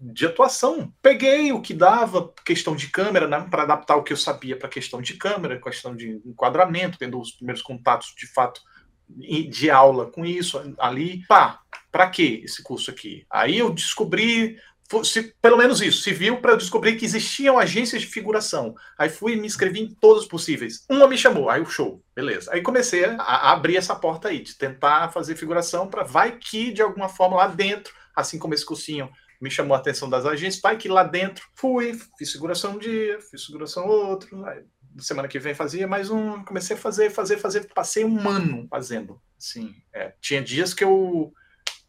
de 0.00 0.26
atuação. 0.26 0.92
Peguei 1.00 1.52
o 1.52 1.60
que 1.60 1.72
dava, 1.72 2.32
questão 2.44 2.76
de 2.76 2.88
câmera, 2.88 3.26
né, 3.26 3.46
para 3.50 3.62
adaptar 3.62 3.96
o 3.96 4.02
que 4.02 4.12
eu 4.12 4.16
sabia 4.16 4.56
para 4.56 4.68
questão 4.68 5.00
de 5.00 5.14
câmera, 5.14 5.60
questão 5.60 5.96
de 5.96 6.20
enquadramento, 6.24 6.98
tendo 6.98 7.18
os 7.18 7.32
primeiros 7.32 7.62
contatos 7.62 8.14
de 8.16 8.26
fato 8.26 8.60
de 9.08 9.70
aula 9.70 10.10
com 10.10 10.24
isso 10.24 10.74
ali. 10.78 11.24
Pá, 11.26 11.60
para 11.90 12.08
que 12.08 12.42
esse 12.44 12.62
curso 12.62 12.90
aqui? 12.90 13.26
Aí 13.30 13.58
eu 13.58 13.70
descobri 13.70 14.56
se, 15.04 15.34
pelo 15.40 15.56
menos 15.56 15.80
isso, 15.80 16.02
viu 16.12 16.40
para 16.40 16.52
eu 16.52 16.56
descobrir 16.56 16.96
que 16.96 17.04
existiam 17.04 17.58
agências 17.58 18.02
de 18.02 18.08
figuração. 18.08 18.74
Aí 18.98 19.08
fui 19.08 19.34
e 19.34 19.36
me 19.36 19.46
inscrevi 19.46 19.80
em 19.80 19.94
todas 19.94 20.26
possíveis. 20.26 20.84
Uma 20.88 21.06
me 21.06 21.16
chamou, 21.16 21.48
aí 21.48 21.60
o 21.60 21.66
show, 21.66 22.02
beleza. 22.14 22.52
Aí 22.52 22.60
comecei 22.60 23.04
a, 23.04 23.16
a 23.16 23.52
abrir 23.52 23.76
essa 23.76 23.94
porta 23.94 24.28
aí, 24.28 24.40
de 24.40 24.54
tentar 24.54 25.10
fazer 25.10 25.36
figuração 25.36 25.88
para 25.88 26.02
vai 26.02 26.36
que 26.36 26.72
de 26.72 26.82
alguma 26.82 27.08
forma 27.08 27.36
lá 27.36 27.46
dentro, 27.46 27.94
assim 28.14 28.38
como 28.38 28.54
esse 28.54 28.66
cursinho 28.66 29.10
me 29.40 29.50
chamou 29.50 29.74
a 29.74 29.78
atenção 29.78 30.08
das 30.10 30.26
agências, 30.26 30.60
pai, 30.60 30.76
que 30.76 30.88
lá 30.88 31.02
dentro 31.02 31.48
fui, 31.54 31.98
fiz 32.18 32.30
seguração 32.30 32.72
um 32.72 32.78
dia, 32.78 33.18
fiz 33.20 33.46
seguração 33.46 33.86
outro, 33.86 34.44
aí, 34.44 34.62
semana 34.98 35.28
que 35.28 35.38
vem 35.38 35.54
fazia 35.54 35.86
mais 35.86 36.10
um, 36.10 36.44
comecei 36.44 36.76
a 36.76 36.78
fazer, 36.78 37.10
fazer, 37.10 37.38
fazer, 37.38 37.66
passei 37.72 38.04
um 38.04 38.28
ano 38.28 38.66
fazendo, 38.68 39.20
assim, 39.38 39.74
é, 39.94 40.12
tinha 40.20 40.42
dias 40.42 40.74
que 40.74 40.84
eu, 40.84 41.32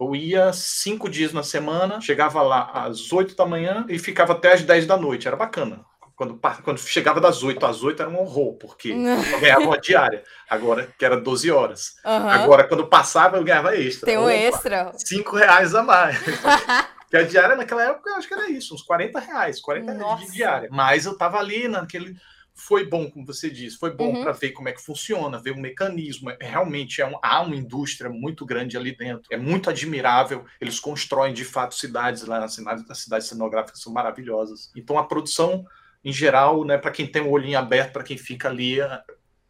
eu 0.02 0.16
ia 0.16 0.52
cinco 0.52 1.08
dias 1.08 1.32
na 1.32 1.44
semana, 1.44 2.02
chegava 2.02 2.42
lá 2.42 2.72
às 2.74 3.12
oito 3.14 3.36
da 3.36 3.46
manhã 3.46 3.86
e 3.88 4.00
ficava 4.00 4.34
até 4.34 4.54
às 4.54 4.64
dez 4.64 4.86
da 4.86 4.98
noite, 4.98 5.28
era 5.28 5.38
bacana, 5.38 5.86
quando, 6.22 6.40
quando 6.64 6.78
chegava 6.78 7.20
das 7.20 7.42
8 7.42 7.66
às 7.66 7.84
8 7.84 8.04
era 8.04 8.12
um 8.12 8.20
horror, 8.20 8.54
porque 8.54 8.90
eu 8.90 9.40
ganhava 9.40 9.62
uma 9.62 9.80
diária, 9.80 10.24
agora 10.48 10.94
que 10.96 11.04
era 11.04 11.20
12 11.20 11.50
horas. 11.50 11.96
Uhum. 12.06 12.30
Agora, 12.30 12.64
quando 12.64 12.86
passava, 12.86 13.38
eu 13.38 13.44
ganhava 13.44 13.76
extra. 13.76 14.06
Tem 14.06 14.20
um 14.20 14.26
Opa, 14.26 14.34
extra. 14.34 14.92
5 14.96 15.36
reais 15.36 15.74
a 15.74 15.82
mais. 15.82 16.18
Que 17.10 17.18
a 17.18 17.24
diária 17.24 17.58
naquela 17.58 17.84
época 17.84 18.10
eu 18.10 18.16
acho 18.16 18.26
que 18.26 18.34
era 18.34 18.50
isso, 18.50 18.74
uns 18.74 18.84
40 18.84 19.20
reais, 19.20 19.60
40 19.60 19.94
Nossa. 19.96 20.16
reais 20.16 20.26
de 20.28 20.32
diária. 20.32 20.70
Mas 20.72 21.06
eu 21.06 21.18
tava 21.18 21.40
ali 21.40 21.68
naquele. 21.68 22.16
Foi 22.54 22.86
bom, 22.86 23.10
como 23.10 23.26
você 23.26 23.50
disse, 23.50 23.78
foi 23.78 23.96
bom 23.96 24.14
uhum. 24.14 24.24
para 24.24 24.32
ver 24.34 24.52
como 24.52 24.70
é 24.70 24.72
que 24.72 24.82
funciona, 24.82 25.42
ver 25.42 25.52
o 25.52 25.60
mecanismo. 25.60 26.30
É, 26.30 26.38
realmente 26.40 27.02
é 27.02 27.08
um, 27.08 27.18
há 27.22 27.42
uma 27.42 27.56
indústria 27.56 28.10
muito 28.10 28.46
grande 28.46 28.78
ali 28.78 28.96
dentro. 28.96 29.28
É 29.32 29.38
muito 29.38 29.70
admirável. 29.70 30.46
Eles 30.60 30.80
constroem 30.80 31.34
de 31.34 31.46
fato 31.46 31.76
cidades 31.76 32.24
lá 32.26 32.40
nas 32.40 32.54
cidades, 32.54 32.90
as 32.90 33.00
cidades 33.00 33.28
cenográficas 33.28 33.82
são 33.82 33.92
maravilhosas. 33.92 34.72
Então 34.76 34.98
a 34.98 35.04
produção 35.04 35.66
em 36.04 36.12
geral, 36.12 36.66
né, 36.66 36.78
para 36.78 36.92
quem 36.92 37.06
tem 37.06 37.22
o 37.22 37.30
olhinho 37.30 37.60
aberto, 37.60 37.94
para 37.94 38.04
quem 38.04 38.18
fica 38.18 38.50
ali, 38.50 38.80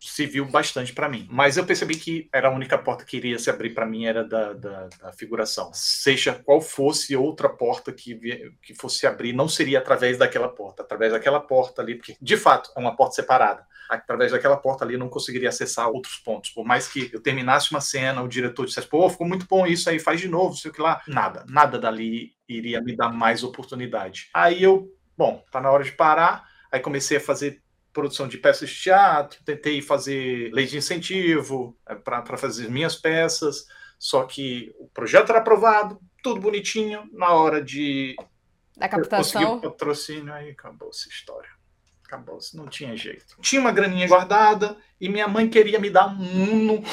se 0.01 0.25
viu 0.25 0.45
bastante 0.45 0.93
para 0.93 1.07
mim. 1.07 1.27
Mas 1.29 1.57
eu 1.57 1.65
percebi 1.65 1.95
que 1.95 2.27
era 2.33 2.47
a 2.47 2.51
única 2.51 2.77
porta 2.77 3.05
que 3.05 3.17
iria 3.17 3.37
se 3.37 3.49
abrir 3.49 3.69
para 3.69 3.85
mim 3.85 4.05
era 4.05 4.23
da, 4.23 4.53
da, 4.53 4.87
da, 4.87 5.13
figuração. 5.13 5.69
Seja 5.73 6.33
qual 6.43 6.59
fosse 6.59 7.15
outra 7.15 7.47
porta 7.47 7.91
que, 7.91 8.51
que 8.63 8.73
fosse 8.73 9.05
abrir, 9.05 9.31
não 9.31 9.47
seria 9.47 9.77
através 9.77 10.17
daquela 10.17 10.49
porta, 10.49 10.81
através 10.81 11.11
daquela 11.11 11.39
porta 11.39 11.81
ali, 11.81 11.95
porque 11.95 12.17
de 12.19 12.35
fato 12.35 12.71
é 12.75 12.79
uma 12.79 12.95
porta 12.95 13.15
separada. 13.15 13.65
Através 13.87 14.31
daquela 14.31 14.57
porta 14.57 14.83
ali 14.83 14.93
eu 14.93 14.99
não 14.99 15.09
conseguiria 15.09 15.49
acessar 15.49 15.87
outros 15.89 16.15
pontos. 16.15 16.49
Por 16.49 16.65
mais 16.65 16.87
que 16.87 17.09
eu 17.13 17.21
terminasse 17.21 17.71
uma 17.71 17.81
cena, 17.81 18.23
o 18.23 18.27
diretor 18.27 18.65
dissesse, 18.65 18.87
pô, 18.87 19.07
ficou 19.09 19.27
muito 19.27 19.45
bom 19.45 19.67
isso 19.67 19.89
aí, 19.89 19.99
faz 19.99 20.19
de 20.19 20.27
novo, 20.27 20.55
sei 20.55 20.71
o 20.71 20.73
que 20.73 20.81
lá. 20.81 21.01
Nada, 21.07 21.45
nada 21.47 21.77
dali 21.77 22.31
iria 22.47 22.81
me 22.81 22.95
dar 22.95 23.09
mais 23.09 23.43
oportunidade. 23.43 24.29
Aí 24.33 24.63
eu, 24.63 24.89
bom, 25.15 25.43
tá 25.51 25.61
na 25.61 25.69
hora 25.69 25.83
de 25.83 25.91
parar. 25.91 26.49
Aí 26.71 26.79
comecei 26.79 27.17
a 27.17 27.21
fazer 27.21 27.61
produção 27.93 28.27
de 28.27 28.37
peças 28.37 28.69
de 28.69 28.81
teatro, 28.81 29.39
tentei 29.43 29.81
fazer 29.81 30.51
lei 30.53 30.65
de 30.65 30.77
incentivo 30.77 31.77
é, 31.87 31.95
para 31.95 32.37
fazer 32.37 32.69
minhas 32.69 32.95
peças, 32.95 33.65
só 33.99 34.23
que 34.23 34.73
o 34.79 34.87
projeto 34.87 35.29
era 35.29 35.39
aprovado, 35.39 35.99
tudo 36.23 36.41
bonitinho, 36.41 37.07
na 37.11 37.33
hora 37.33 37.63
de 37.63 38.15
da 38.77 38.87
captação. 38.87 39.41
Conseguir 39.41 39.67
o 39.67 39.71
patrocínio, 39.71 40.33
aí 40.33 40.51
acabou 40.51 40.89
essa 40.89 41.07
história 41.09 41.60
acabou, 42.11 42.37
não 42.53 42.67
tinha 42.67 42.95
jeito. 42.97 43.37
Tinha 43.39 43.61
uma 43.61 43.71
graninha 43.71 44.05
guardada 44.07 44.75
e 44.99 45.07
minha 45.07 45.27
mãe 45.27 45.47
queria 45.47 45.79
me 45.79 45.89
dar 45.89 46.07
um 46.07 46.43
Uno 46.43 46.83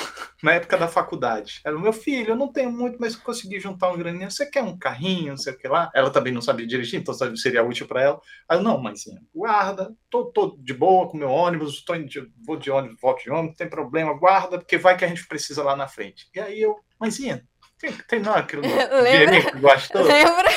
na 0.42 0.52
época 0.52 0.78
da 0.78 0.87
faculdade. 0.87 1.61
Ela, 1.64 1.78
meu 1.78 1.92
filho, 1.92 2.31
eu 2.31 2.37
não 2.37 2.52
tenho 2.52 2.70
muito, 2.70 2.98
mas 3.00 3.16
consegui 3.16 3.59
juntar 3.59 3.88
uma 3.88 3.96
graninha. 3.96 4.31
Você 4.31 4.46
quer 4.46 4.62
um 4.62 4.78
carrinho, 4.78 5.31
não 5.31 5.37
sei 5.37 5.52
o 5.52 5.59
que 5.59 5.66
lá? 5.66 5.90
Ela 5.92 6.11
também 6.11 6.33
não 6.33 6.40
sabia 6.40 6.66
dirigir, 6.66 7.00
então 7.00 7.12
seria 7.37 7.64
útil 7.64 7.88
para 7.88 8.02
ela. 8.02 8.20
Aí 8.48 8.57
eu, 8.57 8.62
não, 8.62 8.81
mãezinha, 8.81 9.20
guarda, 9.35 9.92
tô, 10.09 10.26
tô 10.26 10.57
de 10.61 10.72
boa 10.72 11.09
com 11.09 11.18
meu 11.18 11.31
ônibus, 11.31 11.85
tô 11.85 11.96
de, 11.96 12.22
vou 12.46 12.57
de 12.57 12.70
ônibus, 12.70 13.00
volto 13.00 13.22
de 13.22 13.31
ônibus, 13.31 13.48
não 13.48 13.57
tem 13.57 13.68
problema, 13.68 14.14
guarda, 14.14 14.59
porque 14.59 14.78
vai 14.78 14.96
que 14.96 15.04
a 15.04 15.09
gente 15.09 15.26
precisa 15.26 15.62
lá 15.64 15.74
na 15.74 15.88
frente. 15.88 16.28
E 16.35 16.40
aí 16.40 16.62
eu, 16.62 16.76
mãezinha, 17.00 17.44
tem, 17.78 17.92
tem 18.09 18.20
não 18.20 18.35
aquilo 18.35 18.62
que 19.52 19.59
gostou? 19.59 20.02
Lembra? 20.02 20.48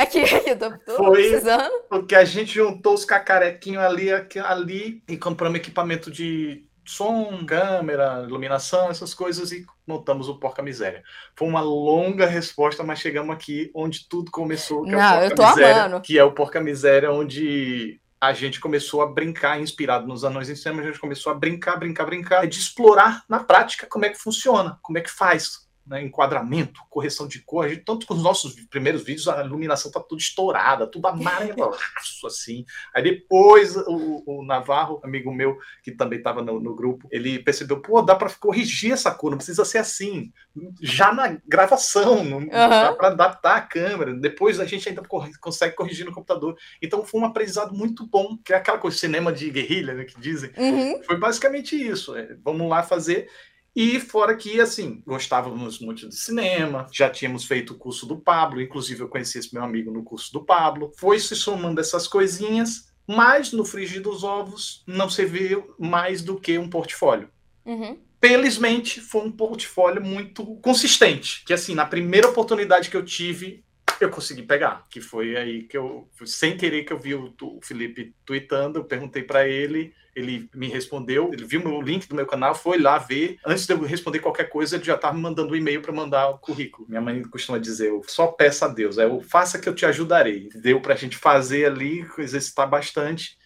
Aqui, 0.00 0.18
eu 0.48 0.58
tô, 0.58 0.78
tô 0.78 0.96
Foi 0.96 1.12
precisando. 1.12 1.70
Porque 1.88 2.14
a 2.14 2.24
gente 2.24 2.54
juntou 2.54 2.94
os 2.94 3.04
cacarequinhos 3.04 3.82
ali, 3.82 4.10
aqui, 4.10 4.38
ali 4.38 5.02
e 5.06 5.16
compramos 5.16 5.58
equipamento 5.58 6.10
de 6.10 6.64
som, 6.86 7.44
câmera, 7.46 8.24
iluminação, 8.26 8.90
essas 8.90 9.12
coisas 9.12 9.52
e 9.52 9.64
montamos 9.86 10.28
o 10.28 10.38
Porca 10.38 10.62
Miséria. 10.62 11.02
Foi 11.36 11.46
uma 11.46 11.60
longa 11.60 12.26
resposta, 12.26 12.82
mas 12.82 12.98
chegamos 12.98 13.34
aqui 13.34 13.70
onde 13.74 14.08
tudo 14.08 14.30
começou, 14.30 14.84
que 14.84 14.90
Não, 14.90 15.00
é 15.00 15.04
o 15.04 15.10
Porca 15.10 15.32
eu 15.32 15.36
tô 15.36 15.46
Miséria, 15.46 15.84
amando. 15.84 16.00
que 16.02 16.18
é 16.18 16.24
o 16.24 16.32
Porca 16.32 16.60
Miséria, 16.60 17.12
onde 17.12 18.00
a 18.20 18.32
gente 18.32 18.58
começou 18.58 19.02
a 19.02 19.06
brincar, 19.06 19.60
inspirado 19.60 20.06
nos 20.06 20.24
Anões 20.24 20.48
em 20.48 20.56
Cena, 20.56 20.82
a 20.82 20.84
gente 20.84 20.98
começou 20.98 21.32
a 21.32 21.34
brincar, 21.34 21.76
brincar, 21.76 22.04
brincar, 22.04 22.46
de 22.46 22.58
explorar 22.58 23.24
na 23.28 23.44
prática 23.44 23.86
como 23.86 24.04
é 24.04 24.08
que 24.10 24.18
funciona, 24.18 24.78
como 24.82 24.98
é 24.98 25.00
que 25.00 25.10
faz, 25.10 25.69
né, 25.90 26.00
enquadramento, 26.04 26.80
correção 26.88 27.26
de 27.26 27.40
cor. 27.40 27.68
Gente, 27.68 27.82
tanto 27.82 28.06
que 28.06 28.12
os 28.12 28.22
nossos 28.22 28.54
primeiros 28.66 29.02
vídeos 29.02 29.26
a 29.26 29.44
iluminação 29.44 29.90
tá 29.90 29.98
tudo 29.98 30.20
estourada, 30.20 30.86
tudo 30.86 31.08
amarelaço, 31.08 31.74
assim. 32.24 32.64
Aí 32.94 33.02
depois 33.02 33.74
o, 33.76 34.22
o, 34.24 34.44
Navarro, 34.44 35.00
amigo 35.02 35.32
meu, 35.34 35.58
que 35.82 35.90
também 35.90 36.18
estava 36.18 36.42
no, 36.42 36.60
no, 36.60 36.76
grupo, 36.76 37.08
ele 37.10 37.40
percebeu, 37.40 37.80
pô, 37.80 38.00
dá 38.02 38.14
para 38.14 38.30
corrigir 38.30 38.92
essa 38.92 39.10
cor, 39.10 39.32
não 39.32 39.38
precisa 39.38 39.64
ser 39.64 39.78
assim. 39.78 40.32
Já 40.80 41.12
na 41.12 41.36
gravação, 41.44 42.22
não, 42.22 42.38
uhum. 42.38 42.48
dá 42.48 42.92
para 42.92 43.08
adaptar 43.08 43.56
a 43.56 43.60
câmera. 43.60 44.14
Depois 44.14 44.60
a 44.60 44.64
gente 44.64 44.88
ainda 44.88 45.02
consegue 45.40 45.74
corrigir 45.74 46.06
no 46.06 46.12
computador. 46.12 46.56
Então 46.80 47.04
foi 47.04 47.20
um 47.20 47.24
aprendizado 47.24 47.74
muito 47.74 48.06
bom, 48.06 48.38
que 48.44 48.52
é 48.52 48.56
aquela 48.56 48.78
coisa, 48.78 48.96
cinema 48.96 49.32
de 49.32 49.50
guerrilha, 49.50 49.92
né, 49.92 50.04
que 50.04 50.20
dizem. 50.20 50.52
Uhum. 50.56 51.02
Foi 51.02 51.18
basicamente 51.18 51.74
isso. 51.74 52.14
É, 52.14 52.36
vamos 52.44 52.68
lá 52.68 52.84
fazer. 52.84 53.28
E 53.74 54.00
fora 54.00 54.36
que, 54.36 54.60
assim, 54.60 55.02
gostávamos 55.06 55.78
muito 55.78 56.08
de 56.08 56.16
cinema, 56.16 56.86
já 56.92 57.08
tínhamos 57.08 57.44
feito 57.44 57.72
o 57.72 57.78
curso 57.78 58.04
do 58.04 58.18
Pablo, 58.18 58.60
inclusive 58.60 59.00
eu 59.00 59.08
conheci 59.08 59.38
esse 59.38 59.54
meu 59.54 59.62
amigo 59.62 59.92
no 59.92 60.02
curso 60.02 60.32
do 60.32 60.44
Pablo. 60.44 60.92
Foi 60.98 61.18
se 61.20 61.36
somando 61.36 61.80
essas 61.80 62.08
coisinhas, 62.08 62.92
mas 63.06 63.52
no 63.52 63.64
frigir 63.64 64.02
dos 64.02 64.24
ovos 64.24 64.82
não 64.86 65.08
serviu 65.08 65.74
mais 65.78 66.22
do 66.22 66.38
que 66.38 66.58
um 66.58 66.68
portfólio. 66.68 67.30
Uhum. 67.64 67.98
Felizmente, 68.20 69.00
foi 69.00 69.22
um 69.22 69.32
portfólio 69.32 70.04
muito 70.04 70.44
consistente. 70.56 71.44
Que, 71.44 71.52
assim, 71.52 71.74
na 71.74 71.86
primeira 71.86 72.28
oportunidade 72.28 72.90
que 72.90 72.96
eu 72.96 73.04
tive, 73.04 73.64
eu 74.00 74.10
consegui 74.10 74.42
pegar. 74.42 74.86
Que 74.90 75.00
foi 75.00 75.36
aí 75.36 75.62
que 75.62 75.78
eu, 75.78 76.08
sem 76.26 76.56
querer, 76.56 76.84
que 76.84 76.92
eu 76.92 76.98
vi 76.98 77.14
o, 77.14 77.32
o 77.40 77.60
Felipe 77.62 78.14
tweetando, 78.26 78.80
eu 78.80 78.84
perguntei 78.84 79.22
para 79.22 79.48
ele 79.48 79.94
ele 80.14 80.48
me 80.54 80.68
respondeu, 80.68 81.30
ele 81.32 81.44
viu 81.44 81.64
o 81.66 81.82
link 81.82 82.08
do 82.08 82.14
meu 82.14 82.26
canal, 82.26 82.54
foi 82.54 82.78
lá 82.78 82.98
ver. 82.98 83.38
Antes 83.44 83.66
de 83.66 83.72
eu 83.72 83.80
responder 83.82 84.18
qualquer 84.18 84.48
coisa, 84.48 84.76
ele 84.76 84.84
já 84.84 84.94
estava 84.94 85.14
me 85.14 85.22
mandando 85.22 85.52
um 85.52 85.56
e-mail 85.56 85.82
para 85.82 85.92
mandar 85.92 86.28
o 86.30 86.38
currículo. 86.38 86.88
Minha 86.88 87.00
mãe 87.00 87.22
costuma 87.22 87.58
dizer: 87.58 87.88
eu 87.88 88.02
só 88.06 88.26
peça 88.26 88.66
a 88.66 88.68
Deus, 88.68 88.98
é 88.98 89.06
o 89.06 89.20
faça 89.20 89.58
que 89.58 89.68
eu 89.68 89.74
te 89.74 89.86
ajudarei. 89.86 90.48
Deu 90.54 90.80
para 90.80 90.94
a 90.94 90.96
gente 90.96 91.16
fazer 91.16 91.66
ali, 91.66 92.06
exercitar 92.18 92.68
bastante. 92.68 93.38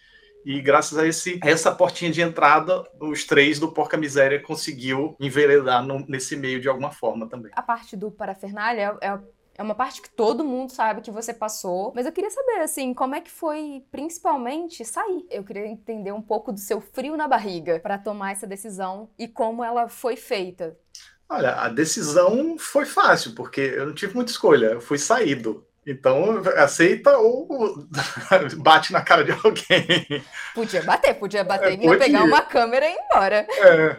E 0.45 0.61
graças 0.61 0.95
a 0.95 1.07
esse, 1.07 1.39
essa 1.43 1.71
portinha 1.71 2.11
de 2.11 2.21
entrada, 2.21 2.83
os 3.01 3.25
três 3.25 3.57
do 3.57 3.71
Porca 3.71 3.97
Miséria 3.97 4.39
conseguiu 4.39 5.15
enveredar 5.19 5.83
no, 5.83 6.05
nesse 6.07 6.35
meio 6.35 6.61
de 6.61 6.69
alguma 6.69 6.91
forma 6.91 7.27
também. 7.27 7.51
A 7.55 7.63
parte 7.63 7.97
do 7.97 8.11
parafernália 8.11 8.95
é, 9.01 9.07
é 9.07 9.19
é 9.57 9.63
uma 9.63 9.75
parte 9.75 10.01
que 10.01 10.09
todo 10.09 10.43
mundo 10.43 10.71
sabe 10.71 11.01
que 11.01 11.11
você 11.11 11.33
passou, 11.33 11.93
mas 11.95 12.05
eu 12.05 12.11
queria 12.11 12.29
saber, 12.29 12.59
assim, 12.59 12.93
como 12.93 13.15
é 13.15 13.21
que 13.21 13.31
foi, 13.31 13.83
principalmente, 13.89 14.83
sair. 14.83 15.25
Eu 15.31 15.43
queria 15.43 15.65
entender 15.65 16.11
um 16.11 16.21
pouco 16.21 16.51
do 16.51 16.59
seu 16.59 16.81
frio 16.81 17.15
na 17.15 17.27
barriga 17.27 17.79
para 17.79 17.97
tomar 17.97 18.33
essa 18.33 18.45
decisão 18.45 19.09
e 19.17 19.27
como 19.27 19.63
ela 19.63 19.87
foi 19.87 20.17
feita. 20.17 20.77
Olha, 21.29 21.53
a 21.53 21.69
decisão 21.69 22.57
foi 22.57 22.85
fácil, 22.85 23.33
porque 23.33 23.61
eu 23.61 23.85
não 23.85 23.93
tive 23.93 24.13
muita 24.13 24.31
escolha, 24.31 24.67
eu 24.67 24.81
fui 24.81 24.97
saído. 24.97 25.65
Então, 25.87 26.41
aceita 26.57 27.17
ou 27.17 27.87
bate 28.57 28.91
na 28.91 29.01
cara 29.01 29.23
de 29.23 29.31
alguém. 29.31 30.23
Podia 30.53 30.83
bater, 30.83 31.13
podia 31.13 31.43
bater 31.43 31.79
é, 31.79 31.85
e 31.85 31.97
pegar 31.97 32.23
uma 32.23 32.41
câmera 32.41 32.87
e 32.87 32.91
ir 32.91 32.97
embora. 32.97 33.47
É. 33.49 33.97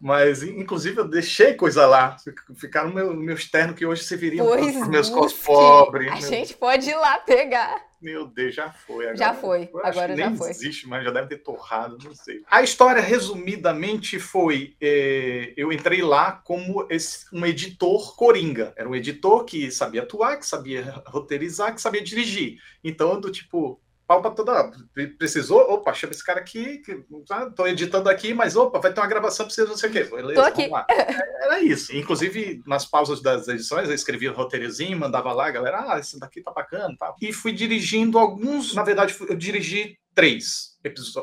Mas, 0.00 0.42
inclusive, 0.42 0.98
eu 0.98 1.06
deixei 1.06 1.52
coisa 1.52 1.86
lá. 1.86 2.16
Ficaram 2.56 2.88
no 2.88 2.94
meu, 2.94 3.14
meu 3.14 3.34
externo 3.34 3.74
que 3.74 3.84
hoje 3.84 4.02
serviriam 4.02 4.46
para 4.46 4.64
os 4.64 4.88
meus 4.88 5.10
cos 5.10 5.34
pobres. 5.34 6.10
A 6.10 6.16
meu... 6.16 6.28
gente 6.28 6.54
pode 6.54 6.88
ir 6.88 6.94
lá 6.94 7.18
pegar. 7.18 7.90
Meu 8.00 8.26
Deus, 8.26 8.54
já 8.54 8.72
foi. 8.72 9.04
Agora, 9.04 9.16
já 9.16 9.34
foi, 9.34 9.70
agora 9.84 10.16
já 10.16 10.30
nem 10.30 10.36
foi. 10.38 10.48
existe, 10.48 10.88
mas 10.88 11.04
já 11.04 11.10
deve 11.10 11.28
ter 11.28 11.38
torrado, 11.38 11.98
não 12.02 12.14
sei. 12.14 12.42
A 12.50 12.62
história, 12.62 13.02
resumidamente, 13.02 14.18
foi: 14.18 14.74
eh, 14.80 15.52
eu 15.54 15.70
entrei 15.70 16.00
lá 16.00 16.32
como 16.32 16.86
esse, 16.88 17.26
um 17.30 17.44
editor 17.44 18.16
coringa. 18.16 18.72
Era 18.74 18.88
um 18.88 18.94
editor 18.94 19.44
que 19.44 19.70
sabia 19.70 20.02
atuar, 20.02 20.38
que 20.38 20.46
sabia 20.46 21.02
roteirizar, 21.06 21.74
que 21.74 21.82
sabia 21.82 22.02
dirigir. 22.02 22.58
Então, 22.82 23.20
do 23.20 23.30
tipo, 23.30 23.78
pau 24.10 24.20
para 24.20 24.32
toda. 24.32 24.72
Precisou? 25.16 25.60
Opa, 25.72 25.94
chama 25.94 26.12
esse 26.12 26.24
cara 26.24 26.40
aqui, 26.40 26.78
que 26.78 27.04
tá, 27.28 27.48
tô 27.48 27.64
editando 27.64 28.08
aqui, 28.08 28.34
mas 28.34 28.56
opa, 28.56 28.80
vai 28.80 28.92
ter 28.92 29.00
uma 29.00 29.06
gravação, 29.06 29.46
precisa 29.46 29.68
não 29.68 29.76
sei 29.76 29.88
o 29.88 29.92
quê. 29.92 30.02
Beleza, 30.02 30.34
tô 30.34 30.40
aqui. 30.40 30.68
Era 30.88 31.62
isso. 31.62 31.94
Inclusive, 31.94 32.60
nas 32.66 32.84
pausas 32.84 33.22
das 33.22 33.46
edições, 33.46 33.88
eu 33.88 33.94
escrevia 33.94 34.32
o 34.32 34.34
roteirozinho, 34.34 34.98
mandava 34.98 35.32
lá, 35.32 35.48
galera, 35.48 35.94
ah, 35.94 36.00
esse 36.00 36.18
daqui 36.18 36.42
tá 36.42 36.50
bacana 36.50 36.92
tal. 36.98 37.14
E 37.22 37.32
fui 37.32 37.52
dirigindo 37.52 38.18
alguns, 38.18 38.74
na 38.74 38.82
verdade, 38.82 39.14
eu 39.28 39.36
dirigi 39.36 39.96
três 40.12 40.76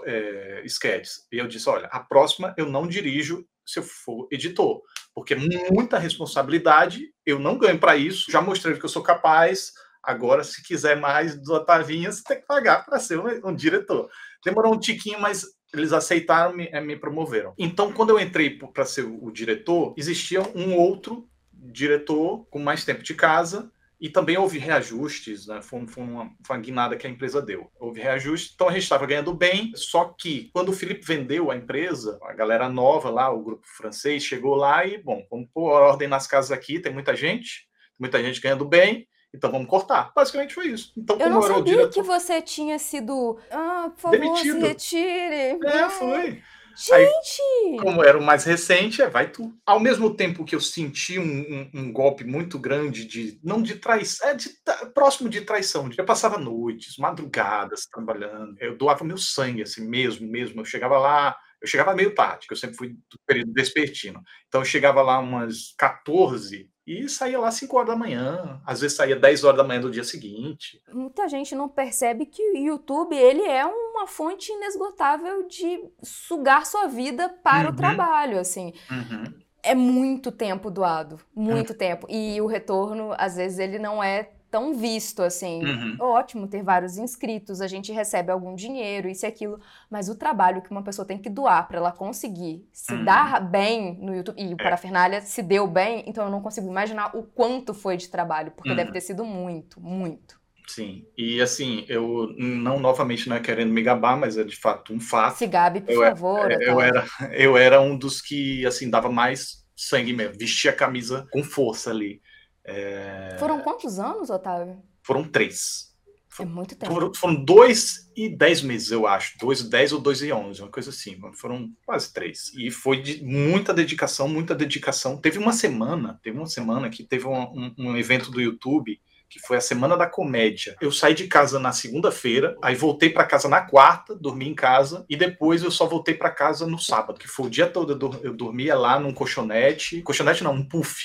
é, 0.06 0.62
sketches. 0.64 1.28
E 1.30 1.40
eu 1.40 1.48
disse: 1.48 1.68
olha, 1.68 1.88
a 1.88 2.00
próxima 2.00 2.54
eu 2.58 2.68
não 2.68 2.88
dirijo 2.88 3.46
se 3.66 3.80
eu 3.80 3.84
for 3.84 4.30
editor, 4.32 4.82
porque 5.14 5.34
é 5.34 5.38
muita 5.70 6.00
responsabilidade, 6.00 7.12
eu 7.26 7.38
não 7.38 7.58
ganho 7.58 7.78
para 7.78 7.98
isso, 7.98 8.32
já 8.32 8.42
mostrei 8.42 8.78
que 8.78 8.86
eu 8.86 8.90
sou 8.90 9.04
capaz 9.04 9.74
Agora, 10.08 10.41
se 10.41 10.64
quiser 10.64 10.95
mais 10.95 11.38
do 11.38 11.53
Otavinha, 11.53 12.10
você 12.10 12.24
tem 12.24 12.39
que 12.39 12.47
pagar 12.47 12.86
para 12.86 12.97
ser 12.97 13.20
um, 13.20 13.49
um, 13.49 13.53
diretor. 13.53 14.10
Demorou 14.41 14.74
um 14.74 14.80
tiquinho, 14.80 15.20
mas 15.20 15.45
eles 15.74 15.91
aceitaram 15.91 16.55
me, 16.55 16.70
eh, 16.72 16.80
me 16.80 16.95
promoveram. 16.95 17.53
Então, 17.58 17.91
quando 17.91 18.12
eu 18.12 18.20
entrei 18.20 18.58
para 18.58 18.86
ser 18.86 19.01
o, 19.01 19.30
diretor, 19.30 19.93
existia 19.97 20.41
um 20.55 20.74
outro 20.78 21.30
diretor 21.51 22.45
com 22.49 22.58
mais 22.58 22.86
tempo 22.86 23.03
de 23.03 23.14
casa 23.14 23.70
e 23.99 24.10
também 24.10 24.38
houve 24.38 24.58
reajustes, 24.58 25.45
né? 25.45 25.62
Foi, 25.62 25.86
foi, 25.88 26.03
uma, 26.05 26.32
foi 26.41 26.55
uma 26.55 26.64
guinada 26.64 26.95
que 26.95 27.05
a 27.05 27.10
empresa 27.10 27.41
deu. 27.41 27.70
Houve 27.78 27.99
reajustes, 27.99 28.53
então 28.55 28.70
a 28.70 28.72
gente 28.72 28.84
estava 28.84 29.05
ganhando 29.05 29.34
bem, 29.34 29.74
só 29.76 30.05
que 30.18 30.49
quando 30.53 30.70
o 30.70 30.74
Felipe 30.74 31.05
vendeu 31.05 31.51
a 31.51 31.58
empresa, 31.58 32.18
a 32.24 32.32
galera 32.32 32.70
nova 32.70 33.10
lá, 33.10 33.30
o 33.30 33.43
grupo 33.43 33.68
francês, 33.76 34.24
chegou 34.24 34.55
lá 34.55 34.86
e, 34.86 35.03
bom, 35.03 35.28
vamos 35.30 35.49
pôr 35.53 35.70
ordem 35.74 36.08
nas 36.08 36.28
casas 36.28 36.53
aqui, 36.53 36.80
tem 36.80 36.93
muita 36.93 37.14
gente, 37.14 37.68
muita 37.99 38.24
gente 38.24 38.39
ganhando 38.39 38.64
bem, 38.64 39.05
então 39.38 39.52
vamos 39.52 39.68
cortar. 39.68 40.12
Basicamente 40.16 40.54
foi 40.54 40.68
isso. 40.68 40.92
Então, 40.98 41.18
eu 41.20 41.30
não 41.30 41.42
sabia 41.42 41.64
diretor... 41.64 41.94
que 41.94 42.02
você 42.02 42.42
tinha 42.42 42.78
sido. 42.80 43.38
Ah, 43.52 43.92
por 43.94 44.02
favor, 44.02 44.20
Demitido. 44.20 44.60
se 44.60 44.68
retire. 44.68 45.60
É, 45.66 45.90
foi. 45.90 46.42
Gente! 46.78 46.94
Aí, 46.94 47.78
como 47.80 48.04
era 48.04 48.20
o 48.20 48.24
mais 48.24 48.44
recente, 48.44 49.02
é, 49.02 49.10
vai 49.10 49.32
tu. 49.32 49.52
Ao 49.66 49.80
mesmo 49.80 50.14
tempo 50.16 50.46
que 50.46 50.54
eu 50.54 50.62
senti 50.62 51.18
um, 51.18 51.24
um, 51.24 51.70
um 51.74 51.92
golpe 51.92 52.24
muito 52.24 52.60
grande 52.60 53.04
de. 53.06 53.40
Não 53.44 53.64
de 53.64 53.76
traição, 53.76 54.30
é 54.30 54.36
de, 54.36 54.50
próximo 54.94 55.28
de 55.28 55.42
traição. 55.42 55.90
Eu 55.98 56.06
passava 56.06 56.38
noites, 56.38 56.98
madrugadas 56.98 57.88
trabalhando. 57.92 58.56
Eu 58.60 58.78
doava 58.78 59.04
meu 59.04 59.18
sangue, 59.18 59.64
assim, 59.64 59.88
mesmo, 59.88 60.28
mesmo. 60.28 60.62
Eu 60.62 60.66
chegava 60.66 61.00
lá, 61.00 61.36
eu 61.60 61.68
chegava 61.68 61.96
meio 61.96 62.14
tarde, 62.14 62.46
que 62.46 62.54
eu 62.54 62.58
sempre 62.58 62.78
fui 62.78 62.90
do 62.90 63.20
período 63.26 63.54
despertino. 63.54 64.22
Então 64.48 64.62
eu 64.62 64.66
chegava 64.66 65.02
lá 65.02 65.18
umas 65.18 65.74
14 65.80 66.70
e 66.88 67.10
saía 67.10 67.38
lá 67.38 67.52
5 67.52 67.76
horas 67.76 67.90
da 67.90 67.96
manhã, 67.98 68.62
às 68.66 68.80
vezes 68.80 68.96
saía 68.96 69.18
10 69.18 69.44
horas 69.44 69.58
da 69.58 69.64
manhã 69.64 69.82
do 69.82 69.92
dia 69.92 70.06
seguinte. 70.06 70.82
Muita 70.94 71.28
gente 71.28 71.54
não 71.54 71.68
percebe 71.68 72.26
que 72.26 72.42
o 72.42 72.58
YouTube 72.58 73.14
ele 73.14 73.42
é 73.42 73.66
uma 73.66 74.08
fonte 74.08 74.54
inesgotável 74.54 75.46
de 75.48 75.84
sugar 76.02 76.66
sua 76.66 76.88
vida 76.88 77.28
para 77.44 77.68
uhum. 77.68 77.74
o 77.74 77.76
trabalho, 77.76 78.40
assim. 78.40 78.74
Uhum. 78.90 79.34
É 79.62 79.76
muito 79.76 80.32
tempo 80.32 80.72
doado, 80.72 81.20
muito 81.36 81.72
uhum. 81.72 81.78
tempo. 81.78 82.08
E 82.10 82.40
o 82.40 82.46
retorno, 82.46 83.14
às 83.18 83.36
vezes, 83.36 83.60
ele 83.60 83.78
não 83.78 84.02
é 84.02 84.32
tão 84.50 84.74
visto 84.74 85.22
assim. 85.22 85.64
Uhum. 85.64 85.98
Ótimo 86.00 86.48
ter 86.48 86.64
vários 86.64 86.98
inscritos, 86.98 87.62
a 87.62 87.68
gente 87.68 87.91
recebe 87.91 88.32
algum 88.32 88.56
dinheiro, 88.56 89.08
isso 89.08 89.26
e 89.26 89.28
aquilo, 89.28 89.60
mas 89.89 90.10
o 90.10 90.16
trabalho 90.16 90.62
que 90.62 90.72
uma 90.72 90.84
pessoa 90.84 91.06
tem 91.06 91.18
que 91.18 91.30
doar 91.30 91.68
para 91.68 91.78
ela 91.78 91.91
conseguir 91.91 92.68
se 92.72 92.93
uhum. 92.93 93.06
dar 93.06 93.41
bem 93.41 93.98
no 94.02 94.16
YouTube, 94.16 94.41
e 94.41 94.54
o 94.54 94.58
é. 94.60 94.64
Parafernália 94.64 95.22
se 95.22 95.41
deu 95.41 95.68
bem, 95.68 96.04
então 96.08 96.26
eu 96.26 96.32
não 96.32 96.41
consigo 96.41 96.68
imaginar 96.68 97.16
o 97.16 97.24
quanto 97.24 97.74
foi 97.74 97.98
de 97.98 98.10
trabalho, 98.10 98.52
porque 98.52 98.70
uhum. 98.70 98.76
deve 98.76 98.91
ter 98.91 99.02
sido 99.02 99.24
muito, 99.24 99.80
muito. 99.82 100.38
Sim, 100.68 101.06
e 101.18 101.41
assim, 101.41 101.86
eu 101.88 102.36
não 102.38 102.78
novamente 102.78 103.30
não 103.30 103.38
é 103.38 103.39
querendo 103.39 103.72
me 103.72 103.82
gabar, 103.82 104.18
mas 104.18 104.38
é 104.38 104.43
de 104.43 104.56
fato 104.56 104.93
um 104.93 105.00
fato. 105.00 105.38
Se 105.38 105.48
gabe, 105.48 105.80
por 105.80 105.93
eu, 105.93 106.02
favor. 106.02 106.52
É, 106.52 106.70
eu, 106.70 106.82
era, 106.82 107.06
eu 107.32 107.58
era 107.58 107.80
um 107.80 107.98
dos 107.98 108.22
que 108.22 108.66
assim 108.66 108.89
dava 108.89 109.10
mais 109.10 109.66
sangue 109.74 110.12
mesmo, 110.12 110.38
vestia 110.38 110.72
a 110.72 110.76
camisa 110.76 111.26
com 111.32 111.41
força 111.41 111.89
ali. 111.89 112.22
É... 112.68 113.38
Foram 113.39 113.61
quantos 113.61 113.97
anos, 113.97 114.30
Otávio? 114.30 114.82
Foram 115.01 115.24
três. 115.24 115.95
É 116.39 116.45
muito 116.45 116.76
tempo. 116.76 116.93
Foram, 116.93 117.13
foram 117.13 117.43
dois 117.43 118.11
e 118.15 118.30
dez 118.30 118.61
meses, 118.61 118.91
eu 118.91 119.07
acho. 119.07 119.38
Dois 119.39 119.61
e 119.61 119.70
dez 119.70 119.91
ou 119.91 119.99
dois 119.99 120.22
e 120.22 120.32
onze, 120.32 120.61
uma 120.61 120.70
coisa 120.70 120.91
assim. 120.91 121.20
Foram 121.34 121.72
quase 121.86 122.13
três. 122.13 122.51
E 122.53 122.70
foi 122.70 123.01
de 123.01 123.24
muita 123.24 123.74
dedicação, 123.74 124.28
muita 124.28 124.53
dedicação. 124.53 125.18
Teve 125.18 125.39
uma 125.39 125.53
semana, 125.53 126.20
teve 126.22 126.38
uma 126.38 126.45
semana 126.45 126.89
que 126.89 127.03
teve 127.03 127.26
um, 127.26 127.41
um, 127.41 127.76
um 127.80 127.97
evento 127.97 128.30
do 128.30 128.39
YouTube 128.39 128.99
que 129.30 129.39
foi 129.39 129.57
a 129.57 129.61
Semana 129.61 129.97
da 129.97 130.07
Comédia. 130.07 130.78
Eu 130.80 130.89
saí 130.91 131.13
de 131.13 131.28
casa 131.28 131.59
na 131.59 131.74
segunda-feira, 131.74 132.55
aí 132.63 132.76
voltei 132.76 133.09
para 133.09 133.26
casa 133.26 133.49
na 133.49 133.61
quarta, 133.61 134.15
dormi 134.15 134.47
em 134.47 134.55
casa, 134.55 135.05
e 135.09 135.18
depois 135.18 135.63
eu 135.63 135.70
só 135.70 135.86
voltei 135.86 136.15
para 136.15 136.32
casa 136.32 136.65
no 136.65 136.80
sábado, 136.80 137.20
que 137.20 137.28
foi 137.28 137.47
o 137.47 137.49
dia 137.49 137.68
todo. 137.68 138.20
Eu, 138.24 138.34
dormia 138.34 138.76
lá 138.76 138.99
num 138.99 139.13
colchonete. 139.13 140.01
Colchonete 140.01 140.43
não, 140.43 140.53
um 140.53 140.65
puff 140.65 140.95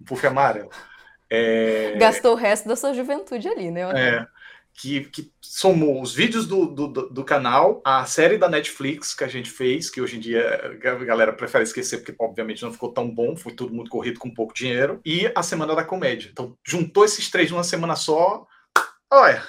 um 0.00 0.04
puff 0.04 0.26
amarelo. 0.26 0.70
É... 1.28 1.96
Gastou 1.98 2.32
o 2.32 2.36
resto 2.36 2.68
da 2.68 2.76
sua 2.76 2.94
juventude 2.94 3.48
ali, 3.48 3.70
né? 3.70 3.82
É, 3.94 4.26
que, 4.76 5.00
que 5.04 5.32
somou 5.40 6.02
os 6.02 6.14
vídeos 6.14 6.46
do, 6.46 6.66
do, 6.66 6.88
do, 6.88 7.24
canal, 7.24 7.80
a 7.84 8.04
série 8.04 8.36
da 8.36 8.48
Netflix 8.48 9.14
que 9.14 9.24
a 9.24 9.28
gente 9.28 9.50
fez, 9.50 9.88
que 9.88 10.00
hoje 10.00 10.16
em 10.16 10.20
dia 10.20 10.78
a 10.84 11.04
galera 11.04 11.32
prefere 11.32 11.64
esquecer, 11.64 11.98
porque 11.98 12.14
obviamente 12.18 12.62
não 12.62 12.72
ficou 12.72 12.92
tão 12.92 13.10
bom, 13.10 13.34
foi 13.36 13.52
tudo 13.52 13.74
muito 13.74 13.90
corrido 13.90 14.20
com 14.20 14.32
pouco 14.32 14.54
dinheiro, 14.54 15.00
e 15.04 15.30
a 15.34 15.42
Semana 15.42 15.74
da 15.74 15.82
Comédia. 15.82 16.28
Então, 16.30 16.56
juntou 16.64 17.04
esses 17.04 17.30
três 17.30 17.50
numa 17.50 17.64
semana 17.64 17.96
só. 17.96 18.46
Olha, 19.10 19.42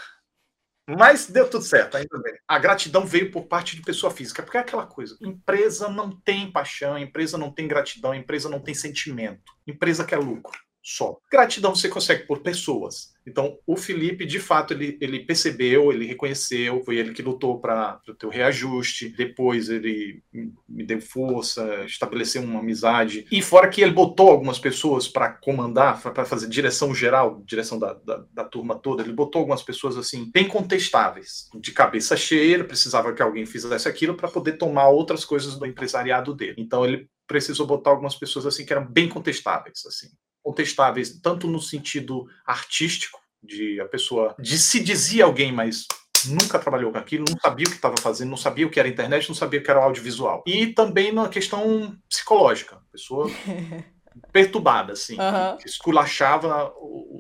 mas 0.88 1.28
deu 1.28 1.50
tudo 1.50 1.64
certo, 1.64 1.98
ainda 1.98 2.18
bem. 2.20 2.34
A 2.48 2.58
gratidão 2.60 3.06
veio 3.06 3.32
por 3.32 3.44
parte 3.44 3.76
de 3.76 3.82
pessoa 3.82 4.12
física, 4.12 4.42
porque 4.42 4.58
é 4.58 4.62
aquela 4.62 4.86
coisa: 4.86 5.18
empresa 5.22 5.90
não 5.90 6.12
tem 6.12 6.52
paixão, 6.52 6.98
empresa 6.98 7.38
não 7.38 7.52
tem 7.52 7.68
gratidão, 7.68 8.14
empresa 8.14 8.50
não 8.50 8.60
tem 8.60 8.74
sentimento. 8.74 9.54
Empresa 9.66 10.06
quer 10.06 10.18
lucro 10.18 10.67
só. 10.90 11.18
Gratidão 11.30 11.76
você 11.76 11.90
consegue 11.90 12.24
por 12.24 12.40
pessoas. 12.40 13.14
Então, 13.26 13.60
o 13.68 13.76
Felipe, 13.76 14.26
de 14.26 14.40
fato, 14.40 14.74
ele, 14.74 14.98
ele 15.02 15.20
percebeu, 15.20 15.92
ele 15.92 16.06
reconheceu, 16.06 16.82
foi 16.86 16.96
ele 16.96 17.14
que 17.14 17.22
lutou 17.22 17.60
para 17.60 18.00
o 18.24 18.30
reajuste, 18.30 19.10
depois 19.10 19.68
ele 19.68 20.24
me 20.32 20.86
deu 20.86 21.02
força, 21.02 21.84
estabeleceu 21.84 22.42
uma 22.42 22.62
amizade. 22.62 23.28
E 23.30 23.42
fora 23.42 23.68
que 23.68 23.82
ele 23.82 23.92
botou 23.92 24.30
algumas 24.30 24.60
pessoas 24.60 25.10
para 25.10 25.28
comandar, 25.28 26.02
para 26.02 26.24
fazer 26.24 26.48
direção 26.48 26.96
geral, 26.96 27.44
direção 27.46 27.78
da, 27.78 27.92
da, 27.92 28.24
da, 28.32 28.46
turma 28.46 28.76
toda, 28.76 29.04
ele 29.04 29.12
botou 29.12 29.40
algumas 29.40 29.62
pessoas 29.62 29.98
assim, 29.98 30.32
bem 30.34 30.48
contestáveis, 30.48 31.50
de 31.60 31.74
cabeça 31.74 32.16
cheia, 32.16 32.54
ele 32.54 32.64
precisava 32.64 33.12
que 33.12 33.22
alguém 33.22 33.46
fizesse 33.46 33.90
aquilo 33.90 34.16
para 34.16 34.30
poder 34.30 34.54
tomar 34.54 34.88
outras 34.88 35.26
coisas 35.26 35.60
do 35.60 35.66
empresariado 35.66 36.34
dele. 36.34 36.56
Então, 36.58 36.86
ele 36.86 37.10
precisou 37.28 37.68
botar 37.68 37.90
algumas 37.90 38.16
pessoas 38.16 38.46
assim 38.46 38.66
que 38.66 38.72
eram 38.72 38.88
bem 38.88 39.10
contestáveis, 39.10 39.86
assim 39.86 40.08
contestáveis, 40.48 41.20
tanto 41.20 41.46
no 41.46 41.60
sentido 41.60 42.26
artístico, 42.46 43.20
de 43.44 43.82
a 43.82 43.86
pessoa 43.86 44.34
de 44.40 44.58
se 44.58 44.82
dizia 44.82 45.26
alguém, 45.26 45.52
mas 45.52 45.86
nunca 46.30 46.58
trabalhou 46.58 46.90
com 46.90 46.98
aquilo, 46.98 47.26
não 47.30 47.38
sabia 47.38 47.66
o 47.66 47.70
que 47.70 47.76
estava 47.76 47.98
fazendo, 48.00 48.30
não 48.30 48.38
sabia 48.38 48.66
o 48.66 48.70
que 48.70 48.80
era 48.80 48.88
internet, 48.88 49.28
não 49.28 49.36
sabia 49.36 49.60
o 49.60 49.64
que 49.64 49.70
era 49.70 49.82
o 49.82 49.84
audiovisual. 49.84 50.44
E 50.48 50.68
também 50.68 51.12
na 51.12 51.28
questão 51.28 51.98
psicológica, 52.08 52.80
pessoa 52.90 53.30
perturbada, 54.32 54.94
assim, 54.94 55.18
uhum. 55.20 55.58
que 55.58 55.68
esculachava 55.68 56.74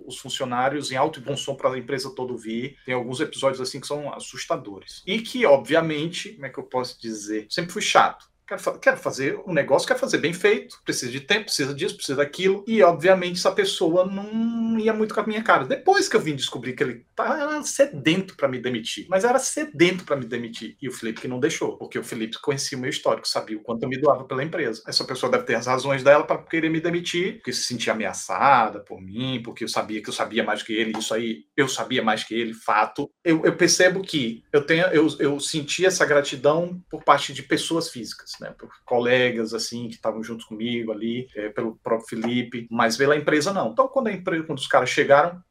os 0.07 0.17
funcionários 0.17 0.89
em 0.89 0.95
alto 0.95 1.19
e 1.19 1.21
bom 1.21 1.35
som 1.35 1.53
para 1.53 1.69
a 1.69 1.77
empresa 1.77 2.15
toda 2.15 2.31
ouvir. 2.31 2.77
Tem 2.85 2.95
alguns 2.95 3.19
episódios 3.19 3.59
assim 3.59 3.81
que 3.81 3.87
são 3.87 4.11
assustadores. 4.13 5.03
E 5.05 5.19
que, 5.19 5.45
obviamente, 5.45 6.29
como 6.29 6.45
é 6.45 6.49
que 6.49 6.59
eu 6.59 6.63
posso 6.63 6.99
dizer? 6.99 7.45
Sempre 7.49 7.73
fui 7.73 7.81
chato. 7.81 8.25
Quero, 8.47 8.79
quero 8.79 8.97
fazer 8.97 9.37
um 9.45 9.53
negócio, 9.53 9.85
quero 9.85 9.99
fazer 9.99 10.19
bem 10.19 10.31
feito, 10.31 10.79
precisa 10.85 11.11
de 11.11 11.19
tempo, 11.19 11.45
precisa 11.45 11.73
disso, 11.73 11.97
precisa 11.97 12.15
daquilo. 12.15 12.63
E, 12.65 12.81
obviamente, 12.81 13.39
essa 13.39 13.51
pessoa 13.51 14.05
não 14.05 14.79
ia 14.79 14.93
muito 14.93 15.13
com 15.13 15.19
a 15.19 15.27
minha 15.27 15.43
cara. 15.43 15.65
Depois 15.65 16.07
que 16.07 16.15
eu 16.15 16.21
vim 16.21 16.33
descobrir 16.33 16.73
que 16.73 16.81
ele 16.81 17.05
estava 17.09 17.61
sedento 17.63 18.37
para 18.37 18.47
me 18.47 18.57
demitir, 18.59 19.05
mas 19.09 19.25
era 19.25 19.37
sedento 19.37 20.05
para 20.05 20.15
me 20.15 20.25
demitir. 20.25 20.77
E 20.81 20.87
o 20.87 20.93
Felipe 20.93 21.19
que 21.19 21.27
não 21.27 21.41
deixou, 21.41 21.77
porque 21.77 21.99
o 21.99 22.03
Felipe 22.03 22.39
conhecia 22.41 22.77
o 22.77 22.81
meu 22.81 22.89
histórico, 22.89 23.27
sabia 23.27 23.57
o 23.57 23.61
quanto 23.61 23.83
eu 23.83 23.89
me 23.89 23.99
doava 23.99 24.23
pela 24.23 24.43
empresa. 24.43 24.81
Essa 24.87 25.03
pessoa 25.03 25.29
deve 25.29 25.43
ter 25.43 25.55
as 25.55 25.67
razões 25.67 26.01
dela 26.01 26.23
para 26.23 26.41
querer 26.41 26.69
me 26.69 26.79
demitir, 26.79 27.35
porque 27.35 27.51
se 27.51 27.63
sentia 27.63 27.91
ameaçada 27.91 28.79
por 28.79 29.01
mim, 29.01 29.41
porque 29.43 29.65
eu 29.65 29.67
sabia 29.67 30.01
que 30.01 30.07
eu 30.07 30.13
sabia 30.13 30.43
mais 30.43 30.63
que 30.63 30.71
ele, 30.71 30.97
isso 30.97 31.13
aí 31.13 31.43
eu 31.55 31.67
sabia 31.67 32.01
mais 32.01 32.23
que 32.23 32.33
ele, 32.33 32.53
fato. 32.53 33.09
Eu, 33.25 33.43
eu 33.43 33.57
percebo 33.57 34.01
que 34.01 34.43
eu, 34.53 34.65
tenho, 34.65 34.85
eu, 34.87 35.07
eu 35.19 35.39
senti 35.39 35.85
essa 35.85 36.05
gratidão 36.05 36.81
por 36.89 37.03
parte 37.03 37.33
de 37.33 37.43
pessoas 37.43 37.89
físicas 37.89 38.36
né? 38.41 38.53
Por 38.57 38.69
colegas, 38.85 39.53
assim, 39.53 39.87
que 39.87 39.95
estavam 39.95 40.23
juntos 40.23 40.45
comigo 40.45 40.91
ali, 40.91 41.27
é, 41.35 41.49
pelo 41.49 41.77
próprio 41.77 42.07
Felipe, 42.07 42.67
mas 42.69 42.97
pela 42.97 43.15
empresa 43.15 43.53
não. 43.53 43.71
Então, 43.71 43.87
quando 43.87 44.07
a 44.07 44.11
empresa, 44.11 44.43
quando 44.43 44.59
os 44.59 44.67
caras 44.67 44.89
chegaram, 44.89 45.41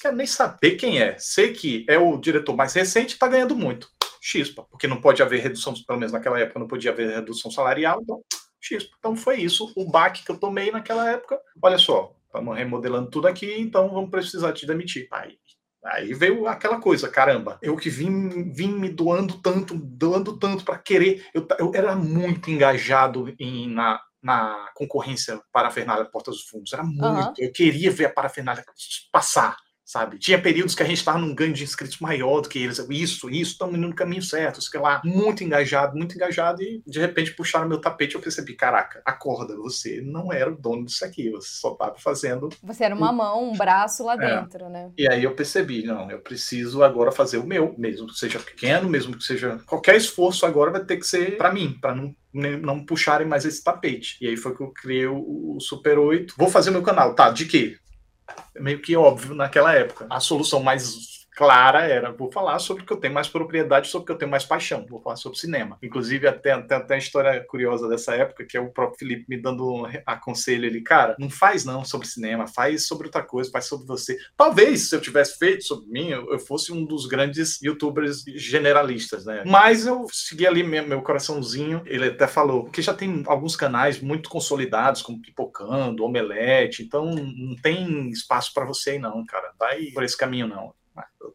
quero 0.00 0.16
nem 0.16 0.26
saber 0.26 0.72
quem 0.72 1.00
é. 1.00 1.16
Sei 1.18 1.52
que 1.52 1.86
é 1.88 1.98
o 1.98 2.18
diretor 2.18 2.54
mais 2.54 2.74
recente, 2.74 3.14
está 3.14 3.26
ganhando 3.26 3.56
muito. 3.56 3.88
Chispa, 4.20 4.62
porque 4.70 4.86
não 4.86 5.00
pode 5.00 5.22
haver 5.22 5.42
redução, 5.42 5.74
pelo 5.86 5.98
menos 5.98 6.12
naquela 6.12 6.38
época 6.38 6.58
não 6.58 6.66
podia 6.66 6.90
haver 6.90 7.14
redução 7.14 7.50
salarial, 7.50 8.00
então 8.02 8.22
chispa. 8.60 8.96
Então 8.98 9.14
foi 9.14 9.40
isso, 9.40 9.72
o 9.76 9.90
baque 9.90 10.24
que 10.24 10.30
eu 10.30 10.38
tomei 10.38 10.70
naquela 10.70 11.10
época. 11.10 11.38
Olha 11.62 11.78
só, 11.78 12.14
estamos 12.26 12.56
remodelando 12.56 13.10
tudo 13.10 13.28
aqui, 13.28 13.54
então 13.58 13.90
vamos 13.90 14.10
precisar 14.10 14.52
te 14.52 14.66
demitir. 14.66 15.08
Aí, 15.10 15.38
aí 15.84 16.14
veio 16.14 16.46
aquela 16.46 16.80
coisa, 16.80 17.08
caramba, 17.08 17.58
eu 17.60 17.76
que 17.76 17.90
vim, 17.90 18.52
vim 18.52 18.72
me 18.72 18.88
doando 18.88 19.40
tanto, 19.40 19.74
doando 19.74 20.38
tanto 20.38 20.64
para 20.64 20.78
querer, 20.78 21.26
eu, 21.34 21.46
eu 21.58 21.72
era 21.74 21.94
muito 21.94 22.50
engajado 22.50 23.34
em, 23.38 23.68
na, 23.68 24.00
na 24.22 24.70
concorrência 24.74 25.40
para 25.52 25.68
a 25.68 25.70
Fernalha 25.70 26.04
Portas 26.06 26.36
dos 26.36 26.48
Fundos, 26.48 26.72
era 26.72 26.82
muito, 26.82 27.06
uhum. 27.06 27.34
eu 27.38 27.52
queria 27.52 27.90
ver 27.90 28.06
a 28.06 28.12
parafernália 28.12 28.64
passar, 29.12 29.56
sabe? 29.84 30.18
Tinha 30.18 30.40
períodos 30.40 30.74
que 30.74 30.82
a 30.82 30.86
gente 30.86 30.98
estava 30.98 31.18
num 31.18 31.34
ganho 31.34 31.52
de 31.52 31.62
inscritos 31.62 31.98
maior 31.98 32.40
do 32.40 32.48
que 32.48 32.58
eles. 32.58 32.78
Isso, 32.90 33.30
isso, 33.30 33.52
estamos 33.52 33.76
indo 33.76 33.88
no 33.88 33.94
caminho 33.94 34.22
certo, 34.22 34.62
sei 34.62 34.80
lá. 34.80 35.02
Muito 35.04 35.44
engajado, 35.44 35.96
muito 35.96 36.14
engajado, 36.14 36.62
e 36.62 36.82
de 36.86 36.98
repente 36.98 37.34
puxaram 37.34 37.68
meu 37.68 37.80
tapete 37.80 38.12
e 38.12 38.16
eu 38.16 38.20
percebi: 38.20 38.54
caraca, 38.54 39.02
acorda, 39.04 39.56
você 39.56 40.00
não 40.00 40.32
era 40.32 40.50
o 40.50 40.56
dono 40.56 40.86
disso 40.86 41.04
aqui, 41.04 41.30
você 41.30 41.48
só 41.50 41.72
estava 41.72 41.96
fazendo. 41.98 42.48
Você 42.62 42.84
era 42.84 42.94
uma 42.94 43.12
mão, 43.12 43.50
um 43.50 43.56
braço 43.56 44.04
lá 44.04 44.14
é. 44.14 44.40
dentro, 44.40 44.68
né? 44.68 44.90
E 44.96 45.08
aí 45.08 45.22
eu 45.22 45.34
percebi: 45.34 45.84
não, 45.84 46.10
eu 46.10 46.20
preciso 46.20 46.82
agora 46.82 47.12
fazer 47.12 47.38
o 47.38 47.46
meu, 47.46 47.74
mesmo 47.76 48.06
que 48.06 48.18
seja 48.18 48.38
pequeno, 48.38 48.88
mesmo 48.88 49.16
que 49.16 49.24
seja. 49.24 49.58
Qualquer 49.66 49.96
esforço 49.96 50.46
agora 50.46 50.70
vai 50.70 50.84
ter 50.84 50.96
que 50.96 51.06
ser 51.06 51.36
para 51.36 51.52
mim, 51.52 51.76
para 51.80 51.94
não 51.94 52.14
não 52.34 52.84
puxarem 52.84 53.26
mais 53.26 53.44
esse 53.44 53.62
tapete. 53.62 54.16
E 54.20 54.26
aí 54.26 54.36
foi 54.36 54.56
que 54.56 54.62
eu 54.62 54.72
criei 54.72 55.06
o, 55.06 55.56
Super 55.60 55.98
8. 55.98 56.34
Vou 56.36 56.50
fazer 56.50 56.72
meu 56.72 56.82
canal, 56.82 57.14
tá? 57.14 57.30
De 57.30 57.46
quê? 57.46 57.76
Meio 58.56 58.80
que 58.80 58.96
óbvio 58.96 59.34
naquela 59.34 59.74
época. 59.74 60.06
A 60.10 60.20
solução 60.20 60.62
mais 60.62 61.13
clara 61.34 61.82
era, 61.82 62.12
vou 62.12 62.30
falar 62.30 62.58
sobre 62.58 62.82
o 62.82 62.86
que 62.86 62.92
eu 62.92 62.96
tenho 62.96 63.12
mais 63.12 63.28
propriedade, 63.28 63.88
sobre 63.88 64.04
o 64.04 64.06
que 64.06 64.12
eu 64.12 64.18
tenho 64.18 64.30
mais 64.30 64.44
paixão, 64.44 64.86
vou 64.88 65.00
falar 65.00 65.16
sobre 65.16 65.38
cinema. 65.38 65.76
Inclusive, 65.82 66.26
até, 66.26 66.52
até, 66.52 66.76
até 66.76 66.94
a 66.94 66.98
história 66.98 67.44
curiosa 67.48 67.88
dessa 67.88 68.14
época, 68.14 68.44
que 68.44 68.56
é 68.56 68.60
o 68.60 68.70
próprio 68.70 68.98
Felipe 68.98 69.24
me 69.28 69.40
dando 69.40 69.86
aconselho 70.06 70.64
ele, 70.64 70.80
cara, 70.80 71.16
não 71.18 71.28
faz 71.28 71.64
não 71.64 71.84
sobre 71.84 72.06
cinema, 72.06 72.46
faz 72.46 72.86
sobre 72.86 73.08
outra 73.08 73.22
coisa, 73.22 73.50
faz 73.50 73.66
sobre 73.66 73.86
você. 73.86 74.16
Talvez, 74.36 74.88
se 74.88 74.96
eu 74.96 75.00
tivesse 75.00 75.38
feito 75.38 75.64
sobre 75.64 75.86
mim, 75.88 76.10
eu, 76.10 76.30
eu 76.30 76.38
fosse 76.38 76.72
um 76.72 76.84
dos 76.84 77.06
grandes 77.06 77.60
youtubers 77.60 78.22
generalistas, 78.26 79.24
né? 79.24 79.42
Mas 79.44 79.86
eu 79.86 80.06
segui 80.12 80.46
ali 80.46 80.62
meu, 80.62 80.86
meu 80.86 81.02
coraçãozinho, 81.02 81.82
ele 81.86 82.06
até 82.06 82.26
falou, 82.26 82.66
que 82.66 82.80
já 82.80 82.94
tem 82.94 83.22
alguns 83.26 83.56
canais 83.56 84.00
muito 84.00 84.28
consolidados, 84.28 85.02
como 85.02 85.20
Pipocando, 85.20 86.04
Omelete, 86.04 86.82
então 86.82 87.14
não 87.14 87.56
tem 87.56 88.10
espaço 88.10 88.52
para 88.52 88.64
você 88.64 88.90
aí 88.90 88.98
não, 88.98 89.24
cara. 89.26 89.52
Vai 89.58 89.86
por 89.86 90.04
esse 90.04 90.16
caminho 90.16 90.46
não 90.46 90.72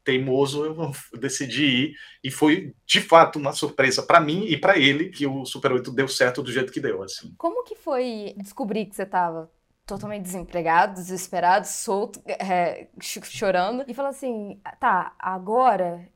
teimoso, 0.03 0.66
eu 0.66 0.91
decidi 1.20 1.66
ir. 1.66 1.93
E 2.24 2.32
foi, 2.32 2.74
de 2.86 3.01
fato, 3.01 3.39
uma 3.39 3.53
surpresa 3.53 4.03
para 4.03 4.20
mim 4.20 4.45
e 4.45 4.57
para 4.57 4.78
ele 4.78 5.10
que 5.10 5.26
o 5.28 5.45
Super 5.45 5.72
8 5.74 5.91
deu 5.91 6.07
certo 6.07 6.41
do 6.41 6.51
jeito 6.51 6.72
que 6.72 6.80
deu. 6.80 7.03
Assim. 7.03 7.34
Como 7.38 7.64
que 7.64 7.76
foi 7.76 8.34
descobrir 8.38 8.86
que 8.86 8.95
você 8.95 9.03
estava 9.03 9.49
totalmente 9.89 10.22
desempregado, 10.22 10.93
desesperado, 10.93 11.66
solto, 11.66 12.22
é, 12.28 12.88
chorando, 13.01 13.84
e 13.88 13.93
falou 13.93 14.10
assim: 14.10 14.62
tá, 14.80 15.14
agora 15.18 16.07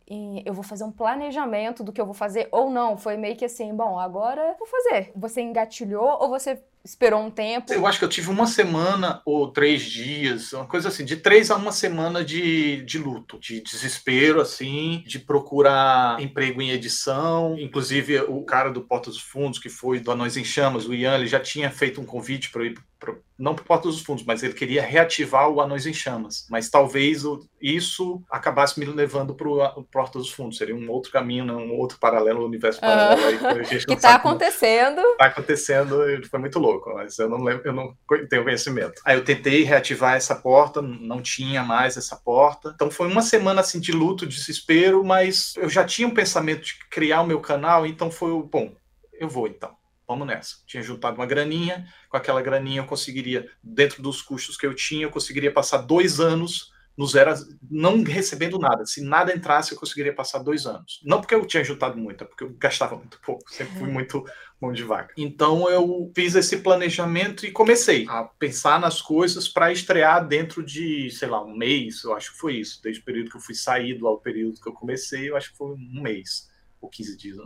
eu 0.45 0.53
vou 0.53 0.63
fazer 0.63 0.83
um 0.83 0.91
planejamento 0.91 1.83
do 1.83 1.91
que 1.91 1.99
eu 1.99 2.05
vou 2.05 2.13
fazer 2.13 2.47
ou 2.51 2.69
não. 2.69 2.95
Foi 2.95 3.17
meio 3.17 3.35
que 3.35 3.45
assim: 3.45 3.75
bom, 3.75 3.97
agora 3.97 4.55
vou 4.59 4.67
fazer. 4.67 5.11
Você 5.15 5.41
engatilhou 5.41 6.19
ou 6.21 6.29
você 6.29 6.61
esperou 6.83 7.21
um 7.21 7.31
tempo? 7.31 7.71
Eu 7.71 7.87
acho 7.87 7.97
que 7.97 8.05
eu 8.05 8.09
tive 8.09 8.29
uma 8.29 8.45
semana 8.45 9.21
ou 9.25 9.51
três 9.51 9.83
dias, 9.83 10.51
uma 10.51 10.65
coisa 10.65 10.89
assim, 10.89 11.05
de 11.05 11.15
três 11.15 11.49
a 11.49 11.55
uma 11.55 11.71
semana 11.71 12.23
de, 12.23 12.83
de 12.83 12.97
luto, 12.97 13.39
de 13.39 13.61
desespero, 13.61 14.41
assim, 14.41 15.03
de 15.07 15.19
procurar 15.19 16.21
emprego 16.21 16.61
em 16.61 16.71
edição. 16.71 17.57
Inclusive, 17.57 18.21
o 18.21 18.43
cara 18.43 18.69
do 18.69 18.81
Porta 18.81 19.09
dos 19.09 19.21
Fundos, 19.21 19.59
que 19.59 19.69
foi 19.69 19.99
do 19.99 20.11
Anões 20.11 20.35
em 20.35 20.43
Chamas, 20.43 20.85
o 20.85 20.93
Ian, 20.93 21.15
ele 21.15 21.27
já 21.27 21.39
tinha 21.39 21.71
feito 21.71 22.01
um 22.01 22.05
convite 22.05 22.51
para 22.51 22.65
ir 22.65 22.77
pro, 22.99 23.23
não 23.37 23.55
para 23.55 23.63
Porta 23.63 23.87
dos 23.87 24.01
Fundos, 24.01 24.23
mas 24.25 24.43
ele 24.43 24.53
queria 24.53 24.81
reativar 24.81 25.49
o 25.49 25.61
Anões 25.61 25.85
em 25.85 25.93
Chamas. 25.93 26.45
Mas 26.49 26.69
talvez 26.69 27.23
isso 27.61 28.21
acabasse 28.29 28.79
me 28.79 28.85
levando 28.85 29.33
para 29.33 29.47
o 29.47 29.83
Porta 29.83 30.19
dos 30.19 30.31
Fundos. 30.31 30.57
Seria 30.57 30.75
um 30.75 30.89
outro 30.89 31.11
caminho, 31.11 31.45
um 31.45 31.73
outro 31.73 31.97
paralelo, 31.99 32.43
um 32.43 32.45
universo 32.45 32.79
paralelo. 32.79 33.47
Aí, 33.47 33.85
que 33.85 33.93
está 33.93 34.15
acontecendo. 34.15 34.99
Está 34.99 35.25
acontecendo, 35.25 35.97
foi 36.29 36.39
muito 36.39 36.59
louco, 36.59 36.93
mas 36.93 37.17
eu 37.17 37.29
não 37.29 37.43
lembro, 37.43 37.67
eu 37.67 37.73
não 37.73 37.95
tenho 38.29 38.43
conhecimento. 38.43 39.01
Aí 39.05 39.17
eu 39.17 39.23
tentei 39.23 39.63
reativar 39.63 40.15
essa 40.15 40.35
porta, 40.35 40.81
não 40.81 41.21
tinha 41.21 41.63
mais 41.63 41.97
essa 41.97 42.15
porta. 42.15 42.71
Então 42.75 42.91
foi 42.91 43.07
uma 43.07 43.21
semana 43.21 43.61
assim 43.61 43.79
de 43.79 43.91
luto, 43.91 44.27
desespero, 44.27 45.03
mas 45.03 45.53
eu 45.57 45.69
já 45.69 45.83
tinha 45.83 46.07
um 46.07 46.13
pensamento 46.13 46.63
de 46.63 46.79
criar 46.89 47.21
o 47.21 47.27
meu 47.27 47.39
canal, 47.39 47.85
então 47.85 48.11
foi 48.11 48.31
o 48.31 48.43
bom. 48.43 48.73
Eu 49.13 49.29
vou 49.29 49.47
então 49.47 49.71
vamos 50.13 50.27
nessa. 50.27 50.57
Tinha 50.65 50.81
juntado 50.81 51.17
uma 51.17 51.25
graninha, 51.25 51.85
com 52.09 52.17
aquela 52.17 52.41
graninha 52.41 52.81
eu 52.81 52.85
conseguiria, 52.85 53.49
dentro 53.61 54.01
dos 54.01 54.21
custos 54.21 54.55
que 54.55 54.65
eu 54.65 54.73
tinha, 54.73 55.03
eu 55.03 55.11
conseguiria 55.11 55.51
passar 55.51 55.79
dois 55.79 56.19
anos 56.19 56.71
no 56.95 57.07
zero, 57.07 57.33
não 57.69 58.03
recebendo 58.03 58.59
nada. 58.59 58.85
Se 58.85 59.01
nada 59.01 59.35
entrasse, 59.35 59.71
eu 59.71 59.79
conseguiria 59.79 60.13
passar 60.13 60.39
dois 60.39 60.67
anos. 60.67 61.01
Não 61.03 61.19
porque 61.19 61.33
eu 61.33 61.45
tinha 61.45 61.63
juntado 61.63 61.97
muito, 61.97 62.23
é 62.23 62.27
porque 62.27 62.43
eu 62.43 62.51
gastava 62.51 62.95
muito 62.95 63.19
pouco, 63.21 63.51
sempre 63.51 63.73
fui 63.73 63.87
uhum. 63.87 63.93
muito 63.93 64.23
mão 64.61 64.71
de 64.71 64.83
vaca. 64.83 65.13
Então 65.17 65.67
eu 65.69 66.11
fiz 66.15 66.35
esse 66.35 66.57
planejamento 66.57 67.45
e 67.45 67.51
comecei 67.51 68.05
a 68.07 68.23
pensar 68.23 68.79
nas 68.79 69.01
coisas 69.01 69.49
para 69.49 69.71
estrear 69.71 70.25
dentro 70.27 70.63
de, 70.63 71.09
sei 71.09 71.27
lá, 71.27 71.43
um 71.43 71.57
mês, 71.57 72.03
eu 72.03 72.13
acho 72.15 72.31
que 72.31 72.37
foi 72.37 72.57
isso. 72.57 72.79
Desde 72.81 73.01
o 73.01 73.05
período 73.05 73.31
que 73.31 73.37
eu 73.37 73.41
fui 73.41 73.55
saído 73.55 74.07
ao 74.07 74.19
período 74.19 74.61
que 74.61 74.69
eu 74.69 74.73
comecei, 74.73 75.29
eu 75.29 75.35
acho 75.35 75.51
que 75.51 75.57
foi 75.57 75.71
um 75.71 76.01
mês 76.01 76.49
ou 76.79 76.89
15 76.89 77.17
dias 77.17 77.37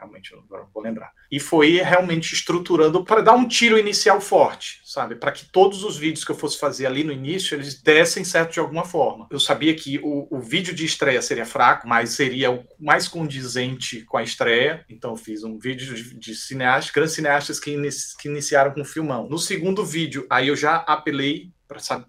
realmente 0.00 0.34
agora 0.34 0.66
vou 0.72 0.82
lembrar. 0.82 1.12
E 1.30 1.38
foi 1.38 1.80
realmente 1.82 2.34
estruturando 2.34 3.04
para 3.04 3.20
dar 3.20 3.34
um 3.34 3.46
tiro 3.46 3.78
inicial 3.78 4.20
forte, 4.20 4.80
sabe? 4.84 5.14
Para 5.14 5.30
que 5.30 5.44
todos 5.44 5.84
os 5.84 5.96
vídeos 5.96 6.24
que 6.24 6.32
eu 6.32 6.36
fosse 6.36 6.58
fazer 6.58 6.86
ali 6.86 7.04
no 7.04 7.12
início, 7.12 7.54
eles 7.54 7.80
dessem 7.80 8.24
certo 8.24 8.54
de 8.54 8.60
alguma 8.60 8.84
forma. 8.84 9.28
Eu 9.30 9.38
sabia 9.38 9.74
que 9.74 9.98
o, 10.02 10.26
o 10.30 10.40
vídeo 10.40 10.74
de 10.74 10.84
estreia 10.84 11.20
seria 11.20 11.44
fraco, 11.44 11.86
mas 11.86 12.10
seria 12.10 12.50
o 12.50 12.64
mais 12.78 13.06
condizente 13.06 14.04
com 14.06 14.16
a 14.16 14.22
estreia. 14.22 14.84
Então 14.88 15.10
eu 15.10 15.16
fiz 15.16 15.44
um 15.44 15.58
vídeo 15.58 15.94
de, 15.94 16.18
de 16.18 16.34
cineastas, 16.34 16.92
grandes 16.92 17.14
cineastas 17.14 17.60
que, 17.60 17.76
que 18.18 18.28
iniciaram 18.28 18.72
com 18.72 18.84
filmão. 18.84 19.28
No 19.28 19.38
segundo 19.38 19.84
vídeo, 19.84 20.26
aí 20.30 20.48
eu 20.48 20.56
já 20.56 20.76
apelei 20.76 21.52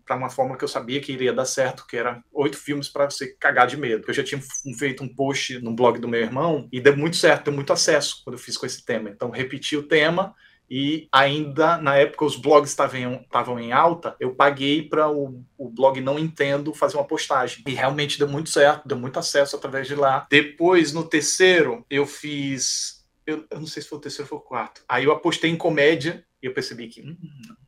para 0.06 0.16
uma 0.16 0.30
forma 0.30 0.58
que 0.58 0.64
eu 0.64 0.68
sabia 0.68 1.00
que 1.00 1.12
iria 1.12 1.34
dar 1.34 1.46
certo, 1.46 1.86
que 1.88 1.98
era 1.98 2.24
oito 2.32 2.58
filmes 2.58 2.90
para 2.90 3.10
você 3.10 3.36
cagar 3.40 3.68
de 3.68 3.78
medo. 3.78 4.06
Eu 4.08 4.14
já 4.14 4.24
tinha 4.24 4.42
feito 4.78 5.04
um 5.04 5.14
post 5.14 5.60
no 5.60 5.76
blog 5.76 6.00
do 6.00 6.08
meu 6.08 6.22
irmão 6.22 6.68
e 6.72 6.80
deu 6.80 6.96
muito 6.98 7.18
certo, 7.18 7.46
deu 7.46 7.54
muito 7.54 7.72
acesso 7.72 8.22
quando 8.24 8.36
eu 8.36 8.42
fiz 8.42 8.58
com 8.58 8.66
esse 8.66 8.84
tema. 8.84 9.10
Então, 9.10 9.30
repeti 9.30 9.78
o 9.78 9.84
tema 9.84 10.36
e 10.74 11.10
ainda 11.12 11.78
na 11.78 11.98
época 11.98 12.24
os 12.24 12.38
blogs 12.38 12.70
estavam 12.70 13.60
em 13.60 13.74
alta, 13.74 14.16
eu 14.22 14.34
paguei 14.34 14.82
para 14.82 15.12
o, 15.12 15.44
o, 15.58 15.70
blog 15.70 16.00
Não 16.00 16.18
Entendo 16.18 16.74
fazer 16.74 16.96
uma 16.96 17.04
postagem. 17.04 17.62
E 17.68 17.74
realmente 17.74 18.18
deu 18.18 18.28
muito 18.28 18.50
certo, 18.50 18.88
deu 18.88 18.98
muito 18.98 19.20
acesso 19.20 19.58
através 19.58 19.86
de 19.86 19.96
lá. 19.96 20.26
Depois, 20.30 20.94
no 20.94 21.04
terceiro, 21.04 21.86
eu 21.90 22.06
fiz. 22.06 23.06
Eu, 23.28 23.46
eu 23.52 23.60
não 23.60 23.68
sei 23.68 23.84
se 23.84 23.90
foi 23.90 23.98
o 23.98 24.02
terceiro 24.02 24.30
ou 24.32 24.38
o 24.38 24.42
quarto. 24.42 24.82
Aí 24.88 25.04
eu 25.04 25.12
apostei 25.12 25.52
em 25.52 25.58
comédia 25.58 26.26
e 26.42 26.46
eu 26.46 26.54
percebi 26.54 26.88
que 26.88 27.02
hum, 27.02 27.18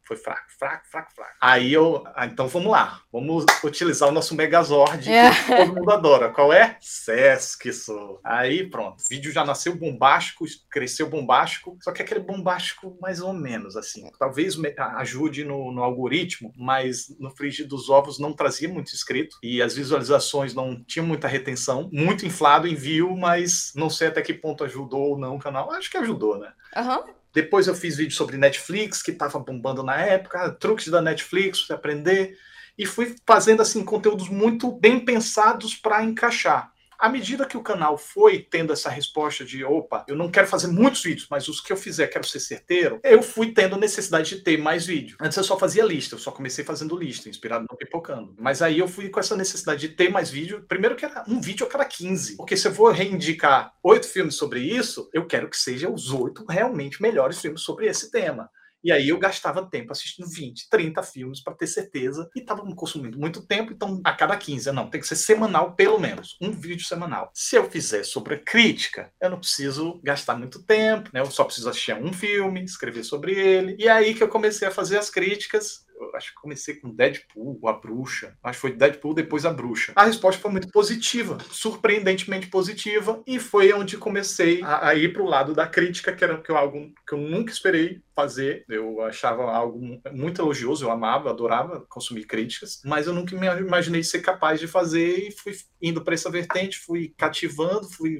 foi 0.05 0.17
fraco, 0.17 0.45
fraco, 0.57 0.85
fraco, 0.89 1.13
fraco. 1.15 1.31
Aí 1.39 1.73
eu, 1.73 2.03
ah, 2.15 2.25
então 2.25 2.47
vamos 2.47 2.71
lá, 2.71 3.01
vamos 3.11 3.45
utilizar 3.63 4.09
o 4.09 4.11
nosso 4.11 4.35
Megazord, 4.35 5.09
é. 5.09 5.31
que 5.31 5.55
todo 5.55 5.75
mundo 5.75 5.91
adora. 5.91 6.29
Qual 6.29 6.51
é? 6.51 6.77
Sesc, 6.81 7.71
sou. 7.71 8.19
Aí 8.23 8.69
pronto, 8.69 8.99
o 8.99 9.09
vídeo 9.09 9.31
já 9.31 9.45
nasceu 9.45 9.75
bombástico, 9.75 10.45
cresceu 10.69 11.09
bombástico, 11.09 11.77
só 11.81 11.91
que 11.91 12.01
aquele 12.01 12.19
bombástico 12.19 12.97
mais 13.01 13.21
ou 13.21 13.33
menos, 13.33 13.75
assim. 13.77 14.09
Talvez 14.19 14.57
ajude 14.97 15.43
no, 15.43 15.71
no 15.71 15.83
algoritmo, 15.83 16.51
mas 16.57 17.15
no 17.19 17.29
frigir 17.29 17.67
dos 17.67 17.89
ovos 17.89 18.19
não 18.19 18.33
trazia 18.33 18.67
muito 18.67 18.93
inscrito 18.93 19.37
e 19.41 19.61
as 19.61 19.75
visualizações 19.75 20.53
não 20.53 20.83
tinham 20.83 21.05
muita 21.05 21.27
retenção, 21.27 21.89
muito 21.91 22.25
inflado 22.25 22.67
em 22.67 22.75
view, 22.75 23.15
mas 23.15 23.71
não 23.75 23.89
sei 23.89 24.07
até 24.07 24.21
que 24.21 24.33
ponto 24.33 24.63
ajudou 24.63 25.11
ou 25.11 25.17
não 25.17 25.35
o 25.35 25.39
canal. 25.39 25.71
Acho 25.71 25.89
que 25.89 25.97
ajudou, 25.97 26.37
né? 26.37 26.51
Aham. 26.75 26.99
Uhum. 26.99 27.22
Depois 27.33 27.67
eu 27.67 27.75
fiz 27.75 27.97
vídeo 27.97 28.15
sobre 28.15 28.37
Netflix, 28.37 29.01
que 29.01 29.11
estava 29.11 29.39
bombando 29.39 29.83
na 29.83 29.97
época, 29.97 30.51
truques 30.51 30.87
da 30.87 31.01
Netflix 31.01 31.61
para 31.61 31.75
aprender. 31.75 32.37
E 32.77 32.85
fui 32.85 33.15
fazendo 33.25 33.61
assim 33.61 33.83
conteúdos 33.83 34.29
muito 34.29 34.71
bem 34.71 34.99
pensados 34.99 35.75
para 35.75 36.03
encaixar. 36.03 36.72
À 36.97 37.09
medida 37.09 37.45
que 37.45 37.57
o 37.57 37.63
canal 37.63 37.97
foi 37.97 38.39
tendo 38.39 38.73
essa 38.73 38.89
resposta 38.89 39.43
de 39.43 39.63
opa, 39.63 40.05
eu 40.07 40.15
não 40.15 40.29
quero 40.29 40.47
fazer 40.47 40.67
muitos 40.67 41.03
vídeos, 41.03 41.27
mas 41.29 41.47
os 41.47 41.59
que 41.59 41.71
eu 41.71 41.77
fizer 41.77 42.07
quero 42.07 42.25
ser 42.25 42.39
certeiro, 42.39 42.99
eu 43.03 43.21
fui 43.21 43.53
tendo 43.53 43.77
necessidade 43.77 44.29
de 44.35 44.43
ter 44.43 44.57
mais 44.57 44.85
vídeo. 44.85 45.17
Antes 45.19 45.37
eu 45.37 45.43
só 45.43 45.57
fazia 45.57 45.83
lista, 45.83 46.15
eu 46.15 46.19
só 46.19 46.31
comecei 46.31 46.63
fazendo 46.63 46.97
lista, 46.97 47.29
inspirado 47.29 47.65
no 47.69 47.77
Pipocando. 47.77 48.35
Mas 48.37 48.61
aí 48.61 48.79
eu 48.79 48.87
fui 48.87 49.09
com 49.09 49.19
essa 49.19 49.35
necessidade 49.35 49.87
de 49.87 49.95
ter 49.95 50.09
mais 50.09 50.29
vídeo. 50.29 50.65
Primeiro 50.67 50.95
que 50.95 51.05
era 51.05 51.23
um 51.27 51.41
vídeo 51.41 51.65
a 51.65 51.69
cada 51.69 51.85
15. 51.85 52.37
Porque 52.37 52.57
se 52.57 52.67
eu 52.67 52.71
vou 52.71 52.91
reivindicar 52.91 53.73
oito 53.83 54.07
filmes 54.07 54.35
sobre 54.35 54.61
isso, 54.61 55.09
eu 55.13 55.25
quero 55.25 55.49
que 55.49 55.57
sejam 55.57 55.93
os 55.93 56.11
oito 56.11 56.45
realmente 56.47 57.01
melhores 57.01 57.39
filmes 57.39 57.61
sobre 57.61 57.87
esse 57.87 58.11
tema. 58.11 58.49
E 58.83 58.91
aí 58.91 59.09
eu 59.09 59.17
gastava 59.17 59.67
tempo 59.69 59.91
assistindo 59.91 60.27
20, 60.27 60.69
30 60.69 61.01
filmes 61.03 61.41
para 61.41 61.53
ter 61.53 61.67
certeza 61.67 62.29
e 62.35 62.39
estava 62.39 62.63
consumindo 62.75 63.17
muito 63.17 63.45
tempo, 63.45 63.71
então 63.71 64.01
a 64.03 64.13
cada 64.13 64.35
15, 64.35 64.71
não, 64.71 64.89
tem 64.89 64.99
que 64.99 65.07
ser 65.07 65.15
semanal 65.15 65.73
pelo 65.73 65.99
menos, 65.99 66.37
um 66.41 66.51
vídeo 66.51 66.85
semanal. 66.85 67.31
Se 67.33 67.55
eu 67.55 67.69
fizer 67.69 68.03
sobre 68.03 68.37
crítica, 68.37 69.11
eu 69.21 69.29
não 69.29 69.39
preciso 69.39 69.99
gastar 70.03 70.35
muito 70.37 70.63
tempo, 70.63 71.09
né? 71.13 71.21
Eu 71.21 71.31
só 71.31 71.43
preciso 71.43 71.69
assistir 71.69 71.95
um 71.95 72.11
filme, 72.11 72.63
escrever 72.63 73.03
sobre 73.03 73.33
ele. 73.33 73.75
E 73.79 73.87
aí 73.87 74.13
que 74.13 74.23
eu 74.23 74.27
comecei 74.27 74.67
a 74.67 74.71
fazer 74.71 74.97
as 74.97 75.09
críticas 75.09 75.85
acho 76.13 76.33
que 76.33 76.41
comecei 76.41 76.75
com 76.75 76.89
Deadpool, 76.89 77.59
a 77.67 77.73
bruxa. 77.73 78.37
Acho 78.43 78.57
que 78.57 78.61
foi 78.61 78.71
Deadpool, 78.73 79.13
depois 79.13 79.45
a 79.45 79.51
bruxa. 79.51 79.93
A 79.95 80.05
resposta 80.05 80.41
foi 80.41 80.51
muito 80.51 80.69
positiva, 80.69 81.37
surpreendentemente 81.51 82.47
positiva, 82.47 83.21
e 83.25 83.39
foi 83.39 83.73
onde 83.73 83.97
comecei 83.97 84.61
a, 84.63 84.89
a 84.89 84.95
ir 84.95 85.13
para 85.13 85.23
o 85.23 85.27
lado 85.27 85.53
da 85.53 85.67
crítica, 85.67 86.13
que 86.13 86.23
era 86.23 86.37
que 86.37 86.51
eu, 86.51 86.57
algo 86.57 86.91
que 87.07 87.13
eu 87.13 87.19
nunca 87.19 87.51
esperei 87.51 88.01
fazer. 88.15 88.65
Eu 88.69 89.01
achava 89.01 89.43
algo 89.51 89.79
muito 90.11 90.41
elogioso, 90.41 90.85
eu 90.85 90.91
amava, 90.91 91.29
adorava 91.29 91.85
consumir 91.89 92.25
críticas, 92.25 92.81
mas 92.85 93.07
eu 93.07 93.13
nunca 93.13 93.35
me 93.35 93.47
imaginei 93.61 94.03
ser 94.03 94.21
capaz 94.21 94.59
de 94.59 94.67
fazer 94.67 95.27
e 95.27 95.31
fui 95.31 95.53
indo 95.81 96.01
para 96.01 96.13
essa 96.13 96.29
vertente, 96.29 96.79
fui 96.79 97.13
cativando, 97.17 97.89
fui 97.89 98.19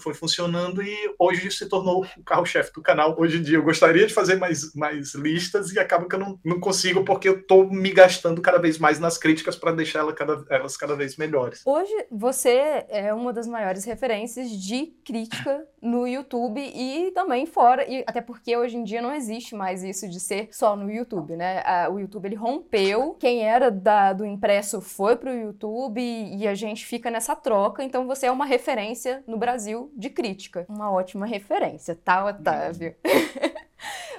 foi 0.00 0.14
funcionando 0.14 0.82
e 0.82 1.14
hoje 1.18 1.50
se 1.50 1.68
tornou 1.68 2.06
o 2.16 2.24
carro-chefe 2.24 2.72
do 2.72 2.82
canal. 2.82 3.16
Hoje 3.18 3.38
em 3.38 3.42
dia 3.42 3.56
eu 3.56 3.62
gostaria 3.62 4.06
de 4.06 4.14
fazer 4.14 4.36
mais, 4.36 4.74
mais 4.74 5.14
listas 5.14 5.72
e 5.72 5.78
acaba 5.78 6.08
que 6.08 6.14
eu 6.14 6.20
não, 6.20 6.38
não 6.44 6.60
consigo 6.60 7.04
porque 7.04 7.19
eu 7.28 7.42
tô 7.42 7.64
me 7.64 7.90
gastando 7.90 8.40
cada 8.40 8.58
vez 8.58 8.78
mais 8.78 8.98
nas 8.98 9.18
críticas 9.18 9.56
para 9.56 9.72
deixar 9.72 10.00
ela 10.00 10.12
cada, 10.12 10.44
elas 10.48 10.76
cada 10.76 10.94
vez 10.94 11.16
melhores. 11.16 11.62
Hoje 11.64 11.92
você 12.10 12.84
é 12.88 13.12
uma 13.12 13.32
das 13.32 13.46
maiores 13.46 13.84
referências 13.84 14.50
de 14.50 14.86
crítica 15.04 15.66
no 15.80 16.06
YouTube 16.06 16.60
e 16.60 17.10
também 17.12 17.46
fora, 17.46 17.88
e 17.88 18.04
até 18.06 18.20
porque 18.20 18.56
hoje 18.56 18.76
em 18.76 18.84
dia 18.84 19.00
não 19.00 19.14
existe 19.14 19.54
mais 19.54 19.82
isso 19.82 20.08
de 20.08 20.20
ser 20.20 20.48
só 20.52 20.76
no 20.76 20.90
YouTube, 20.90 21.36
né? 21.36 21.62
O 21.88 21.98
YouTube 21.98 22.26
ele 22.26 22.36
rompeu, 22.36 23.16
quem 23.18 23.42
era 23.42 23.70
da, 23.70 24.12
do 24.12 24.24
impresso 24.24 24.80
foi 24.80 25.16
pro 25.16 25.34
YouTube 25.34 26.00
e 26.00 26.46
a 26.46 26.54
gente 26.54 26.84
fica 26.84 27.10
nessa 27.10 27.34
troca, 27.34 27.82
então 27.82 28.06
você 28.06 28.26
é 28.26 28.30
uma 28.30 28.44
referência 28.44 29.22
no 29.26 29.38
Brasil 29.38 29.92
de 29.96 30.10
crítica. 30.10 30.66
Uma 30.68 30.90
ótima 30.90 31.26
referência, 31.26 31.94
tá, 31.94 32.26
Otávio? 32.26 32.94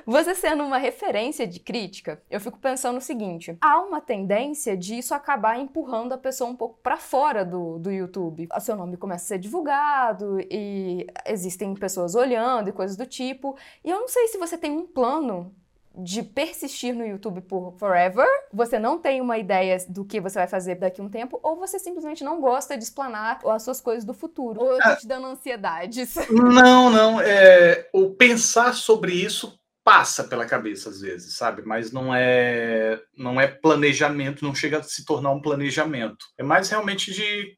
Você 0.06 0.34
sendo 0.34 0.64
uma 0.64 0.78
referência 0.78 1.46
de 1.48 1.60
crítica, 1.60 2.22
eu 2.30 2.40
fico 2.40 2.58
pensando 2.58 2.98
o 2.98 3.02
seguinte: 3.02 3.58
há 3.62 3.80
uma 3.82 4.02
tendência 4.02 4.76
de 4.76 4.98
isso 4.98 5.14
acabar 5.14 5.60
empurrando 5.60 6.14
a 6.14 6.18
pessoa 6.18 6.50
um 6.50 6.56
pouco 6.56 6.80
para 6.82 6.98
fora 6.98 7.46
do, 7.46 7.78
do 7.78 7.92
YouTube. 7.92 8.48
O 8.56 8.60
seu 8.60 8.76
nome 8.76 8.98
começa 8.98 9.26
a 9.26 9.28
ser 9.28 9.40
divulgado 9.40 10.40
e 10.50 11.06
existem 11.26 11.74
pessoas 11.76 12.16
olhando 12.16 12.70
e 12.70 12.74
coisas 12.74 12.98
do 12.98 13.06
tipo. 13.06 13.56
E 13.84 13.90
eu 13.90 14.00
não 14.00 14.08
sei 14.08 14.28
se 14.28 14.38
você 14.38 14.58
tem 14.58 14.72
um 14.72 14.86
plano 14.86 15.54
de 15.96 16.24
persistir 16.24 16.96
no 16.96 17.06
YouTube 17.06 17.42
por 17.42 17.74
forever, 17.78 18.26
você 18.52 18.80
não 18.80 18.98
tem 18.98 19.20
uma 19.20 19.38
ideia 19.38 19.78
do 19.90 20.06
que 20.06 20.22
você 20.22 20.40
vai 20.40 20.48
fazer 20.48 20.76
daqui 20.76 21.02
a 21.02 21.04
um 21.04 21.10
tempo, 21.10 21.40
ou 21.44 21.58
você 21.58 21.78
simplesmente 21.78 22.24
não 22.24 22.40
gosta 22.40 22.78
de 22.78 22.84
explanar 22.84 23.40
as 23.46 23.64
suas 23.64 23.82
coisas 23.82 24.06
do 24.06 24.14
futuro, 24.14 24.62
ou 24.62 24.72
eu 24.74 24.80
tô 24.80 24.96
te 24.96 25.08
dando 25.08 25.28
ansiedades. 25.28 26.16
Não, 26.30 26.90
não. 26.90 27.20
É, 27.22 27.90
o 27.94 28.12
pensar 28.12 28.74
sobre 28.74 29.14
isso 29.14 29.60
passa 29.84 30.24
pela 30.24 30.46
cabeça 30.46 30.90
às 30.90 31.02
vezes, 31.02 31.36
sabe? 31.36 31.64
Mas 31.64 31.92
não 31.92 32.14
é 32.14 33.02
não 33.18 33.40
é 33.40 33.48
planejamento, 33.48 34.46
não 34.46 34.56
chega 34.56 34.78
a 34.80 34.84
se 34.84 35.06
tornar 35.06 35.32
um 35.32 35.42
planejamento. 35.42 36.26
É 36.38 36.44
mais 36.44 36.70
realmente 36.70 37.12
de 37.12 37.58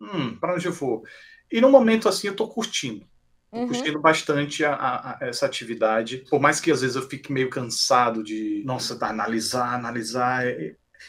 hum, 0.00 0.36
para 0.38 0.54
onde 0.54 0.66
eu 0.66 0.72
vou. 0.72 1.02
E 1.50 1.60
no 1.60 1.70
momento 1.70 2.08
assim 2.08 2.28
eu 2.28 2.36
tô 2.36 2.48
curtindo. 2.48 3.06
Uhum. 3.50 3.66
curtindo 3.66 3.98
bastante 4.00 4.62
a, 4.62 4.74
a, 4.74 5.10
a, 5.10 5.18
essa 5.22 5.46
atividade. 5.46 6.24
Por 6.28 6.40
mais 6.40 6.60
que 6.60 6.70
às 6.70 6.82
vezes 6.82 6.96
eu 6.96 7.08
fique 7.08 7.32
meio 7.32 7.48
cansado 7.48 8.22
de, 8.22 8.62
nossa, 8.64 8.98
analisar, 9.06 9.74
analisar. 9.74 10.44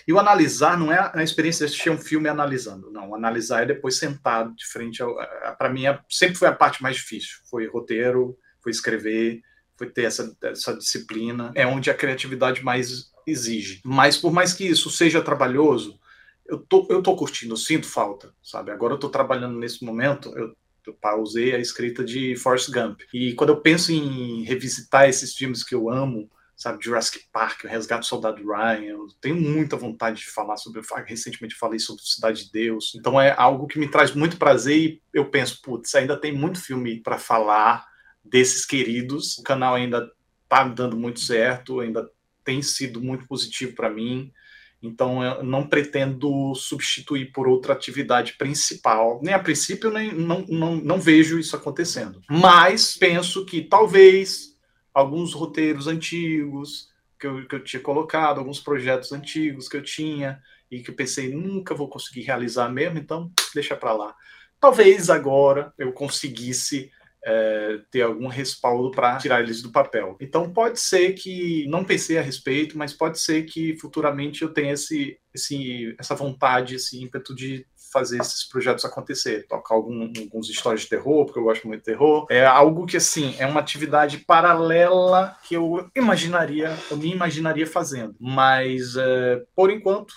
E 0.07 0.13
o 0.13 0.19
analisar 0.19 0.77
não 0.77 0.91
é 0.91 1.11
a 1.13 1.23
experiência 1.23 1.65
de 1.65 1.73
assistir 1.73 1.89
um 1.89 1.97
filme 1.97 2.29
analisando, 2.29 2.91
não. 2.91 3.13
Analisar 3.13 3.63
é 3.63 3.65
depois 3.65 3.97
sentado 3.97 4.55
de 4.55 4.65
frente 4.67 5.01
ao. 5.01 5.15
Para 5.57 5.69
mim, 5.69 5.85
é, 5.85 5.99
sempre 6.09 6.35
foi 6.35 6.47
a 6.47 6.55
parte 6.55 6.81
mais 6.81 6.95
difícil. 6.95 7.37
Foi 7.49 7.67
roteiro, 7.67 8.37
foi 8.61 8.71
escrever, 8.71 9.41
foi 9.75 9.89
ter 9.89 10.03
essa, 10.03 10.35
essa 10.43 10.77
disciplina, 10.77 11.51
é 11.55 11.65
onde 11.65 11.89
a 11.89 11.93
criatividade 11.93 12.63
mais 12.63 13.11
exige. 13.25 13.81
Mas 13.83 14.17
por 14.17 14.31
mais 14.31 14.53
que 14.53 14.65
isso 14.65 14.89
seja 14.89 15.21
trabalhoso, 15.21 15.99
eu 16.45 16.57
tô, 16.57 16.85
eu 16.89 17.01
tô 17.01 17.15
curtindo, 17.15 17.53
eu 17.53 17.57
sinto 17.57 17.87
falta, 17.87 18.33
sabe? 18.43 18.71
Agora 18.71 18.95
eu 18.95 18.97
tô 18.97 19.07
trabalhando 19.09 19.57
nesse 19.57 19.85
momento, 19.85 20.35
eu, 20.37 20.53
eu 20.89 20.93
pausei 20.93 21.55
a 21.55 21.59
escrita 21.59 22.03
de 22.03 22.35
Forrest 22.35 22.71
Gump. 22.71 23.01
E 23.13 23.33
quando 23.33 23.51
eu 23.51 23.61
penso 23.61 23.91
em 23.91 24.43
revisitar 24.43 25.07
esses 25.07 25.33
filmes 25.33 25.63
que 25.63 25.73
eu 25.73 25.89
amo, 25.89 26.29
sabe, 26.55 26.83
Jurassic 26.83 27.21
Park, 27.31 27.63
o 27.63 27.67
Resgate 27.67 28.01
do 28.01 28.05
Soldado 28.05 28.45
Ryan, 28.45 28.81
eu 28.81 29.07
tenho 29.21 29.35
muita 29.35 29.77
vontade 29.77 30.19
de 30.19 30.29
falar 30.29 30.57
sobre, 30.57 30.81
recentemente 31.05 31.55
falei 31.55 31.79
sobre 31.79 32.03
Cidade 32.03 32.45
de 32.45 32.51
Deus, 32.51 32.93
então 32.95 33.19
é 33.19 33.33
algo 33.37 33.65
que 33.65 33.79
me 33.79 33.87
traz 33.87 34.13
muito 34.13 34.37
prazer 34.37 34.77
e 34.77 35.01
eu 35.13 35.29
penso, 35.29 35.61
putz, 35.61 35.95
ainda 35.95 36.19
tem 36.19 36.33
muito 36.33 36.61
filme 36.61 37.01
para 37.01 37.17
falar, 37.17 37.87
desses 38.23 38.65
queridos. 38.65 39.37
O 39.37 39.43
canal 39.43 39.75
ainda 39.75 40.09
está 40.43 40.63
dando 40.63 40.97
muito 40.97 41.19
certo, 41.19 41.79
ainda 41.79 42.09
tem 42.43 42.61
sido 42.61 43.01
muito 43.01 43.27
positivo 43.27 43.75
para 43.75 43.89
mim. 43.89 44.31
Então, 44.81 45.21
eu 45.21 45.43
não 45.43 45.67
pretendo 45.67 46.55
substituir 46.55 47.33
por 47.33 47.47
outra 47.47 47.73
atividade 47.73 48.33
principal. 48.33 49.19
Nem 49.21 49.33
a 49.33 49.39
princípio, 49.39 49.91
nem, 49.91 50.13
não, 50.13 50.45
não, 50.47 50.75
não 50.77 51.01
vejo 51.01 51.37
isso 51.37 51.55
acontecendo. 51.55 52.21
Mas 52.29 52.95
penso 52.95 53.45
que 53.45 53.61
talvez 53.61 54.55
alguns 54.93 55.33
roteiros 55.33 55.87
antigos 55.87 56.89
que 57.19 57.27
eu, 57.27 57.45
que 57.45 57.55
eu 57.55 57.63
tinha 57.63 57.81
colocado, 57.81 58.39
alguns 58.39 58.61
projetos 58.61 59.11
antigos 59.11 59.67
que 59.67 59.75
eu 59.75 59.83
tinha 59.83 60.41
e 60.71 60.81
que 60.81 60.91
eu 60.91 60.95
pensei 60.95 61.33
nunca 61.33 61.75
vou 61.75 61.89
conseguir 61.89 62.21
realizar 62.21 62.69
mesmo, 62.69 62.97
então 62.97 63.29
deixa 63.53 63.75
para 63.75 63.91
lá. 63.91 64.15
Talvez 64.59 65.09
agora 65.09 65.73
eu 65.77 65.91
conseguisse 65.91 66.91
é, 67.23 67.79
ter 67.91 68.01
algum 68.01 68.27
respaldo 68.27 68.91
para 68.91 69.17
tirar 69.17 69.41
eles 69.41 69.61
do 69.61 69.71
papel. 69.71 70.17
Então 70.19 70.51
pode 70.51 70.79
ser 70.79 71.13
que 71.13 71.67
não 71.67 71.83
pensei 71.83 72.17
a 72.17 72.21
respeito, 72.21 72.77
mas 72.77 72.93
pode 72.93 73.19
ser 73.19 73.43
que 73.43 73.77
futuramente 73.77 74.41
eu 74.41 74.53
tenha 74.53 74.73
esse, 74.73 75.17
esse 75.33 75.95
essa 75.99 76.15
vontade, 76.15 76.75
esse 76.75 77.01
ímpeto 77.01 77.35
de 77.35 77.65
fazer 77.91 78.19
esses 78.19 78.47
projetos 78.47 78.85
acontecer, 78.85 79.47
tocar 79.47 79.73
algum, 79.75 80.11
alguns 80.17 80.47
histórias 80.47 80.81
de 80.81 80.89
terror, 80.89 81.25
porque 81.25 81.39
eu 81.39 81.43
gosto 81.43 81.67
muito 81.67 81.79
de 81.79 81.85
terror. 81.85 82.27
É 82.29 82.45
algo 82.45 82.85
que 82.85 82.97
assim 82.97 83.35
é 83.39 83.47
uma 83.47 83.59
atividade 83.59 84.19
paralela 84.19 85.35
que 85.47 85.55
eu 85.55 85.89
imaginaria, 85.95 86.77
eu 86.89 86.97
me 86.97 87.11
imaginaria 87.11 87.65
fazendo, 87.65 88.15
mas 88.19 88.95
é, 88.95 89.43
por 89.55 89.71
enquanto 89.71 90.13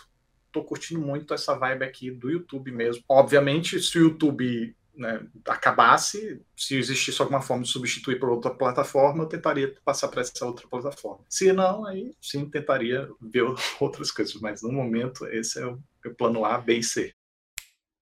tô 0.53 0.62
curtindo 0.62 1.00
muito 1.00 1.32
essa 1.32 1.55
vibe 1.55 1.82
aqui 1.82 2.11
do 2.11 2.30
YouTube 2.30 2.70
mesmo. 2.70 3.03
Obviamente, 3.09 3.80
se 3.80 3.98
o 3.98 4.03
YouTube 4.03 4.76
né, 4.95 5.26
acabasse, 5.47 6.40
se 6.57 6.76
existisse 6.76 7.20
alguma 7.20 7.40
forma 7.40 7.62
de 7.62 7.70
substituir 7.70 8.18
por 8.18 8.28
outra 8.28 8.51
plataforma, 8.51 9.24
eu 9.24 9.28
tentaria 9.28 9.74
passar 9.84 10.09
para 10.09 10.20
essa 10.20 10.45
outra 10.45 10.66
plataforma. 10.68 11.24
Se 11.28 11.53
não, 11.53 11.86
aí 11.86 12.14
sim 12.20 12.49
tentaria 12.49 13.09
ver 13.20 13.45
outras 13.80 14.11
coisas, 14.11 14.34
mas 14.40 14.62
no 14.62 14.72
momento 14.72 15.26
esse 15.26 15.61
é 15.61 15.66
o, 15.66 15.78
o 16.07 16.14
plano 16.14 16.45
A, 16.45 16.59
B 16.59 16.78
e 16.78 16.82
C. 16.82 17.14